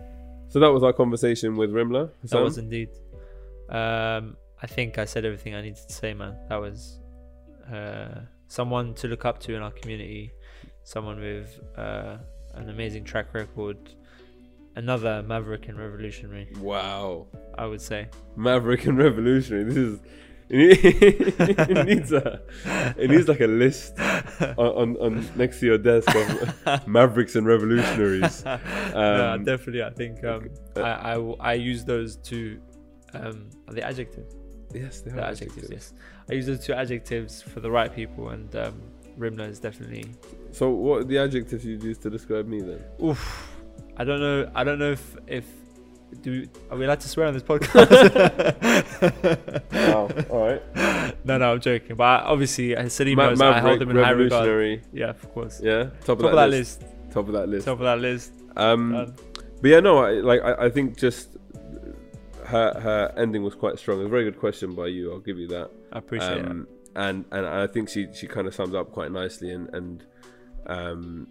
So 0.49 0.59
that 0.59 0.71
was 0.71 0.83
our 0.83 0.93
conversation 0.93 1.55
with 1.55 1.71
Rimla. 1.71 2.07
That 2.09 2.21
Hassan. 2.21 2.43
was 2.43 2.57
indeed. 2.57 2.89
Um, 3.69 4.37
I 4.61 4.67
think 4.67 4.97
I 4.97 5.05
said 5.05 5.25
everything 5.25 5.55
I 5.55 5.61
needed 5.61 5.79
to 5.87 5.93
say, 5.93 6.13
man. 6.13 6.35
That 6.49 6.57
was 6.57 6.99
uh, 7.71 8.21
someone 8.47 8.93
to 8.95 9.07
look 9.07 9.25
up 9.25 9.39
to 9.41 9.55
in 9.55 9.61
our 9.61 9.71
community, 9.71 10.31
someone 10.83 11.19
with 11.19 11.59
uh, 11.77 12.17
an 12.53 12.69
amazing 12.69 13.03
track 13.03 13.33
record, 13.33 13.77
another 14.78 15.23
maverick 15.23 15.67
and 15.67 15.78
revolutionary, 15.78 16.47
wow. 16.59 17.28
I 17.57 17.65
would 17.65 17.82
say. 17.82 18.07
Maverick 18.36 18.86
and 18.86 18.97
Revolutionary. 18.97 19.63
This 19.65 19.78
is. 19.78 19.99
it 20.49 21.86
needs 21.86 22.13
a. 22.13 22.39
It 22.97 23.09
needs 23.09 23.28
like 23.28 23.41
a 23.41 23.47
list 23.47 23.99
on, 24.39 24.55
on, 24.57 24.97
on 24.97 25.30
next 25.36 25.59
to 25.59 25.65
your 25.65 25.78
desk 25.78 26.07
of 26.15 26.88
Mavericks 26.88 27.36
and 27.36 27.45
Revolutionaries. 27.45 28.43
yeah, 28.45 29.34
Um, 29.34 29.43
definitely. 29.43 29.84
I 29.84 29.89
think 29.89 30.23
um, 30.23 30.49
uh, 30.78 30.82
I, 30.82 31.11
I 31.11 31.13
w- 31.15 31.36
I 31.41 31.53
use 31.55 31.84
those 31.84 32.15
two. 32.17 32.61
Um, 33.13 33.49
are 33.67 33.73
they 33.73 33.82
adjectives? 33.82 34.36
Yes, 34.73 35.01
they 35.01 35.11
The 35.11 35.21
are 35.21 35.32
adjectives. 35.32 35.67
Yes, 35.69 35.93
I 36.30 36.34
use 36.36 36.45
those 36.45 36.63
two 36.65 36.73
adjectives 36.73 37.41
for 37.41 37.59
the 37.59 37.69
right 37.71 37.93
people, 37.93 38.30
and 38.30 38.55
um, 38.55 38.82
Rimla 39.19 39.49
is 39.49 39.59
definitely 39.59 40.05
So, 40.51 40.69
what 40.69 41.01
are 41.01 41.03
the 41.03 41.17
adjectives 41.17 41.65
you 41.65 41.78
use 41.78 41.97
to 41.99 42.09
describe 42.09 42.47
me 42.47 42.61
then? 42.61 42.82
Oof. 43.03 43.53
I 43.97 44.03
don't 44.03 44.19
know. 44.19 44.49
I 44.55 44.63
don't 44.63 44.79
know 44.79 44.91
if 44.91 45.17
if 45.27 45.45
do 46.21 46.47
are 46.71 46.77
we 46.77 46.85
allowed 46.85 46.99
to 47.01 47.09
swear 47.09 47.27
on 47.27 47.33
this 47.33 47.43
podcast? 47.43 47.73
Wow. 49.71 50.09
All 50.29 50.47
right. 50.47 51.25
no, 51.25 51.37
no, 51.37 51.53
I'm 51.53 51.59
joking. 51.59 51.95
But 51.95 52.23
obviously, 52.23 52.75
Salim 52.89 53.15
Ma- 53.15 53.29
knows 53.29 53.41
I 53.41 53.59
hold 53.59 53.79
Maverick, 53.79 53.81
him 53.81 53.89
in 53.97 54.03
high 54.03 54.11
regard. 54.11 54.47
Revolutionary. 54.47 54.81
Yeah, 54.93 55.09
of 55.09 55.33
course. 55.33 55.59
Yeah. 55.63 55.83
Top 56.05 56.19
of, 56.19 56.19
Top 56.19 56.25
of 56.25 56.35
that 56.35 56.49
list. 56.49 56.83
Top 57.11 57.27
of 57.27 57.33
that 57.33 57.49
list. 57.49 57.65
Top 57.65 57.79
of 57.79 57.83
that 57.85 57.99
list. 57.99 58.31
Um, 58.55 58.91
Done. 58.91 59.15
but 59.61 59.67
yeah, 59.69 59.79
no, 59.79 59.97
I, 59.99 60.11
like 60.13 60.41
I, 60.41 60.65
I 60.65 60.69
think 60.69 60.97
just 60.97 61.37
her 62.45 62.73
her 62.79 63.13
ending 63.17 63.43
was 63.43 63.55
quite 63.55 63.77
strong. 63.79 63.99
It's 63.99 64.07
a 64.07 64.09
very 64.09 64.23
good 64.23 64.39
question 64.39 64.73
by 64.75 64.87
you. 64.87 65.11
I'll 65.11 65.19
give 65.19 65.37
you 65.37 65.47
that. 65.49 65.69
I 65.91 65.97
appreciate 65.99 66.37
it. 66.39 66.45
um, 66.45 66.67
and 66.95 67.25
and 67.31 67.45
I 67.45 67.67
think 67.67 67.89
she 67.89 68.07
she 68.13 68.27
kind 68.27 68.47
of 68.47 68.55
sums 68.55 68.73
up 68.75 68.91
quite 68.91 69.11
nicely 69.11 69.51
and 69.51 69.69
and 69.73 70.03
um, 70.67 71.27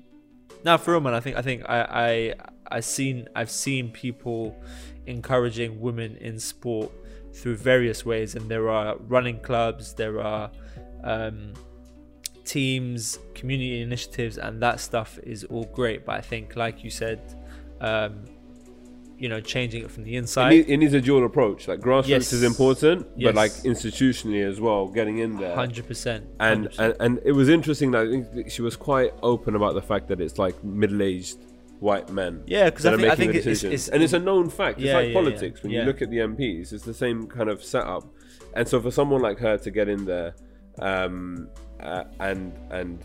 Now, 0.67 0.77
for 0.77 0.91
real, 0.91 1.01
man, 1.01 1.15
I 1.15 1.21
think 1.21 1.37
I 1.37 1.43
think 1.43 1.63
I 1.69 1.79
I 1.79 2.35
I 2.79 2.81
seen 2.81 3.29
I've 3.37 3.53
seen 3.53 3.93
people 3.93 4.61
encouraging 5.07 5.81
women 5.81 6.17
in 6.17 6.41
sport 6.41 6.91
through 7.33 7.59
various 7.59 8.05
ways, 8.05 8.35
and 8.35 8.51
there 8.51 8.69
are 8.69 8.97
running 9.07 9.39
clubs, 9.39 9.95
there 9.95 10.21
are 10.21 10.51
um, 11.05 11.53
teams, 12.45 13.21
community 13.37 13.81
initiatives, 13.81 14.39
and 14.39 14.61
that 14.61 14.81
stuff 14.81 15.21
is 15.23 15.45
all 15.45 15.67
great. 15.67 16.05
But 16.05 16.17
I 16.17 16.21
think, 16.21 16.57
like 16.57 16.83
you 16.83 16.91
said, 16.91 17.21
um, 17.81 18.25
you 19.19 19.29
know, 19.29 19.41
changing 19.41 19.83
it 19.83 19.91
from 19.91 20.05
the 20.05 20.15
It, 20.15 20.19
inside. 20.19 20.51
need, 20.51 20.69
it 20.69 20.77
needs 20.77 20.93
a 20.95 21.01
dual 21.01 21.25
approach. 21.25 21.69
Like 21.69 21.81
grassroots 21.81 22.09
Yes. 22.09 22.33
is 22.33 22.43
important, 22.43 23.07
Yes. 23.17 23.29
but 23.29 23.35
like 23.35 23.53
institutionally 23.65 24.45
as 24.47 24.61
well, 24.61 24.89
getting 24.89 25.19
in 25.19 25.37
there. 25.39 25.55
Hundred 25.55 25.87
percent. 25.87 26.27
and, 26.41 26.69
and 26.79 27.21
it 27.25 27.33
was 27.33 27.49
interesting 27.49 27.91
that 27.93 28.03
I 28.07 28.11
think 28.11 28.51
she 28.51 28.63
was 28.63 28.77
quite 28.77 29.13
open 29.23 29.55
about 29.57 29.75
the 29.75 29.83
fact 29.83 30.09
that 30.09 30.21
it's 30.21 30.39
like 30.39 30.63
middle-aged 30.63 31.39
white 31.81 32.11
men. 32.11 32.43
Yeah, 32.47 32.69
because 32.71 32.87
I 32.87 32.97
think- 32.97 33.09
I 33.11 33.15
think 33.15 33.35
it's- 33.35 33.65
it's- 33.65 33.89
and 33.89 34.03
it's 34.03 34.13
a 34.13 34.19
known 34.19 34.49
fact. 34.51 34.79
It's 34.79 34.87
Yeah, 34.87 34.97
like 34.97 35.09
yeah, 35.09 35.15
politics. 35.15 35.61
yeah. 35.61 35.63
When 35.63 35.73
you 35.73 35.83
look 35.83 36.03
at 36.03 36.11
the 36.11 36.19
MPs, 36.21 36.73
it's 36.73 36.85
the 36.85 36.95
same 36.95 37.27
kind 37.27 37.49
of 37.49 37.63
setup. 37.65 38.05
And 38.55 38.67
so 38.67 38.81
for 38.81 38.91
someone 38.91 39.21
like 39.23 39.39
her 39.39 39.57
to 39.59 39.71
get 39.71 39.89
in 39.89 40.05
there 40.07 40.35
um, 40.79 41.49
uh, 41.81 42.05
and 42.21 42.53
and 42.71 42.99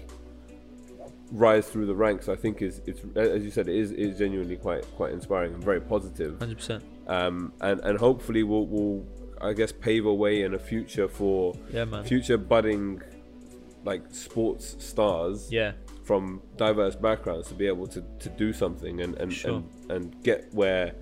rise 1.31 1.67
through 1.67 1.85
the 1.85 1.95
ranks, 1.95 2.27
I 2.29 2.35
think 2.35 2.61
is 2.61 2.81
it's 2.85 3.01
as 3.15 3.43
you 3.43 3.51
said, 3.51 3.67
it 3.67 3.75
is 3.75 3.91
is 3.91 4.17
genuinely 4.17 4.57
quite 4.57 4.83
quite 4.95 5.13
inspiring 5.13 5.53
and 5.53 5.63
very 5.63 5.81
positive. 5.81 6.37
hundred 6.39 6.57
percent. 6.57 6.83
um, 7.07 7.53
and 7.61 7.79
and 7.81 7.97
hopefully 7.97 8.43
will 8.43 8.67
will 8.67 9.05
I 9.41 9.53
guess 9.53 9.71
pave 9.71 10.05
a 10.05 10.13
way 10.13 10.43
in 10.43 10.53
a 10.53 10.59
future 10.59 11.07
for 11.07 11.55
Yeah, 11.73 12.03
future 12.03 12.37
budding 12.37 13.01
like 13.83 14.03
sports 14.11 14.75
stars 14.79 15.51
Yeah, 15.51 15.71
from 16.03 16.41
diverse 16.57 16.95
backgrounds 16.95 17.47
to 17.47 17.55
be 17.55 17.65
able 17.67 17.87
to, 17.87 18.03
to 18.19 18.29
do 18.29 18.53
something 18.53 19.01
and 19.01 19.15
and, 19.17 19.33
Sure. 19.33 19.55
and 19.55 19.91
and 19.91 20.23
get 20.23 20.53
where 20.53 20.93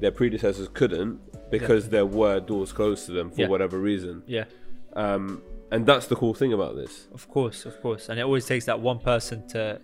their 0.00 0.10
predecessors 0.12 0.68
couldn't 0.68 1.20
because 1.50 1.88
there 1.90 2.06
were 2.06 2.40
doors 2.40 2.72
closed 2.72 3.06
to 3.06 3.12
them 3.12 3.30
for 3.30 3.42
Yeah. 3.42 3.48
whatever 3.48 3.78
reason 3.78 4.22
yeah. 4.26 4.44
um, 4.94 5.42
and 5.70 5.84
that's 5.86 6.06
the 6.06 6.16
cool 6.16 6.34
thing 6.34 6.52
about 6.52 6.76
this 6.76 7.06
Of 7.12 7.28
course, 7.28 7.64
of 7.66 7.80
course. 7.82 8.08
And 8.08 8.18
it 8.18 8.22
always 8.22 8.46
takes 8.46 8.64
that 8.66 8.78
one 8.80 8.98
person 8.98 9.46
to 9.48 9.80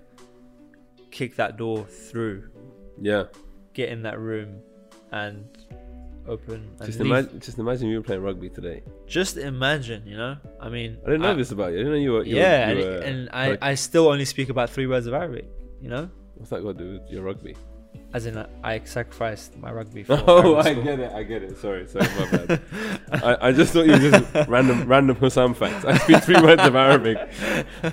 kick 1.10 1.36
that 1.36 1.56
door 1.56 1.84
through, 1.84 2.48
yeah 3.00 3.24
get 3.74 3.88
in 3.88 4.02
that 4.02 4.18
room, 4.18 4.60
and 5.12 5.44
open. 6.28 6.70
And 6.78 6.86
just 6.86 7.00
imagine 7.00 7.40
just 7.40 7.58
imagine 7.58 7.88
you 7.88 7.96
were 7.98 8.02
playing 8.02 8.22
rugby 8.22 8.48
today 8.48 8.82
Just 9.06 9.36
imagine, 9.36 10.06
you 10.06 10.16
know. 10.16 10.36
I 10.60 10.68
mean, 10.68 10.98
I 11.04 11.06
didn't 11.10 11.22
know 11.22 11.34
this 11.34 11.50
about 11.50 11.72
you 11.72 11.80
I 11.80 11.82
didn't 11.82 11.92
know 11.92 11.98
you 11.98 12.12
were 12.12 12.24
you 12.24 12.36
were- 12.36 12.40
yeah, 12.40 12.70
you 12.70 12.78
and, 12.78 12.80
were- 12.88 12.98
and 13.08 13.28
I, 13.32 13.48
like, 13.50 13.58
I 13.62 13.74
still 13.74 14.08
only 14.08 14.24
speak 14.24 14.48
about 14.48 14.70
three 14.70 14.86
words 14.86 15.06
of 15.06 15.14
Arabic. 15.14 15.46
You 15.80 15.88
know, 15.88 16.10
what's 16.36 16.50
that 16.50 16.62
got 16.62 16.78
to 16.78 16.84
do 16.84 16.92
with 17.00 17.10
your 17.10 17.22
rugby 17.22 17.56
as 18.14 18.26
in 18.26 18.44
I 18.62 18.80
sacrificed 18.84 19.56
my 19.58 19.72
rugby. 19.72 20.02
For 20.08 20.22
Oh, 20.26 20.56
I 20.56 20.72
school. 20.72 20.82
get 20.84 21.00
it. 21.00 21.12
I 21.12 21.22
get 21.22 21.42
it. 21.42 21.56
Sorry, 21.58 21.86
sorry, 21.86 22.06
my 22.18 22.36
bad. 22.46 22.62
I, 23.12 23.48
I 23.48 23.52
just 23.52 23.72
thought 23.72 23.86
you 23.86 23.92
were 23.92 23.98
just 24.10 24.48
random, 24.48 24.86
random 24.86 25.16
Hussam 25.16 25.54
facts. 25.54 25.84
I 25.84 25.96
speak 25.98 26.22
three 26.22 26.40
words 26.40 26.62
of 26.62 26.74
Arabic. 26.76 27.18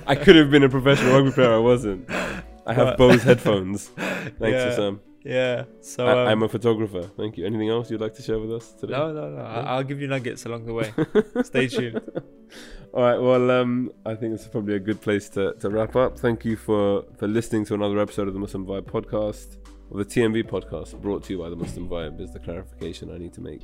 I 0.06 0.14
could 0.14 0.36
have 0.36 0.50
been 0.50 0.62
a 0.64 0.68
professional 0.68 1.12
rugby 1.14 1.32
player. 1.32 1.54
I 1.54 1.58
wasn't. 1.58 2.08
I 2.66 2.74
have 2.74 2.96
Bose 2.96 3.22
headphones. 3.22 3.88
Thanks, 3.96 4.40
Yeah. 4.40 4.70
Hussam. 4.70 5.00
Yeah. 5.22 5.64
So 5.82 6.06
I, 6.06 6.22
um, 6.22 6.28
I'm 6.28 6.42
a 6.44 6.48
photographer. 6.48 7.02
Thank 7.02 7.36
you. 7.36 7.44
Anything 7.44 7.68
else 7.68 7.90
you'd 7.90 8.00
like 8.00 8.14
to 8.14 8.22
share 8.22 8.38
with 8.38 8.52
us 8.52 8.72
today? 8.72 8.92
no, 8.94 9.12
no, 9.12 9.28
no. 9.30 9.42
I, 9.42 9.60
I'll 9.74 9.82
give 9.82 10.00
you 10.00 10.06
nuggets 10.08 10.46
along 10.46 10.64
the 10.66 10.72
way. 10.72 10.92
Stay 11.42 11.66
tuned. 11.66 12.00
All 12.94 13.02
right. 13.02 13.18
Well, 13.18 13.50
um, 13.50 13.90
I 14.06 14.14
think 14.14 14.32
it's 14.34 14.48
probably 14.48 14.76
a 14.76 14.80
good 14.80 15.00
place 15.02 15.28
to, 15.30 15.52
to 15.60 15.68
wrap 15.68 15.94
up. 15.94 16.18
Thank 16.18 16.44
you 16.46 16.56
for, 16.56 17.04
for 17.18 17.28
listening 17.28 17.66
to 17.66 17.74
another 17.74 17.98
episode 17.98 18.28
of 18.28 18.34
the 18.34 18.40
Muslim 18.40 18.64
Vibe 18.64 18.82
podcast, 18.86 19.58
the 19.98 20.04
TMV 20.04 20.44
podcast, 20.44 21.00
brought 21.00 21.24
to 21.24 21.32
you 21.32 21.38
by 21.38 21.48
the 21.50 21.56
Muslim 21.56 21.88
Vibe. 21.88 22.20
Is 22.20 22.32
the 22.32 22.38
clarification 22.38 23.12
I 23.12 23.18
need 23.18 23.32
to 23.34 23.40
make. 23.40 23.62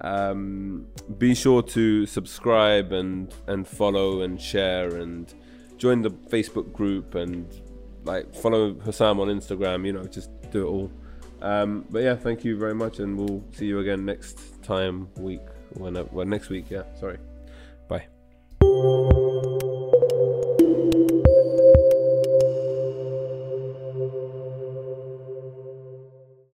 Um, 0.00 0.86
be 1.18 1.34
sure 1.34 1.62
to 1.62 2.06
subscribe 2.06 2.92
and 2.92 3.34
and 3.46 3.66
follow 3.66 4.22
and 4.22 4.40
share 4.40 4.96
and 4.96 5.32
join 5.76 6.02
the 6.02 6.10
Facebook 6.10 6.72
group 6.72 7.14
and 7.14 7.46
like 8.04 8.34
follow 8.34 8.74
Hussam 8.74 9.20
on 9.20 9.28
Instagram. 9.28 9.86
You 9.86 9.92
know, 9.92 10.04
just 10.04 10.30
do 10.50 10.66
it 10.66 10.70
all. 10.70 10.90
Um, 11.40 11.84
but 11.90 12.02
yeah, 12.02 12.16
thank 12.16 12.44
you 12.44 12.56
very 12.56 12.74
much, 12.74 12.98
and 12.98 13.16
we'll 13.16 13.44
see 13.52 13.66
you 13.66 13.78
again 13.78 14.04
next 14.04 14.62
time 14.62 15.08
week. 15.16 15.42
When, 15.74 15.94
well, 16.12 16.26
next 16.26 16.48
week. 16.48 16.66
Yeah, 16.70 16.82
sorry. 16.98 17.18
Bye. 17.88 18.06